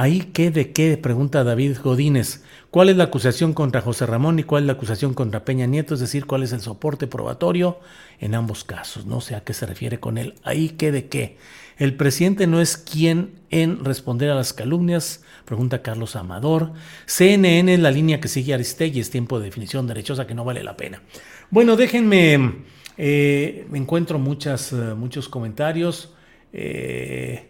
Ahí 0.00 0.30
qué 0.32 0.50
de 0.50 0.72
qué, 0.72 0.96
pregunta 0.96 1.44
David 1.44 1.76
Godínez. 1.84 2.42
¿Cuál 2.70 2.88
es 2.88 2.96
la 2.96 3.04
acusación 3.04 3.52
contra 3.52 3.82
José 3.82 4.06
Ramón 4.06 4.38
y 4.38 4.44
cuál 4.44 4.62
es 4.62 4.66
la 4.68 4.72
acusación 4.72 5.12
contra 5.12 5.44
Peña 5.44 5.66
Nieto? 5.66 5.92
Es 5.92 6.00
decir, 6.00 6.24
¿cuál 6.24 6.42
es 6.42 6.54
el 6.54 6.62
soporte 6.62 7.06
probatorio 7.06 7.78
en 8.18 8.34
ambos 8.34 8.64
casos? 8.64 9.04
No 9.04 9.20
sé 9.20 9.34
a 9.34 9.44
qué 9.44 9.52
se 9.52 9.66
refiere 9.66 10.00
con 10.00 10.16
él. 10.16 10.36
Ahí 10.42 10.70
qué 10.70 10.90
de 10.90 11.08
qué. 11.08 11.36
El 11.76 11.98
presidente 11.98 12.46
no 12.46 12.62
es 12.62 12.78
quien 12.78 13.40
en 13.50 13.84
responder 13.84 14.30
a 14.30 14.34
las 14.34 14.54
calumnias, 14.54 15.22
pregunta 15.44 15.82
Carlos 15.82 16.16
Amador. 16.16 16.72
CNN 17.04 17.74
es 17.74 17.80
la 17.80 17.90
línea 17.90 18.22
que 18.22 18.28
sigue 18.28 18.54
Aristegui, 18.54 19.00
es 19.00 19.10
tiempo 19.10 19.38
de 19.38 19.44
definición 19.44 19.86
derechosa 19.86 20.26
que 20.26 20.34
no 20.34 20.46
vale 20.46 20.64
la 20.64 20.78
pena. 20.78 21.02
Bueno, 21.50 21.76
déjenme, 21.76 22.62
eh, 22.96 23.66
me 23.68 23.76
encuentro 23.76 24.16
eh, 24.16 24.94
muchos 24.96 25.28
comentarios. 25.28 26.14
Eh, 26.54 27.49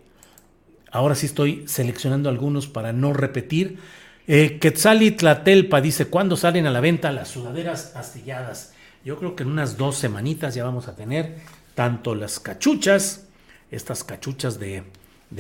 Ahora 0.91 1.15
sí 1.15 1.27
estoy 1.27 1.65
seleccionando 1.67 2.29
algunos 2.29 2.67
para 2.67 2.93
no 2.93 3.13
repetir. 3.13 3.79
Eh, 4.27 4.59
Quetzali 4.59 5.13
Tlatelpa 5.13 5.81
dice, 5.81 6.07
¿cuándo 6.07 6.37
salen 6.37 6.67
a 6.67 6.71
la 6.71 6.81
venta 6.81 7.13
las 7.13 7.29
sudaderas 7.29 7.95
astilladas? 7.97 8.73
Yo 9.05 9.17
creo 9.19 9.35
que 9.35 9.45
en 9.45 9.51
unas 9.51 9.77
dos 9.77 9.97
semanitas 9.97 10.55
ya 10.55 10.65
vamos 10.65 10.89
a 10.89 10.97
tener 10.97 11.37
tanto 11.75 12.15
las 12.15 12.41
cachuchas, 12.41 13.27
estas 13.71 14.05
cachuchas 14.05 14.59
de, 14.59 14.85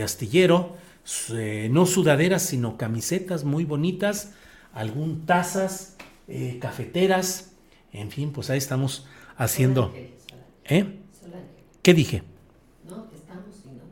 astillero, 0.02 0.76
eh, 1.32 1.68
no 1.70 1.84
sudaderas, 1.86 2.42
sino 2.42 2.76
camisetas 2.76 3.44
muy 3.44 3.64
bonitas, 3.64 4.32
algún 4.72 5.26
tazas, 5.26 5.96
eh, 6.28 6.58
cafeteras, 6.60 7.52
en 7.92 8.10
fin, 8.10 8.32
pues 8.32 8.50
ahí 8.50 8.58
estamos 8.58 9.06
haciendo. 9.36 9.92
¿Eh? 10.64 11.00
¿Qué 11.82 11.94
dije? 11.94 12.22
No, 12.88 13.08
estamos, 13.14 13.54
sino 13.62 13.82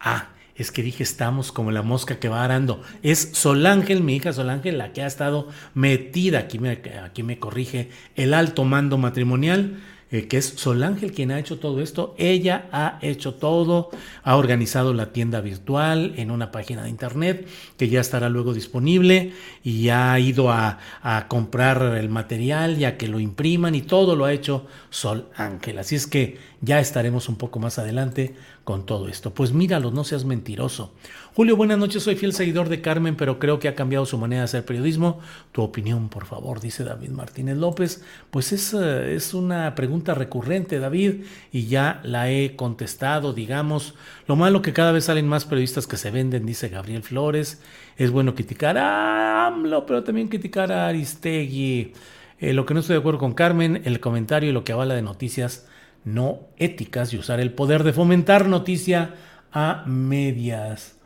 Ah, 0.00 0.30
es 0.60 0.70
que 0.70 0.82
dije 0.82 1.02
estamos 1.02 1.52
como 1.52 1.70
la 1.70 1.82
mosca 1.82 2.18
que 2.18 2.28
va 2.28 2.44
arando. 2.44 2.82
Es 3.02 3.30
Solángel, 3.32 4.02
mi 4.02 4.16
hija 4.16 4.32
Solángel, 4.32 4.76
la 4.76 4.92
que 4.92 5.02
ha 5.02 5.06
estado 5.06 5.48
metida, 5.74 6.40
aquí 6.40 6.58
me, 6.58 6.82
aquí 7.02 7.22
me 7.22 7.38
corrige, 7.38 7.88
el 8.14 8.34
alto 8.34 8.64
mando 8.64 8.98
matrimonial 8.98 9.78
eh, 10.12 10.26
que 10.26 10.38
es 10.38 10.44
Solángel 10.56 11.12
quien 11.12 11.30
ha 11.30 11.38
hecho 11.38 11.60
todo 11.60 11.80
esto. 11.80 12.16
Ella 12.18 12.68
ha 12.72 12.98
hecho 13.00 13.34
todo, 13.34 13.90
ha 14.24 14.36
organizado 14.36 14.92
la 14.92 15.12
tienda 15.12 15.40
virtual 15.40 16.14
en 16.16 16.32
una 16.32 16.50
página 16.50 16.82
de 16.82 16.90
internet 16.90 17.46
que 17.76 17.88
ya 17.88 18.00
estará 18.00 18.28
luego 18.28 18.52
disponible 18.52 19.32
y 19.62 19.88
ha 19.90 20.18
ido 20.18 20.50
a, 20.50 20.80
a 21.02 21.28
comprar 21.28 21.96
el 21.96 22.08
material 22.08 22.76
ya 22.76 22.96
que 22.96 23.06
lo 23.06 23.20
impriman 23.20 23.76
y 23.76 23.82
todo 23.82 24.16
lo 24.16 24.24
ha 24.24 24.32
hecho 24.32 24.66
Sol 24.90 25.28
Ángel. 25.36 25.78
Así 25.78 25.94
es 25.94 26.08
que 26.08 26.38
ya 26.60 26.80
estaremos 26.80 27.28
un 27.28 27.36
poco 27.36 27.60
más 27.60 27.78
adelante 27.78 28.34
con 28.64 28.86
todo 28.86 29.08
esto. 29.08 29.32
Pues 29.32 29.52
míralo, 29.52 29.90
no 29.90 30.04
seas 30.04 30.24
mentiroso. 30.24 30.92
Julio, 31.34 31.56
buenas 31.56 31.78
noches, 31.78 32.02
soy 32.02 32.16
fiel 32.16 32.32
seguidor 32.32 32.68
de 32.68 32.80
Carmen, 32.80 33.16
pero 33.16 33.38
creo 33.38 33.58
que 33.58 33.68
ha 33.68 33.74
cambiado 33.74 34.04
su 34.04 34.18
manera 34.18 34.42
de 34.42 34.44
hacer 34.44 34.64
periodismo. 34.64 35.20
Tu 35.52 35.62
opinión, 35.62 36.08
por 36.08 36.26
favor, 36.26 36.60
dice 36.60 36.84
David 36.84 37.10
Martínez 37.10 37.56
López. 37.56 38.04
Pues 38.30 38.52
es, 38.52 38.74
eh, 38.74 39.14
es 39.14 39.32
una 39.32 39.74
pregunta 39.74 40.14
recurrente, 40.14 40.78
David, 40.78 41.24
y 41.52 41.66
ya 41.66 42.00
la 42.04 42.30
he 42.30 42.56
contestado, 42.56 43.32
digamos. 43.32 43.94
Lo 44.26 44.36
malo 44.36 44.62
que 44.62 44.72
cada 44.72 44.92
vez 44.92 45.04
salen 45.04 45.28
más 45.28 45.44
periodistas 45.44 45.86
que 45.86 45.96
se 45.96 46.10
venden, 46.10 46.46
dice 46.46 46.68
Gabriel 46.68 47.02
Flores. 47.02 47.62
Es 47.96 48.10
bueno 48.10 48.34
criticar 48.34 48.76
a 48.76 49.46
AMLO, 49.46 49.86
pero 49.86 50.04
también 50.04 50.28
criticar 50.28 50.72
a 50.72 50.88
Aristegui. 50.88 51.92
Eh, 52.38 52.52
lo 52.54 52.66
que 52.66 52.74
no 52.74 52.80
estoy 52.80 52.94
de 52.94 53.00
acuerdo 53.00 53.18
con 53.18 53.34
Carmen, 53.34 53.82
el 53.84 54.00
comentario 54.00 54.50
y 54.50 54.52
lo 54.52 54.64
que 54.64 54.72
avala 54.72 54.94
de 54.94 55.02
noticias 55.02 55.66
no 56.04 56.40
éticas 56.56 57.12
y 57.12 57.18
usar 57.18 57.40
el 57.40 57.52
poder 57.52 57.84
de 57.84 57.92
fomentar 57.92 58.48
noticia 58.48 59.14
a 59.52 59.84
medias. 59.86 60.96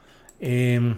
Em, 0.40 0.96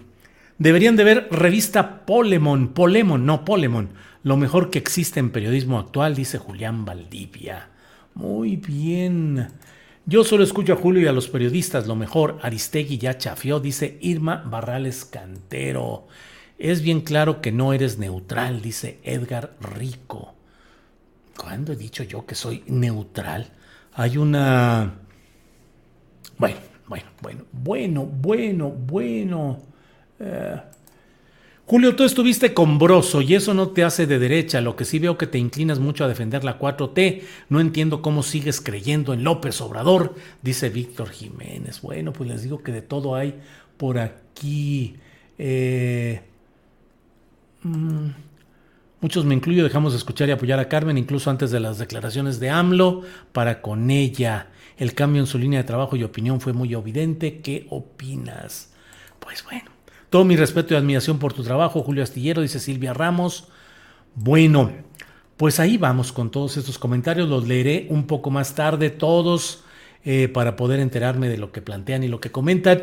deberían 0.58 0.96
de 0.96 1.04
ver 1.04 1.28
revista 1.30 2.04
Polemon, 2.06 2.68
Polemon, 2.68 3.24
no 3.24 3.44
Polemon, 3.44 3.90
lo 4.22 4.36
mejor 4.36 4.70
que 4.70 4.78
existe 4.78 5.20
en 5.20 5.30
periodismo 5.30 5.78
actual, 5.78 6.14
dice 6.14 6.38
Julián 6.38 6.84
Valdivia. 6.84 7.68
Muy 8.14 8.56
bien. 8.56 9.48
Yo 10.06 10.24
solo 10.24 10.44
escucho 10.44 10.72
a 10.72 10.76
Julio 10.76 11.02
y 11.02 11.06
a 11.06 11.12
los 11.12 11.28
periodistas, 11.28 11.86
lo 11.86 11.96
mejor. 11.96 12.38
Aristegui 12.42 12.98
ya 12.98 13.18
chafió, 13.18 13.60
dice 13.60 13.98
Irma 14.00 14.42
Barrales 14.46 15.04
Cantero. 15.04 16.08
Es 16.58 16.80
bien 16.80 17.02
claro 17.02 17.40
que 17.40 17.52
no 17.52 17.72
eres 17.72 17.98
neutral, 17.98 18.62
dice 18.62 18.98
Edgar 19.04 19.56
Rico. 19.60 20.34
¿Cuándo 21.36 21.72
he 21.72 21.76
dicho 21.76 22.02
yo 22.02 22.24
que 22.24 22.34
soy 22.34 22.64
neutral? 22.66 23.50
Hay 23.96 24.18
una... 24.18 24.92
Bueno, 26.36 26.58
bueno, 26.86 27.06
bueno, 27.22 27.44
bueno, 27.50 28.04
bueno, 28.04 28.68
bueno. 28.68 29.62
Eh, 30.20 30.60
Julio, 31.64 31.96
tú 31.96 32.04
estuviste 32.04 32.52
con 32.52 32.78
Broso 32.78 33.22
y 33.22 33.34
eso 33.34 33.54
no 33.54 33.70
te 33.70 33.84
hace 33.84 34.06
de 34.06 34.18
derecha. 34.18 34.60
Lo 34.60 34.76
que 34.76 34.84
sí 34.84 34.98
veo 34.98 35.16
que 35.16 35.26
te 35.26 35.38
inclinas 35.38 35.78
mucho 35.78 36.04
a 36.04 36.08
defender 36.08 36.44
la 36.44 36.58
4T. 36.58 37.22
No 37.48 37.58
entiendo 37.58 38.02
cómo 38.02 38.22
sigues 38.22 38.60
creyendo 38.60 39.14
en 39.14 39.24
López 39.24 39.62
Obrador, 39.62 40.14
dice 40.42 40.68
Víctor 40.68 41.08
Jiménez. 41.08 41.80
Bueno, 41.80 42.12
pues 42.12 42.28
les 42.28 42.42
digo 42.42 42.62
que 42.62 42.72
de 42.72 42.82
todo 42.82 43.14
hay 43.14 43.34
por 43.78 43.98
aquí. 43.98 44.96
Eh, 45.38 46.20
mm, 47.62 48.08
muchos 49.00 49.24
me 49.24 49.34
incluyo, 49.34 49.64
dejamos 49.64 49.92
de 49.92 49.98
escuchar 49.98 50.28
y 50.28 50.32
apoyar 50.32 50.58
a 50.58 50.68
Carmen 50.68 50.98
incluso 50.98 51.30
antes 51.30 51.50
de 51.50 51.60
las 51.60 51.78
declaraciones 51.78 52.40
de 52.40 52.50
AMLO 52.50 53.02
para 53.32 53.62
con 53.62 53.90
ella. 53.90 54.48
El 54.76 54.94
cambio 54.94 55.20
en 55.20 55.26
su 55.26 55.38
línea 55.38 55.60
de 55.60 55.64
trabajo 55.64 55.96
y 55.96 56.04
opinión 56.04 56.40
fue 56.40 56.52
muy 56.52 56.74
evidente. 56.74 57.40
¿Qué 57.40 57.66
opinas? 57.70 58.72
Pues 59.20 59.42
bueno, 59.44 59.70
todo 60.10 60.24
mi 60.24 60.36
respeto 60.36 60.74
y 60.74 60.76
admiración 60.76 61.18
por 61.18 61.32
tu 61.32 61.42
trabajo, 61.42 61.82
Julio 61.82 62.02
Astillero, 62.02 62.42
dice 62.42 62.60
Silvia 62.60 62.92
Ramos. 62.92 63.48
Bueno, 64.14 64.70
pues 65.36 65.60
ahí 65.60 65.76
vamos 65.76 66.12
con 66.12 66.30
todos 66.30 66.56
estos 66.56 66.78
comentarios, 66.78 67.28
los 67.28 67.46
leeré 67.46 67.86
un 67.90 68.06
poco 68.06 68.30
más 68.30 68.54
tarde 68.54 68.90
todos 68.90 69.64
eh, 70.04 70.28
para 70.28 70.56
poder 70.56 70.80
enterarme 70.80 71.28
de 71.28 71.36
lo 71.36 71.52
que 71.52 71.60
plantean 71.60 72.04
y 72.04 72.08
lo 72.08 72.20
que 72.20 72.30
comentan. 72.30 72.82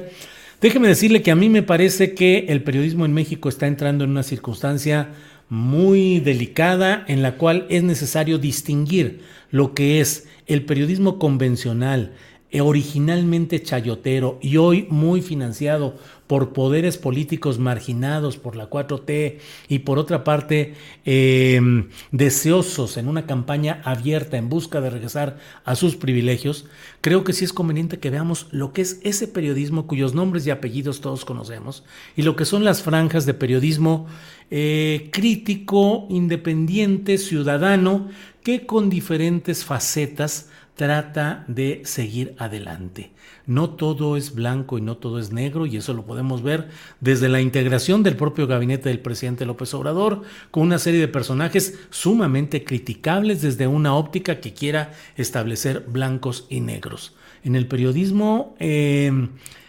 Déjeme 0.63 0.87
decirle 0.87 1.21
que 1.21 1.31
a 1.31 1.35
mí 1.35 1.49
me 1.49 1.61
parece 1.61 2.13
que 2.13 2.45
el 2.47 2.63
periodismo 2.63 3.03
en 3.03 3.11
México 3.11 3.49
está 3.49 3.67
entrando 3.67 4.05
en 4.05 4.11
una 4.11 4.23
circunstancia 4.23 5.09
muy 5.49 6.21
delicada 6.21 7.03
en 7.09 7.21
la 7.21 7.35
cual 7.35 7.65
es 7.67 7.83
necesario 7.83 8.37
distinguir 8.37 9.23
lo 9.51 9.73
que 9.73 9.99
es 9.99 10.25
el 10.47 10.63
periodismo 10.63 11.19
convencional, 11.19 12.13
originalmente 12.61 13.63
chayotero 13.63 14.37
y 14.41 14.57
hoy 14.57 14.87
muy 14.89 15.21
financiado 15.21 15.95
por 16.27 16.53
poderes 16.53 16.97
políticos 16.97 17.59
marginados 17.59 18.37
por 18.37 18.55
la 18.55 18.69
4T 18.69 19.39
y 19.67 19.79
por 19.79 19.99
otra 19.99 20.23
parte 20.23 20.75
em, 21.05 21.89
deseosos 22.11 22.97
en 22.97 23.07
una 23.07 23.25
campaña 23.25 23.81
abierta 23.83 24.37
en 24.37 24.49
busca 24.49 24.81
de 24.81 24.89
regresar 24.89 25.37
a 25.65 25.75
sus 25.75 25.95
privilegios, 25.95 26.65
creo 27.01 27.23
que 27.23 27.33
sí 27.33 27.43
es 27.43 27.53
conveniente 27.53 27.99
que 27.99 28.09
veamos 28.09 28.47
lo 28.51 28.71
que 28.71 28.81
es 28.81 28.99
ese 29.03 29.27
periodismo 29.27 29.85
cuyos 29.85 30.13
nombres 30.13 30.47
y 30.47 30.51
apellidos 30.51 31.01
todos 31.01 31.25
conocemos 31.25 31.83
y 32.15 32.21
lo 32.21 32.35
que 32.35 32.45
son 32.45 32.63
las 32.63 32.81
franjas 32.81 33.25
de 33.25 33.33
periodismo 33.33 34.07
eh, 34.49 35.09
crítico, 35.11 36.07
independiente, 36.09 37.17
ciudadano, 37.17 38.09
que 38.43 38.65
con 38.65 38.89
diferentes 38.89 39.63
facetas 39.63 40.49
trata 40.75 41.45
de 41.47 41.81
seguir 41.85 42.35
adelante. 42.39 43.11
No 43.45 43.71
todo 43.71 44.17
es 44.17 44.33
blanco 44.33 44.77
y 44.77 44.81
no 44.81 44.97
todo 44.97 45.19
es 45.19 45.31
negro 45.31 45.65
y 45.65 45.77
eso 45.77 45.93
lo 45.93 46.05
podemos 46.05 46.41
ver 46.41 46.69
desde 46.99 47.29
la 47.29 47.41
integración 47.41 48.01
del 48.03 48.15
propio 48.15 48.47
gabinete 48.47 48.89
del 48.89 48.99
presidente 48.99 49.45
López 49.45 49.73
Obrador 49.73 50.23
con 50.49 50.63
una 50.63 50.79
serie 50.79 50.99
de 50.99 51.07
personajes 51.07 51.79
sumamente 51.89 52.63
criticables 52.63 53.41
desde 53.41 53.67
una 53.67 53.95
óptica 53.95 54.39
que 54.39 54.53
quiera 54.53 54.93
establecer 55.15 55.85
blancos 55.87 56.47
y 56.49 56.61
negros. 56.61 57.15
En 57.43 57.55
el 57.55 57.67
periodismo 57.67 58.55
eh, 58.59 59.27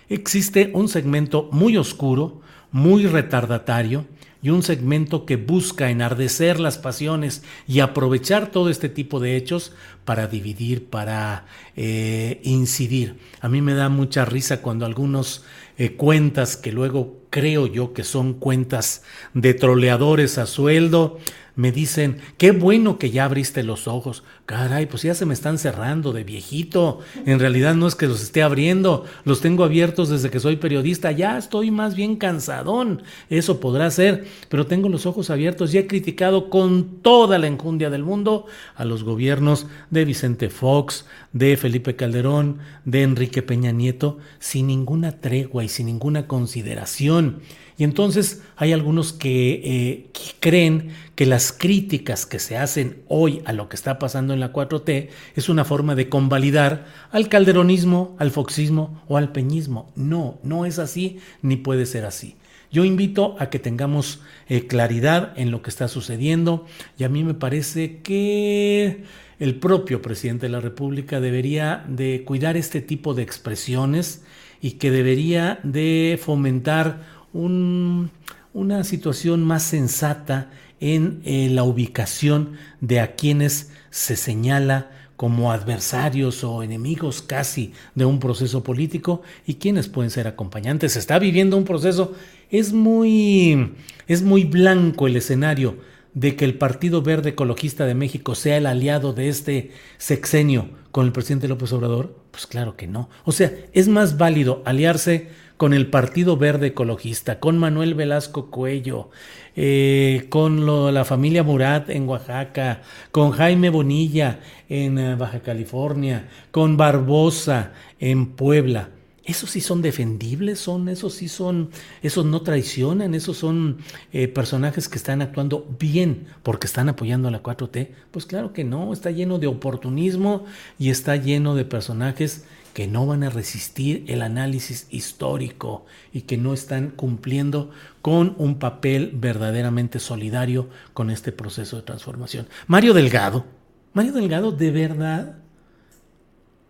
existe 0.09 0.70
un 0.74 0.88
segmento 0.88 1.48
muy 1.52 1.76
oscuro, 1.76 2.40
muy 2.70 3.07
retardatario, 3.07 4.07
y 4.44 4.50
un 4.50 4.62
segmento 4.62 5.24
que 5.24 5.36
busca 5.36 5.90
enardecer 5.90 6.61
las 6.61 6.76
pasiones 6.76 7.42
y 7.66 7.80
aprovechar 7.80 8.50
todo 8.50 8.68
este 8.68 8.90
tipo 8.90 9.18
de 9.18 9.36
hechos 9.36 9.72
para 10.05 10.26
dividir, 10.26 10.86
para 10.86 11.46
eh, 11.76 12.40
incidir. 12.44 13.16
A 13.40 13.48
mí 13.48 13.62
me 13.62 13.74
da 13.74 13.88
mucha 13.88 14.24
risa 14.24 14.62
cuando 14.62 14.86
algunos 14.86 15.44
eh, 15.76 15.96
cuentas 15.96 16.57
que 16.57 16.72
luego 16.72 17.18
creo 17.30 17.66
yo 17.66 17.92
que 17.92 18.05
son 18.05 18.34
cuentas 18.34 19.02
de 19.32 19.55
troleadores 19.55 20.38
a 20.38 20.46
sueldo, 20.46 21.18
me 21.57 21.70
dicen, 21.70 22.18
qué 22.36 22.50
bueno 22.50 22.98
que 22.98 23.11
ya 23.11 23.24
abriste 23.24 23.62
los 23.62 23.86
ojos. 23.86 24.24
Caray, 24.44 24.86
pues 24.86 25.02
ya 25.02 25.14
se 25.14 25.24
me 25.24 25.34
están 25.34 25.59
cerrando 25.59 26.12
de 26.12 26.24
viejito. 26.24 26.98
En 27.26 27.38
realidad 27.38 27.74
no 27.74 27.86
es 27.86 27.94
que 27.94 28.09
los 28.09 28.22
esté 28.22 28.42
abriendo, 28.42 29.05
los 29.24 29.40
tengo 29.40 29.62
abiertos 29.62 30.09
desde 30.09 30.30
que 30.30 30.40
soy 30.40 30.57
periodista. 30.57 31.12
Ya 31.12 31.38
estoy 31.38 31.70
más 31.70 31.94
bien 31.94 32.16
cansadón. 32.16 33.02
Eso 33.30 33.61
podrá 33.61 33.90
ser, 33.90 34.26
pero 34.48 34.66
tengo 34.66 34.88
los 34.88 35.07
ojos 35.07 35.30
abiertos 35.30 35.72
y 35.72 35.78
he 35.78 35.86
criticado 35.86 36.50
con 36.50 37.00
toda 37.02 37.38
la 37.38 37.46
enjundia 37.46 37.88
del 37.88 38.02
mundo 38.02 38.46
a 38.74 38.84
los 38.84 39.05
gobiernos 39.05 39.66
de 39.90 40.05
Vicente 40.05 40.50
Fox, 40.50 41.07
de 41.32 41.57
Felipe 41.57 41.94
Calderón, 41.94 42.59
de 42.84 43.02
Enrique 43.02 43.42
Peña 43.42 43.70
Nieto, 43.70 44.18
sin 44.40 44.66
ninguna 44.66 45.20
tregua 45.20 45.62
y 45.62 45.68
sin 45.68 45.86
ninguna 45.86 46.26
consideración. 46.26 47.40
Y 47.76 47.84
entonces 47.84 48.42
hay 48.56 48.72
algunos 48.72 49.12
que, 49.12 49.52
eh, 49.64 50.06
que, 50.12 50.22
creen 50.38 50.90
que 51.16 51.26
las 51.26 51.52
críticas 51.52 52.24
que 52.24 52.38
se 52.38 52.56
hacen 52.56 53.02
hoy 53.08 53.42
a 53.46 53.52
lo 53.52 53.68
que 53.68 53.76
está 53.76 53.98
pasando 53.98 54.32
en 54.32 54.40
la 54.40 54.52
4T 54.52 55.08
es 55.34 55.48
una 55.48 55.64
forma 55.64 55.94
de 55.94 56.08
convalidar 56.08 56.86
al 57.10 57.28
calderonismo, 57.28 58.14
al 58.18 58.30
foxismo 58.30 59.02
o 59.08 59.16
al 59.16 59.32
peñismo. 59.32 59.92
No, 59.96 60.38
no 60.44 60.66
es 60.66 60.78
así 60.78 61.18
ni 61.42 61.56
puede 61.56 61.86
ser 61.86 62.04
así. 62.04 62.36
Yo 62.70 62.84
invito 62.84 63.36
a 63.38 63.50
que 63.50 63.60
tengamos 63.60 64.20
eh, 64.48 64.66
claridad 64.66 65.32
en 65.36 65.52
lo 65.52 65.62
que 65.62 65.70
está 65.70 65.86
sucediendo 65.86 66.66
y 66.98 67.04
a 67.04 67.08
mí 67.08 67.22
me 67.22 67.34
parece 67.34 67.98
que 67.98 69.04
el 69.38 69.54
propio 69.60 70.02
presidente 70.02 70.46
de 70.46 70.52
la 70.52 70.60
República 70.60 71.20
debería 71.20 71.84
de 71.88 72.24
cuidar 72.24 72.56
este 72.56 72.80
tipo 72.80 73.14
de 73.14 73.22
expresiones 73.22 74.24
y 74.60 74.72
que 74.72 74.90
debería 74.90 75.60
de 75.62 76.18
fomentar 76.20 77.13
una 77.35 78.85
situación 78.85 79.45
más 79.45 79.62
sensata 79.64 80.51
en 80.80 81.20
eh, 81.24 81.49
la 81.51 81.64
ubicación 81.64 82.53
de 82.80 83.01
a 83.01 83.14
quienes 83.14 83.70
se 83.91 84.16
señala 84.16 84.91
como 85.16 85.53
adversarios 85.53 86.43
o 86.43 86.62
enemigos 86.62 87.22
casi 87.22 87.72
de 87.95 88.05
un 88.05 88.18
proceso 88.18 88.64
político 88.64 89.22
y 89.47 89.55
quienes 89.55 89.89
pueden 89.89 90.11
ser 90.11 90.26
acompañantes. 90.26 90.93
Se 90.93 90.99
está 90.99 91.18
viviendo 91.18 91.57
un 91.57 91.64
proceso, 91.64 92.14
es 92.51 92.72
muy, 92.72 93.74
es 94.09 94.22
muy 94.22 94.45
blanco 94.45 95.07
el 95.07 95.16
escenario 95.16 95.78
de 96.14 96.37
que 96.37 96.45
el 96.45 96.59
Partido 96.59 97.03
Verde 97.03 97.30
Ecologista 97.30 97.87
de 97.87 97.95
México 97.95 98.35
sea 98.35 98.57
el 98.57 98.66
aliado 98.66 99.12
de 99.12 99.28
este 99.28 99.72
sexenio 99.99 100.68
con 100.93 101.07
el 101.07 101.12
presidente 101.12 101.49
López 101.49 101.72
Obrador? 101.72 102.16
Pues 102.30 102.47
claro 102.47 102.76
que 102.76 102.87
no. 102.87 103.11
O 103.24 103.32
sea, 103.32 103.53
es 103.72 103.89
más 103.89 104.16
válido 104.16 104.62
aliarse 104.64 105.28
con 105.57 105.72
el 105.72 105.86
Partido 105.88 106.36
Verde 106.36 106.68
Ecologista, 106.68 107.38
con 107.38 107.59
Manuel 107.59 107.94
Velasco 107.94 108.50
Cuello, 108.50 109.11
eh, 109.57 110.26
con 110.28 110.66
la 110.92 111.05
familia 111.05 111.42
Murat 111.42 111.90
en 111.90 112.09
Oaxaca, 112.09 112.82
con 113.12 113.30
Jaime 113.30 113.70
Bonilla 113.70 114.40
en 114.68 114.98
eh, 114.98 115.14
Baja 115.14 115.40
California, 115.40 116.28
con 116.50 116.76
Barbosa 116.76 117.72
en 118.00 118.26
Puebla. 118.26 118.90
Esos 119.24 119.50
sí 119.50 119.62
son 119.62 119.80
defendibles, 119.80 120.59
son, 120.59 120.90
esos 120.90 121.14
sí 121.14 121.28
son, 121.28 121.70
esos 122.02 122.26
no 122.26 122.42
traicionan, 122.42 123.14
esos 123.14 123.38
son 123.38 123.78
eh, 124.12 124.28
personajes 124.28 124.86
que 124.86 124.98
están 124.98 125.22
actuando 125.22 125.66
bien 125.78 126.26
porque 126.42 126.66
están 126.66 126.90
apoyando 126.90 127.28
a 127.28 127.30
la 127.30 127.42
4T. 127.42 127.88
Pues 128.11 128.26
claro 128.26 128.52
que 128.52 128.64
no, 128.64 128.92
está 128.92 129.11
lleno 129.11 129.38
de 129.38 129.46
oportunismo 129.46 130.44
y 130.78 130.90
está 130.90 131.16
lleno 131.16 131.55
de 131.55 131.64
personajes 131.64 132.44
que 132.74 132.88
no 132.88 133.06
van 133.06 133.22
a 133.22 133.30
resistir 133.30 134.04
el 134.08 134.20
análisis 134.20 134.88
histórico 134.90 135.86
y 136.12 136.22
que 136.22 136.36
no 136.36 136.52
están 136.52 136.90
cumpliendo 136.90 137.70
con 138.02 138.34
un 138.36 138.58
papel 138.58 139.12
verdaderamente 139.14 140.00
solidario 140.00 140.68
con 140.92 141.08
este 141.08 141.32
proceso 141.32 141.76
de 141.76 141.82
transformación. 141.82 142.48
Mario 142.66 142.92
Delgado, 142.92 143.46
Mario 143.94 144.12
Delgado, 144.12 144.50
de 144.50 144.72
verdad, 144.72 145.38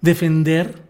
defender 0.03 0.85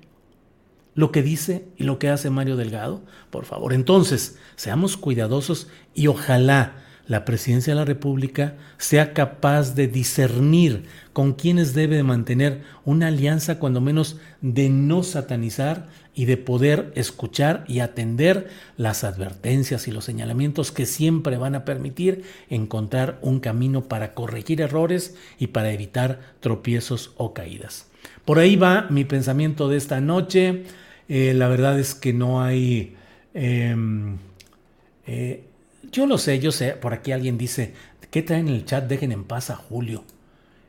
lo 0.96 1.12
que 1.12 1.22
dice 1.22 1.68
y 1.76 1.84
lo 1.84 2.00
que 2.00 2.08
hace 2.08 2.28
Mario 2.28 2.56
Delgado, 2.56 3.02
por 3.30 3.44
favor. 3.44 3.72
Entonces, 3.72 4.38
seamos 4.56 4.96
cuidadosos 4.96 5.68
y 5.94 6.08
ojalá 6.08 6.83
la 7.06 7.24
presidencia 7.24 7.72
de 7.72 7.80
la 7.80 7.84
República 7.84 8.54
sea 8.78 9.12
capaz 9.12 9.74
de 9.74 9.88
discernir 9.88 10.84
con 11.12 11.34
quienes 11.34 11.74
debe 11.74 11.96
de 11.96 12.02
mantener 12.02 12.62
una 12.84 13.08
alianza, 13.08 13.58
cuando 13.58 13.80
menos 13.80 14.18
de 14.40 14.70
no 14.70 15.02
satanizar 15.02 15.88
y 16.14 16.24
de 16.24 16.36
poder 16.36 16.92
escuchar 16.94 17.64
y 17.68 17.80
atender 17.80 18.48
las 18.76 19.04
advertencias 19.04 19.86
y 19.86 19.90
los 19.90 20.04
señalamientos 20.04 20.72
que 20.72 20.86
siempre 20.86 21.36
van 21.36 21.54
a 21.54 21.64
permitir 21.64 22.24
encontrar 22.48 23.18
un 23.20 23.40
camino 23.40 23.82
para 23.82 24.14
corregir 24.14 24.60
errores 24.60 25.16
y 25.38 25.48
para 25.48 25.72
evitar 25.72 26.20
tropiezos 26.40 27.12
o 27.16 27.34
caídas. 27.34 27.86
Por 28.24 28.38
ahí 28.38 28.56
va 28.56 28.86
mi 28.90 29.04
pensamiento 29.04 29.68
de 29.68 29.76
esta 29.76 30.00
noche. 30.00 30.64
Eh, 31.08 31.34
la 31.34 31.48
verdad 31.48 31.78
es 31.78 31.94
que 31.94 32.12
no 32.12 32.42
hay... 32.42 32.96
Em, 33.34 34.16
eh, 35.06 35.44
yo 35.94 36.06
lo 36.06 36.18
sé, 36.18 36.40
yo 36.40 36.50
sé, 36.50 36.72
por 36.72 36.92
aquí 36.92 37.12
alguien 37.12 37.38
dice, 37.38 37.72
¿qué 38.10 38.20
traen 38.22 38.48
en 38.48 38.54
el 38.54 38.64
chat? 38.64 38.86
Dejen 38.88 39.12
en 39.12 39.22
paz 39.22 39.50
a 39.50 39.56
Julio. 39.56 40.02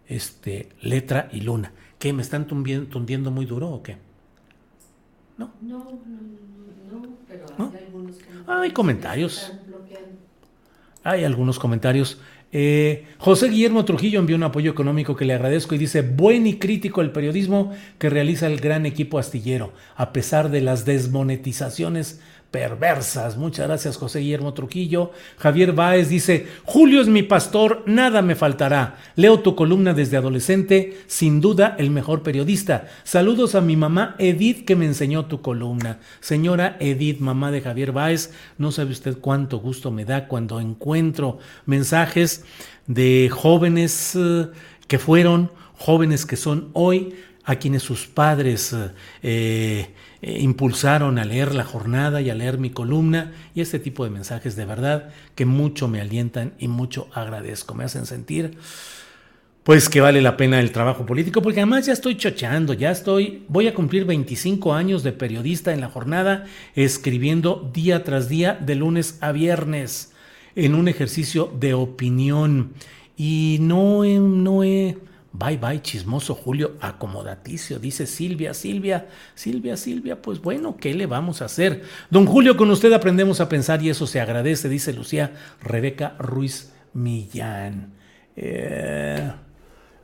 Este, 0.08 0.70
letra 0.82 1.30
y 1.32 1.42
luna. 1.42 1.74
¿Qué? 1.98 2.14
¿Me 2.14 2.22
están 2.22 2.46
tundiendo, 2.46 3.32
muy 3.32 3.48
duro 3.48 3.70
o 3.70 3.82
qué? 3.82 3.98
No. 5.38 5.52
No, 5.62 5.80
no, 5.80 7.02
no, 7.02 7.08
pero 7.28 7.46
hay 7.58 7.86
algunos 7.86 8.18
comentarios. 8.18 8.62
Hay 8.62 8.72
comentarios. 8.72 9.54
Hay 11.04 11.24
algunos 11.24 11.60
comentarios. 11.60 12.22
Eh, 12.52 13.08
José 13.18 13.50
Guillermo 13.50 13.84
Trujillo 13.84 14.20
envió 14.20 14.36
un 14.36 14.44
apoyo 14.44 14.72
económico 14.72 15.16
que 15.16 15.26
le 15.26 15.34
agradezco 15.34 15.74
y 15.74 15.80
dice, 15.80 16.04
buen 16.04 16.46
y 16.46 16.58
crítico 16.58 17.02
el 17.02 17.12
periodismo 17.12 17.74
que 17.98 18.10
realiza 18.10 18.48
el 18.48 18.62
gran 18.62 18.86
equipo 18.86 19.18
astillero, 19.18 19.74
a 19.96 20.14
pesar 20.14 20.50
de 20.50 20.62
las 20.62 20.86
desmonetizaciones 20.86 22.22
perversas. 22.52 23.38
Muchas 23.38 23.68
gracias, 23.68 23.98
José 23.98 24.20
Guillermo 24.20 24.54
Trujillo. 24.54 25.12
Javier 25.38 25.74
Báez 25.74 26.10
dice: 26.10 26.48
Julio 26.64 27.02
es 27.02 27.08
mi 27.08 27.24
pastor, 27.24 27.84
nada 27.86 28.22
me 28.22 28.36
faltará. 28.36 28.98
Leo 29.16 29.40
tu 29.42 29.56
columna 29.56 29.94
desde 29.94 30.18
adolescente, 30.18 31.02
sin 31.08 31.42
duda 31.42 31.76
el 31.78 31.90
mejor 31.90 32.24
periodista. 32.24 32.88
Saludos 33.04 33.56
a 33.56 33.62
mi 33.62 33.76
mamá 33.76 34.16
Edith 34.20 34.66
que 34.66 34.76
me 34.76 34.86
enseñó 34.86 35.26
tu 35.26 35.42
columna. 35.42 36.00
Señora 36.22 36.78
Edith, 36.80 37.20
mamá 37.20 37.52
de 37.52 37.62
Javier 37.62 37.92
Báez, 37.92 38.32
no 38.58 38.72
sabe 38.72 38.92
usted 38.92 39.18
cuánto 39.20 39.60
gusto 39.60 39.92
me 39.92 40.06
da 40.06 40.28
cuando 40.28 40.60
encuentro 40.60 41.40
mensajes 41.66 42.46
de 42.88 43.30
jóvenes 43.32 44.16
eh, 44.16 44.48
que 44.88 45.00
fueron, 45.00 45.52
jóvenes 45.78 46.26
que 46.26 46.36
son 46.36 46.70
hoy, 46.74 47.16
a 47.46 47.56
quienes 47.58 47.84
sus 47.84 48.08
padres 48.08 48.76
eh, 49.22 49.94
eh, 50.28 50.40
impulsaron 50.42 51.20
a 51.20 51.24
leer 51.24 51.54
la 51.54 51.64
jornada 51.64 52.20
y 52.20 52.32
a 52.32 52.34
leer 52.34 52.58
mi 52.58 52.72
columna 52.72 53.32
y 53.54 53.62
este 53.62 53.78
tipo 53.78 54.04
de 54.06 54.10
mensajes 54.10 54.56
de 54.56 54.66
verdad 54.66 55.10
que 55.36 55.46
mucho 55.46 55.88
me 55.88 56.02
alientan 56.02 56.54
y 56.58 56.68
mucho 56.68 57.08
agradezco. 57.14 57.76
Me 57.76 57.84
hacen 57.84 58.08
sentir 58.08 58.58
pues 59.62 59.88
que 59.88 60.02
vale 60.02 60.24
la 60.24 60.36
pena 60.36 60.60
el 60.60 60.72
trabajo 60.72 61.06
político 61.06 61.44
porque 61.44 61.60
además 61.60 61.86
ya 61.86 61.94
estoy 61.94 62.18
chocheando, 62.18 62.74
ya 62.74 62.90
estoy, 62.90 63.44
voy 63.50 63.68
a 63.68 63.76
cumplir 63.76 64.06
25 64.06 64.74
años 64.74 65.04
de 65.04 65.12
periodista 65.12 65.74
en 65.74 65.82
la 65.82 65.90
jornada 65.90 66.46
escribiendo 66.74 67.70
día 67.72 68.04
tras 68.04 68.28
día 68.28 68.56
de 68.60 68.74
lunes 68.74 69.20
a 69.22 69.32
viernes 69.32 70.12
en 70.56 70.74
un 70.74 70.88
ejercicio 70.88 71.54
de 71.60 71.76
opinión 71.76 72.74
y 73.16 73.60
no 73.62 74.04
no 74.04 74.64
he 74.64 74.98
Bye 75.38 75.58
bye, 75.58 75.82
chismoso 75.82 76.34
Julio, 76.34 76.78
acomodaticio, 76.80 77.78
dice 77.78 78.08
Silvia, 78.08 78.54
Silvia, 78.54 79.10
Silvia, 79.34 79.76
Silvia, 79.76 80.22
pues 80.22 80.40
bueno, 80.40 80.78
¿qué 80.78 80.94
le 80.94 81.08
vamos 81.08 81.42
a 81.42 81.46
hacer? 81.46 81.84
Don 82.10 82.26
Julio, 82.26 82.56
con 82.56 82.72
usted 82.72 82.94
aprendemos 82.94 83.42
a 83.42 83.50
pensar 83.50 83.84
y 83.84 83.90
eso 83.90 84.08
se 84.08 84.22
agradece, 84.22 84.70
dice 84.70 84.94
Lucía 84.94 85.34
Rebeca 85.62 86.16
Ruiz 86.20 86.72
Millán. 86.94 87.92
Eh, 88.38 89.30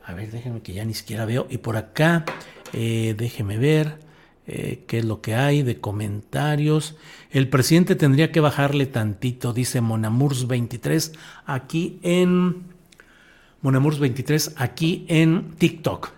a 0.04 0.12
ver, 0.12 0.30
déjenme 0.30 0.60
que 0.60 0.74
ya 0.74 0.84
ni 0.84 0.92
siquiera 0.92 1.24
veo. 1.24 1.46
Y 1.48 1.58
por 1.58 1.78
acá, 1.78 2.26
eh, 2.74 3.14
déjeme 3.16 3.56
ver 3.56 4.00
eh, 4.46 4.84
qué 4.86 4.98
es 4.98 5.04
lo 5.06 5.22
que 5.22 5.34
hay 5.34 5.62
de 5.62 5.80
comentarios. 5.80 6.96
El 7.30 7.48
presidente 7.48 7.94
tendría 7.94 8.32
que 8.32 8.40
bajarle 8.40 8.84
tantito, 8.84 9.54
dice 9.54 9.80
Monamurs 9.80 10.46
23, 10.46 11.12
aquí 11.46 11.98
en 12.02 12.71
Monamurs23 13.62 14.54
aquí 14.56 15.04
en 15.08 15.52
TikTok. 15.56 16.10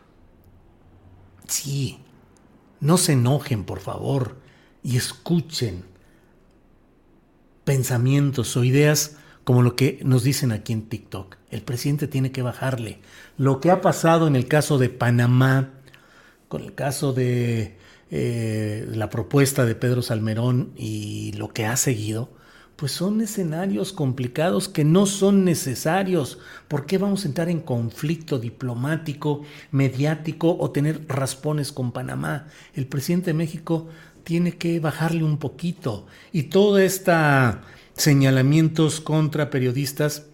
Sí, 1.47 1.99
no 2.81 2.97
se 2.97 3.13
enojen, 3.13 3.65
por 3.65 3.81
favor, 3.81 4.37
y 4.83 4.97
escuchen 4.97 5.85
pensamientos 7.65 8.57
o 8.57 8.65
ideas 8.65 9.17
como 9.45 9.63
lo 9.63 9.77
que 9.77 10.01
nos 10.05 10.25
dicen 10.25 10.53
aquí 10.53 10.73
en 10.73 10.89
TikTok. 10.89 11.37
El 11.51 11.63
presidente 11.63 12.09
tiene 12.09 12.33
que 12.33 12.43
bajarle. 12.43 13.01
Lo 13.37 13.61
que 13.61 13.71
ha 13.71 13.81
pasado 13.81 14.27
en 14.27 14.37
el 14.37 14.49
caso 14.49 14.79
de 14.79 14.89
Panamá, 14.89 15.71
con 16.49 16.63
el 16.63 16.75
caso 16.75 17.13
de 17.13 17.77
eh, 18.11 18.87
la 18.89 19.11
propuesta 19.11 19.67
de 19.67 19.75
Pedro 19.75 20.03
Salmerón 20.03 20.73
y 20.77 21.33
lo 21.33 21.49
que 21.49 21.67
ha 21.67 21.77
seguido, 21.77 22.31
pues 22.77 22.93
son 22.93 23.21
escenarios 23.21 23.93
complicados 23.93 24.69
que 24.69 24.85
no 24.85 25.07
son 25.07 25.45
necesarios. 25.45 26.39
¿Por 26.69 26.87
qué 26.87 26.99
vamos 26.99 27.25
a 27.25 27.29
entrar 27.29 27.49
en 27.49 27.61
conflicto 27.61 28.39
diplomático, 28.39 29.43
mediático 29.71 30.57
o 30.59 30.71
tener 30.71 31.07
raspones 31.09 31.73
con 31.73 31.93
Panamá? 31.93 32.47
El 32.75 32.87
presidente 32.87 33.27
de 33.27 33.35
México 33.35 33.89
tiene 34.25 34.57
que 34.57 34.81
bajarle 34.81 35.23
un 35.23 35.39
poquito 35.39 36.07
y 36.33 36.45
todo 36.45 36.79
esta 36.79 37.63
señalamientos 37.97 39.01
contra 39.01 39.51
periodistas 39.51 40.25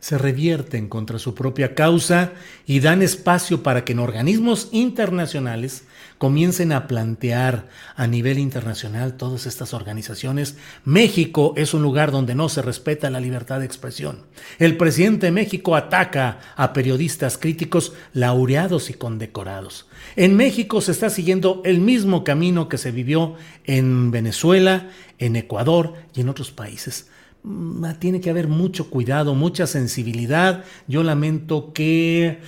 se 0.00 0.16
revierten 0.16 0.88
contra 0.88 1.18
su 1.18 1.34
propia 1.34 1.74
causa 1.74 2.32
y 2.66 2.78
dan 2.80 3.02
espacio 3.02 3.62
para 3.64 3.84
que 3.84 3.92
en 3.92 3.98
organismos 3.98 4.68
internacionales 4.70 5.84
comiencen 6.18 6.72
a 6.72 6.86
plantear 6.86 7.68
a 7.96 8.06
nivel 8.06 8.38
internacional 8.38 9.14
todas 9.14 9.46
estas 9.46 9.72
organizaciones. 9.72 10.56
México 10.84 11.54
es 11.56 11.74
un 11.74 11.82
lugar 11.82 12.10
donde 12.10 12.34
no 12.34 12.48
se 12.48 12.60
respeta 12.60 13.08
la 13.08 13.20
libertad 13.20 13.60
de 13.60 13.66
expresión. 13.66 14.26
El 14.58 14.76
presidente 14.76 15.26
de 15.26 15.32
México 15.32 15.76
ataca 15.76 16.40
a 16.56 16.72
periodistas 16.72 17.38
críticos 17.38 17.92
laureados 18.12 18.90
y 18.90 18.94
condecorados. 18.94 19.86
En 20.16 20.36
México 20.36 20.80
se 20.80 20.92
está 20.92 21.08
siguiendo 21.08 21.62
el 21.64 21.80
mismo 21.80 22.24
camino 22.24 22.68
que 22.68 22.78
se 22.78 22.90
vivió 22.90 23.34
en 23.64 24.10
Venezuela, 24.10 24.90
en 25.18 25.36
Ecuador 25.36 25.94
y 26.14 26.20
en 26.20 26.28
otros 26.28 26.50
países 26.50 27.08
mm, 27.44 27.84
tiene 28.00 28.20
que 28.20 28.30
haber 28.30 28.48
mucho 28.48 28.90
cuidado, 28.90 29.34
mucha 29.34 29.66
sensibilidad. 29.66 30.64
Yo 30.88 31.02
lamento 31.02 31.72
que 31.72 32.40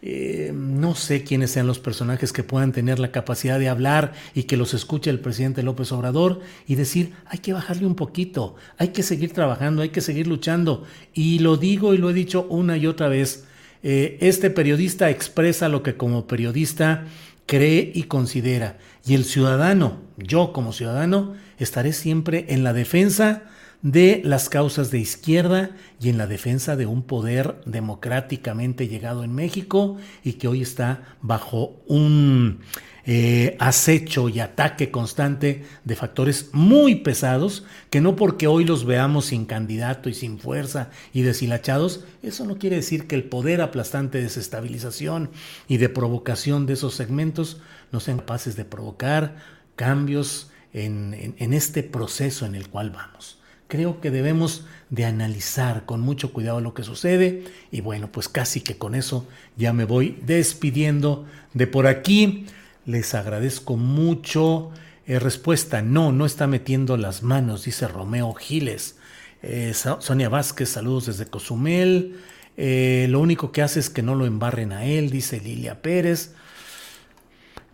eh, 0.00 0.52
no 0.54 0.94
sé 0.94 1.24
quiénes 1.24 1.50
sean 1.50 1.66
los 1.66 1.80
personajes 1.80 2.32
que 2.32 2.44
puedan 2.44 2.72
tener 2.72 3.00
la 3.00 3.10
capacidad 3.10 3.58
de 3.58 3.68
hablar 3.68 4.12
y 4.32 4.44
que 4.44 4.56
los 4.56 4.72
escuche 4.72 5.10
el 5.10 5.18
presidente 5.18 5.64
López 5.64 5.90
Obrador 5.90 6.40
y 6.68 6.76
decir, 6.76 7.14
hay 7.26 7.40
que 7.40 7.52
bajarle 7.52 7.86
un 7.86 7.96
poquito, 7.96 8.54
hay 8.76 8.88
que 8.88 9.02
seguir 9.02 9.32
trabajando, 9.32 9.82
hay 9.82 9.88
que 9.88 10.00
seguir 10.00 10.28
luchando. 10.28 10.84
Y 11.14 11.40
lo 11.40 11.56
digo 11.56 11.94
y 11.94 11.98
lo 11.98 12.10
he 12.10 12.14
dicho 12.14 12.46
una 12.48 12.76
y 12.76 12.86
otra 12.86 13.08
vez, 13.08 13.44
eh, 13.82 14.18
este 14.20 14.50
periodista 14.50 15.10
expresa 15.10 15.68
lo 15.68 15.82
que 15.82 15.96
como 15.96 16.28
periodista 16.28 17.06
cree 17.46 17.90
y 17.92 18.04
considera. 18.04 18.78
Y 19.04 19.14
el 19.14 19.24
ciudadano, 19.24 19.98
yo 20.16 20.52
como 20.52 20.72
ciudadano, 20.72 21.34
estaré 21.58 21.92
siempre 21.92 22.46
en 22.50 22.62
la 22.62 22.72
defensa 22.72 23.44
de 23.82 24.20
las 24.24 24.48
causas 24.48 24.90
de 24.90 24.98
izquierda 24.98 25.70
y 26.00 26.08
en 26.08 26.18
la 26.18 26.26
defensa 26.26 26.74
de 26.74 26.86
un 26.86 27.02
poder 27.02 27.60
democráticamente 27.64 28.88
llegado 28.88 29.22
en 29.22 29.34
México 29.34 29.96
y 30.24 30.34
que 30.34 30.48
hoy 30.48 30.62
está 30.62 31.16
bajo 31.22 31.80
un 31.86 32.58
eh, 33.06 33.56
acecho 33.60 34.28
y 34.28 34.40
ataque 34.40 34.90
constante 34.90 35.64
de 35.84 35.96
factores 35.96 36.50
muy 36.52 36.96
pesados 36.96 37.64
que 37.88 38.00
no 38.00 38.16
porque 38.16 38.48
hoy 38.48 38.64
los 38.64 38.84
veamos 38.84 39.26
sin 39.26 39.46
candidato 39.46 40.08
y 40.08 40.14
sin 40.14 40.40
fuerza 40.40 40.90
y 41.14 41.22
deshilachados, 41.22 42.04
eso 42.22 42.44
no 42.44 42.58
quiere 42.58 42.76
decir 42.76 43.06
que 43.06 43.14
el 43.14 43.24
poder 43.24 43.60
aplastante 43.60 44.18
de 44.18 44.24
desestabilización 44.24 45.30
y 45.68 45.76
de 45.76 45.88
provocación 45.88 46.66
de 46.66 46.74
esos 46.74 46.94
segmentos 46.94 47.60
no 47.92 48.00
sean 48.00 48.18
capaces 48.18 48.56
de 48.56 48.64
provocar 48.64 49.36
cambios 49.76 50.50
en 50.72 51.52
este 51.54 51.82
proceso 51.82 52.44
en 52.44 52.54
el 52.54 52.68
cual 52.68 52.90
vamos 52.90 53.37
creo 53.68 54.00
que 54.00 54.10
debemos 54.10 54.64
de 54.90 55.04
analizar 55.04 55.84
con 55.84 56.00
mucho 56.00 56.32
cuidado 56.32 56.60
lo 56.60 56.74
que 56.74 56.82
sucede 56.82 57.44
y 57.70 57.82
bueno, 57.82 58.10
pues 58.10 58.28
casi 58.28 58.62
que 58.62 58.78
con 58.78 58.94
eso 58.94 59.26
ya 59.56 59.72
me 59.72 59.84
voy 59.84 60.18
despidiendo 60.26 61.26
de 61.54 61.66
por 61.66 61.86
aquí. 61.86 62.46
Les 62.86 63.14
agradezco 63.14 63.76
mucho. 63.76 64.70
Eh, 65.06 65.18
respuesta, 65.18 65.82
no, 65.82 66.10
no 66.12 66.26
está 66.26 66.46
metiendo 66.46 66.96
las 66.96 67.22
manos, 67.22 67.64
dice 67.64 67.86
Romeo 67.86 68.34
Giles. 68.34 68.96
Eh, 69.42 69.72
Sonia 69.74 70.28
Vázquez, 70.28 70.70
saludos 70.70 71.06
desde 71.06 71.26
Cozumel. 71.26 72.16
Eh, 72.56 73.06
lo 73.10 73.20
único 73.20 73.52
que 73.52 73.62
hace 73.62 73.78
es 73.78 73.88
que 73.88 74.02
no 74.02 74.14
lo 74.14 74.26
embarren 74.26 74.72
a 74.72 74.84
él, 74.84 75.10
dice 75.10 75.40
Lilia 75.40 75.80
Pérez. 75.80 76.34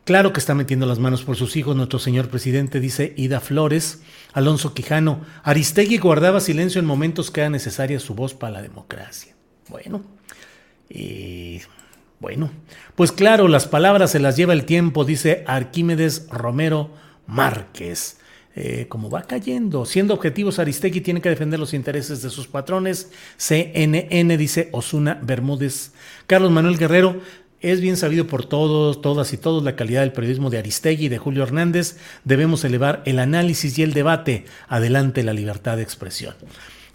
Claro 0.05 0.35
que 0.35 0.41
está 0.41 0.55
metiendo 0.55 0.85
las 0.85 0.99
manos 0.99 1.23
por 1.23 1.37
sus 1.37 1.57
hijos 1.57 1.75
nuestro 1.75 1.99
señor 1.99 2.29
presidente, 2.29 2.79
dice 2.79 3.15
Ida 3.17 3.41
Flores. 3.41 4.03
Alonso 4.35 4.75
Quijano, 4.75 5.23
Aristegui 5.43 5.97
guardaba 5.97 6.41
silencio 6.41 6.79
en 6.79 6.85
momentos 6.85 7.31
que 7.31 7.41
era 7.41 7.49
necesaria 7.49 7.99
su 7.99 8.15
voz 8.15 8.35
para 8.35 8.53
la 8.53 8.63
democracia. 8.63 9.35
Bueno, 9.71 10.03
y 10.91 11.63
bueno, 12.21 12.51
pues 12.95 13.13
claro, 13.13 13.49
las 13.49 13.67
palabras 13.67 14.11
se 14.11 14.19
las 14.19 14.37
lleva 14.37 14.53
el 14.53 14.67
tiempo, 14.67 15.07
dice 15.07 15.43
Arquímedes 15.47 16.27
Romero 16.31 16.91
Márquez. 17.27 18.19
Eh, 18.57 18.87
como 18.89 19.11
va 19.11 19.23
cayendo, 19.23 19.85
siendo 19.85 20.15
objetivos, 20.15 20.61
Aristegui 20.61 21.01
tiene 21.01 21.21
que 21.21 21.29
defender 21.29 21.59
los 21.59 21.75
intereses 21.75 22.23
de 22.23 22.31
sus 22.31 22.47
patrones. 22.47 23.11
CNN 23.37 24.37
dice 24.37 24.69
Osuna 24.71 25.19
Bermúdez. 25.21 25.93
Carlos 26.29 26.53
Manuel 26.53 26.79
Guerrero, 26.79 27.21
es 27.65 27.81
bien 27.81 27.97
sabido 27.97 28.27
por 28.27 28.45
todos, 28.45 29.01
todas 29.01 29.33
y 29.33 29.39
todos 29.39 29.62
la 29.62 29.75
calidad 29.75 30.03
del 30.03 30.12
periodismo 30.12 30.51
de 30.51 30.59
Aristegui 30.59 31.07
y 31.07 31.09
de 31.09 31.17
Julio 31.17 31.43
Hernández. 31.43 31.97
Debemos 32.25 32.62
elevar 32.65 33.03
el 33.07 33.19
análisis 33.19 33.79
y 33.79 33.83
el 33.83 33.95
debate. 33.95 34.45
Adelante 34.69 35.23
la 35.23 35.33
libertad 35.33 35.79
de 35.79 35.83
expresión. 35.83 36.35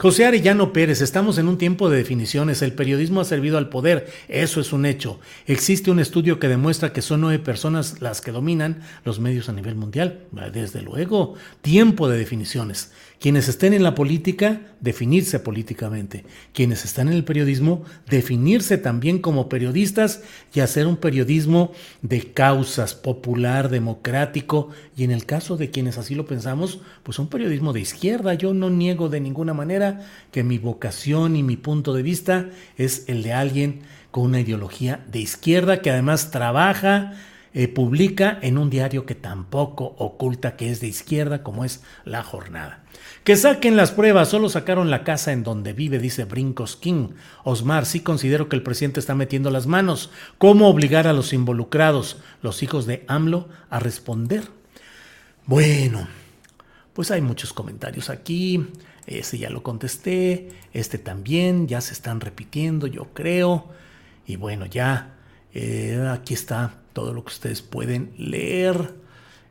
José 0.02 0.26
Arellano 0.26 0.72
Pérez, 0.72 1.02
estamos 1.02 1.38
en 1.40 1.50
un 1.50 1.58
tiempo 1.58 1.90
de 1.90 1.98
definiciones. 1.98 2.62
El 2.62 2.72
periodismo 2.72 3.20
ha 3.20 3.26
servido 3.26 3.58
al 3.58 3.68
poder. 3.68 4.10
Eso 4.30 4.62
es 4.62 4.72
un 4.72 4.86
hecho. 4.86 5.20
Existe 5.46 5.92
un 5.92 6.00
estudio 6.00 6.40
que 6.40 6.48
demuestra 6.48 6.94
que 6.94 7.02
son 7.02 7.20
nueve 7.20 7.40
personas 7.40 8.00
las 8.00 8.22
que 8.22 8.32
dominan 8.32 8.82
los 9.04 9.20
medios 9.20 9.50
a 9.50 9.52
nivel 9.52 9.76
mundial. 9.76 10.22
Desde 10.54 10.82
luego, 10.82 11.34
tiempo 11.62 12.08
de 12.08 12.18
definiciones. 12.18 12.94
Quienes 13.20 13.50
estén 13.50 13.74
en 13.74 13.84
la 13.84 13.96
política, 13.96 14.62
definirse 14.80 15.40
políticamente. 15.40 16.24
Quienes 16.54 16.86
están 16.86 17.10
en 17.10 17.16
el 17.16 17.26
periodismo, 17.26 17.84
definirse 18.10 18.78
también 18.78 19.20
como 19.20 19.50
periodistas 19.50 20.22
y 20.54 20.62
hacer 20.62 20.88
un 20.88 20.96
periodismo 20.96 21.74
de 22.02 22.32
causas, 22.32 22.96
popular, 22.96 23.68
democrático 23.68 24.70
y 25.00 25.06
en 25.06 25.12
el 25.12 25.26
caso 25.26 25.56
de 25.56 25.72
quienes 25.72 25.98
así 25.98 26.14
lo 26.14 26.26
pensamos, 26.26 26.82
pues 27.04 27.20
un 27.20 27.30
periodismo 27.30 27.72
de 27.72 27.80
izquierda. 27.80 28.34
Yo 28.34 28.54
no 28.54 28.70
niego 28.70 29.08
de 29.08 29.22
ninguna 29.22 29.54
manera 29.54 30.06
que 30.30 30.44
mi 30.44 30.58
vocación 30.58 31.38
y 31.38 31.44
mi 31.44 31.56
punto 31.56 31.94
de 31.94 32.04
vista 32.04 32.50
es 32.76 33.06
el 33.08 33.24
de 33.24 33.32
alguien 33.32 33.84
con 34.12 34.26
una 34.26 34.42
ideología 34.42 35.06
de 35.10 35.20
izquierda 35.20 35.82
que 35.82 35.90
además 35.90 36.32
trabaja 36.32 37.14
eh, 37.54 37.70
publica 37.70 38.40
en 38.42 38.58
un 38.58 38.70
diario 38.70 39.06
que 39.06 39.16
tampoco 39.16 39.96
oculta 40.00 40.58
que 40.58 40.70
es 40.70 40.82
de 40.82 40.88
izquierda, 40.88 41.44
como 41.44 41.64
es 41.64 41.82
La 42.04 42.22
Jornada. 42.22 42.84
Que 43.24 43.38
saquen 43.38 43.78
las 43.78 43.92
pruebas, 43.92 44.28
solo 44.28 44.50
sacaron 44.50 44.92
la 44.92 45.06
casa 45.06 45.32
en 45.32 45.44
donde 45.44 45.72
vive, 45.72 46.00
dice 46.00 46.26
Brincos 46.26 46.76
King. 46.76 47.12
Osmar, 47.46 47.86
sí 47.86 48.02
considero 48.02 48.50
que 48.50 48.58
el 48.58 48.64
presidente 48.64 49.00
está 49.00 49.16
metiendo 49.16 49.50
las 49.50 49.66
manos. 49.66 50.12
¿Cómo 50.38 50.68
obligar 50.68 51.08
a 51.08 51.14
los 51.14 51.32
involucrados, 51.32 52.18
los 52.42 52.64
hijos 52.64 52.86
de 52.86 53.06
AMLO, 53.08 53.48
a 53.70 53.80
responder? 53.80 54.59
Bueno, 55.50 56.08
pues 56.94 57.10
hay 57.10 57.22
muchos 57.22 57.54
comentarios 57.54 58.12
aquí. 58.12 58.68
Ese 59.08 59.40
ya 59.40 59.50
lo 59.50 59.64
contesté, 59.64 60.50
este 60.74 61.00
también, 61.00 61.68
ya 61.68 61.82
se 61.82 61.94
están 61.94 62.22
repitiendo, 62.22 62.86
yo 62.86 63.06
creo. 63.16 63.66
Y 64.28 64.36
bueno, 64.36 64.68
ya 64.68 65.16
eh, 65.56 66.08
aquí 66.08 66.36
está 66.36 66.76
todo 66.94 67.16
lo 67.16 67.24
que 67.24 67.34
ustedes 67.34 67.64
pueden 67.64 68.14
leer. 68.16 68.94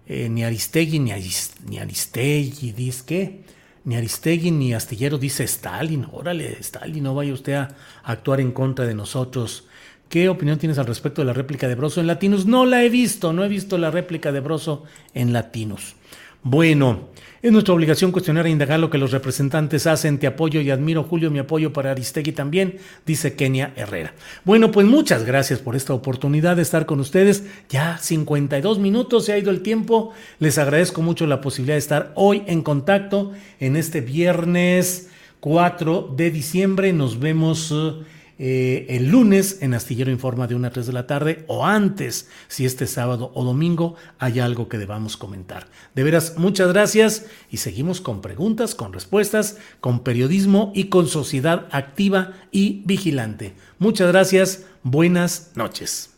Eh, 0.06 0.28
ni 0.28 0.44
Aristegui, 0.44 1.00
ni, 1.00 1.10
Aristegui, 1.10 2.70
dice 2.70 3.04
que, 3.04 3.40
ni 3.84 3.96
Aristegui, 3.96 4.52
ni 4.52 4.74
Astillero 4.74 5.18
dice 5.18 5.42
Stalin. 5.42 6.06
Órale, 6.12 6.60
Stalin, 6.60 7.02
no 7.02 7.16
vaya 7.16 7.32
usted 7.32 7.54
a 7.54 7.74
actuar 8.04 8.40
en 8.40 8.52
contra 8.52 8.86
de 8.86 8.94
nosotros. 8.94 9.67
¿Qué 10.08 10.30
opinión 10.30 10.58
tienes 10.58 10.78
al 10.78 10.86
respecto 10.86 11.20
de 11.20 11.26
la 11.26 11.34
réplica 11.34 11.68
de 11.68 11.74
Broso 11.74 12.00
en 12.00 12.06
Latinus? 12.06 12.46
No 12.46 12.64
la 12.64 12.82
he 12.82 12.88
visto, 12.88 13.34
no 13.34 13.44
he 13.44 13.48
visto 13.48 13.76
la 13.76 13.90
réplica 13.90 14.32
de 14.32 14.40
Broso 14.40 14.84
en 15.12 15.34
Latinus. 15.34 15.96
Bueno, 16.42 17.08
es 17.42 17.52
nuestra 17.52 17.74
obligación 17.74 18.10
cuestionar 18.10 18.46
e 18.46 18.50
indagar 18.50 18.80
lo 18.80 18.88
que 18.88 18.96
los 18.96 19.10
representantes 19.10 19.86
hacen. 19.86 20.18
Te 20.18 20.26
apoyo 20.26 20.62
y 20.62 20.70
admiro, 20.70 21.04
Julio, 21.04 21.30
mi 21.30 21.40
apoyo 21.40 21.74
para 21.74 21.90
Aristegui 21.90 22.32
también, 22.32 22.78
dice 23.04 23.34
Kenia 23.34 23.74
Herrera. 23.76 24.14
Bueno, 24.44 24.70
pues 24.70 24.86
muchas 24.86 25.24
gracias 25.24 25.58
por 25.58 25.76
esta 25.76 25.92
oportunidad 25.92 26.56
de 26.56 26.62
estar 26.62 26.86
con 26.86 27.00
ustedes. 27.00 27.44
Ya 27.68 27.98
52 27.98 28.78
minutos 28.78 29.26
se 29.26 29.34
ha 29.34 29.38
ido 29.38 29.50
el 29.50 29.60
tiempo. 29.60 30.12
Les 30.38 30.56
agradezco 30.56 31.02
mucho 31.02 31.26
la 31.26 31.42
posibilidad 31.42 31.74
de 31.74 31.80
estar 31.80 32.12
hoy 32.14 32.44
en 32.46 32.62
contacto 32.62 33.32
en 33.60 33.76
este 33.76 34.00
viernes 34.00 35.10
4 35.40 36.14
de 36.16 36.30
diciembre. 36.30 36.94
Nos 36.94 37.20
vemos. 37.20 37.70
Uh, 37.70 38.04
eh, 38.38 38.86
el 38.90 39.08
lunes 39.08 39.58
en 39.62 39.74
Astillero 39.74 40.10
Informa 40.10 40.46
de 40.46 40.54
1 40.54 40.68
a 40.68 40.70
3 40.70 40.86
de 40.86 40.92
la 40.92 41.06
tarde 41.06 41.44
o 41.48 41.66
antes, 41.66 42.28
si 42.46 42.64
este 42.64 42.86
sábado 42.86 43.32
o 43.34 43.44
domingo 43.44 43.96
hay 44.18 44.40
algo 44.40 44.68
que 44.68 44.78
debamos 44.78 45.16
comentar. 45.16 45.66
De 45.94 46.04
veras, 46.04 46.34
muchas 46.36 46.68
gracias 46.68 47.26
y 47.50 47.56
seguimos 47.56 48.00
con 48.00 48.20
preguntas, 48.20 48.74
con 48.74 48.92
respuestas, 48.92 49.58
con 49.80 50.00
periodismo 50.04 50.72
y 50.74 50.84
con 50.84 51.08
sociedad 51.08 51.66
activa 51.72 52.34
y 52.52 52.82
vigilante. 52.84 53.54
Muchas 53.78 54.08
gracias, 54.08 54.66
buenas 54.82 55.52
noches. 55.54 56.17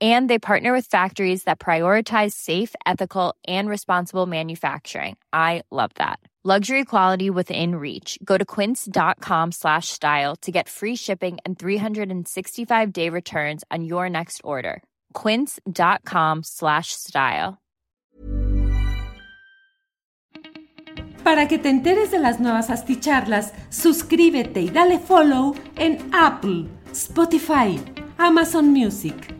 and 0.00 0.30
they 0.30 0.38
partner 0.38 0.72
with 0.72 0.86
factories 0.86 1.42
that 1.42 1.58
prioritize 1.58 2.32
safe 2.32 2.74
ethical 2.86 3.34
and 3.46 3.68
responsible 3.68 4.26
manufacturing. 4.26 5.16
I 5.32 5.62
love 5.70 5.90
that. 5.96 6.20
Luxury 6.42 6.86
quality 6.86 7.28
within 7.28 7.76
reach. 7.76 8.18
Go 8.24 8.38
to 8.38 8.46
quince.com 8.46 9.52
slash 9.52 9.88
style 9.88 10.36
to 10.36 10.50
get 10.50 10.70
free 10.70 10.96
shipping 10.96 11.36
and 11.44 11.58
365 11.58 12.92
day 12.94 13.10
returns 13.10 13.62
on 13.70 13.84
your 13.84 14.08
next 14.08 14.40
order. 14.42 14.82
quince.com 15.12 16.42
slash 16.42 16.92
style. 16.92 17.58
Para 21.24 21.46
que 21.46 21.58
te 21.58 21.68
enteres 21.68 22.10
de 22.10 22.18
las 22.18 22.40
nuevas 22.40 22.70
asticharlas 22.70 23.52
suscríbete 23.68 24.62
y 24.62 24.70
dale 24.70 24.98
follow 24.98 25.54
en 25.76 25.98
apple 26.14 26.66
spotify 26.92 27.78
amazon 28.18 28.72
music 28.72 29.39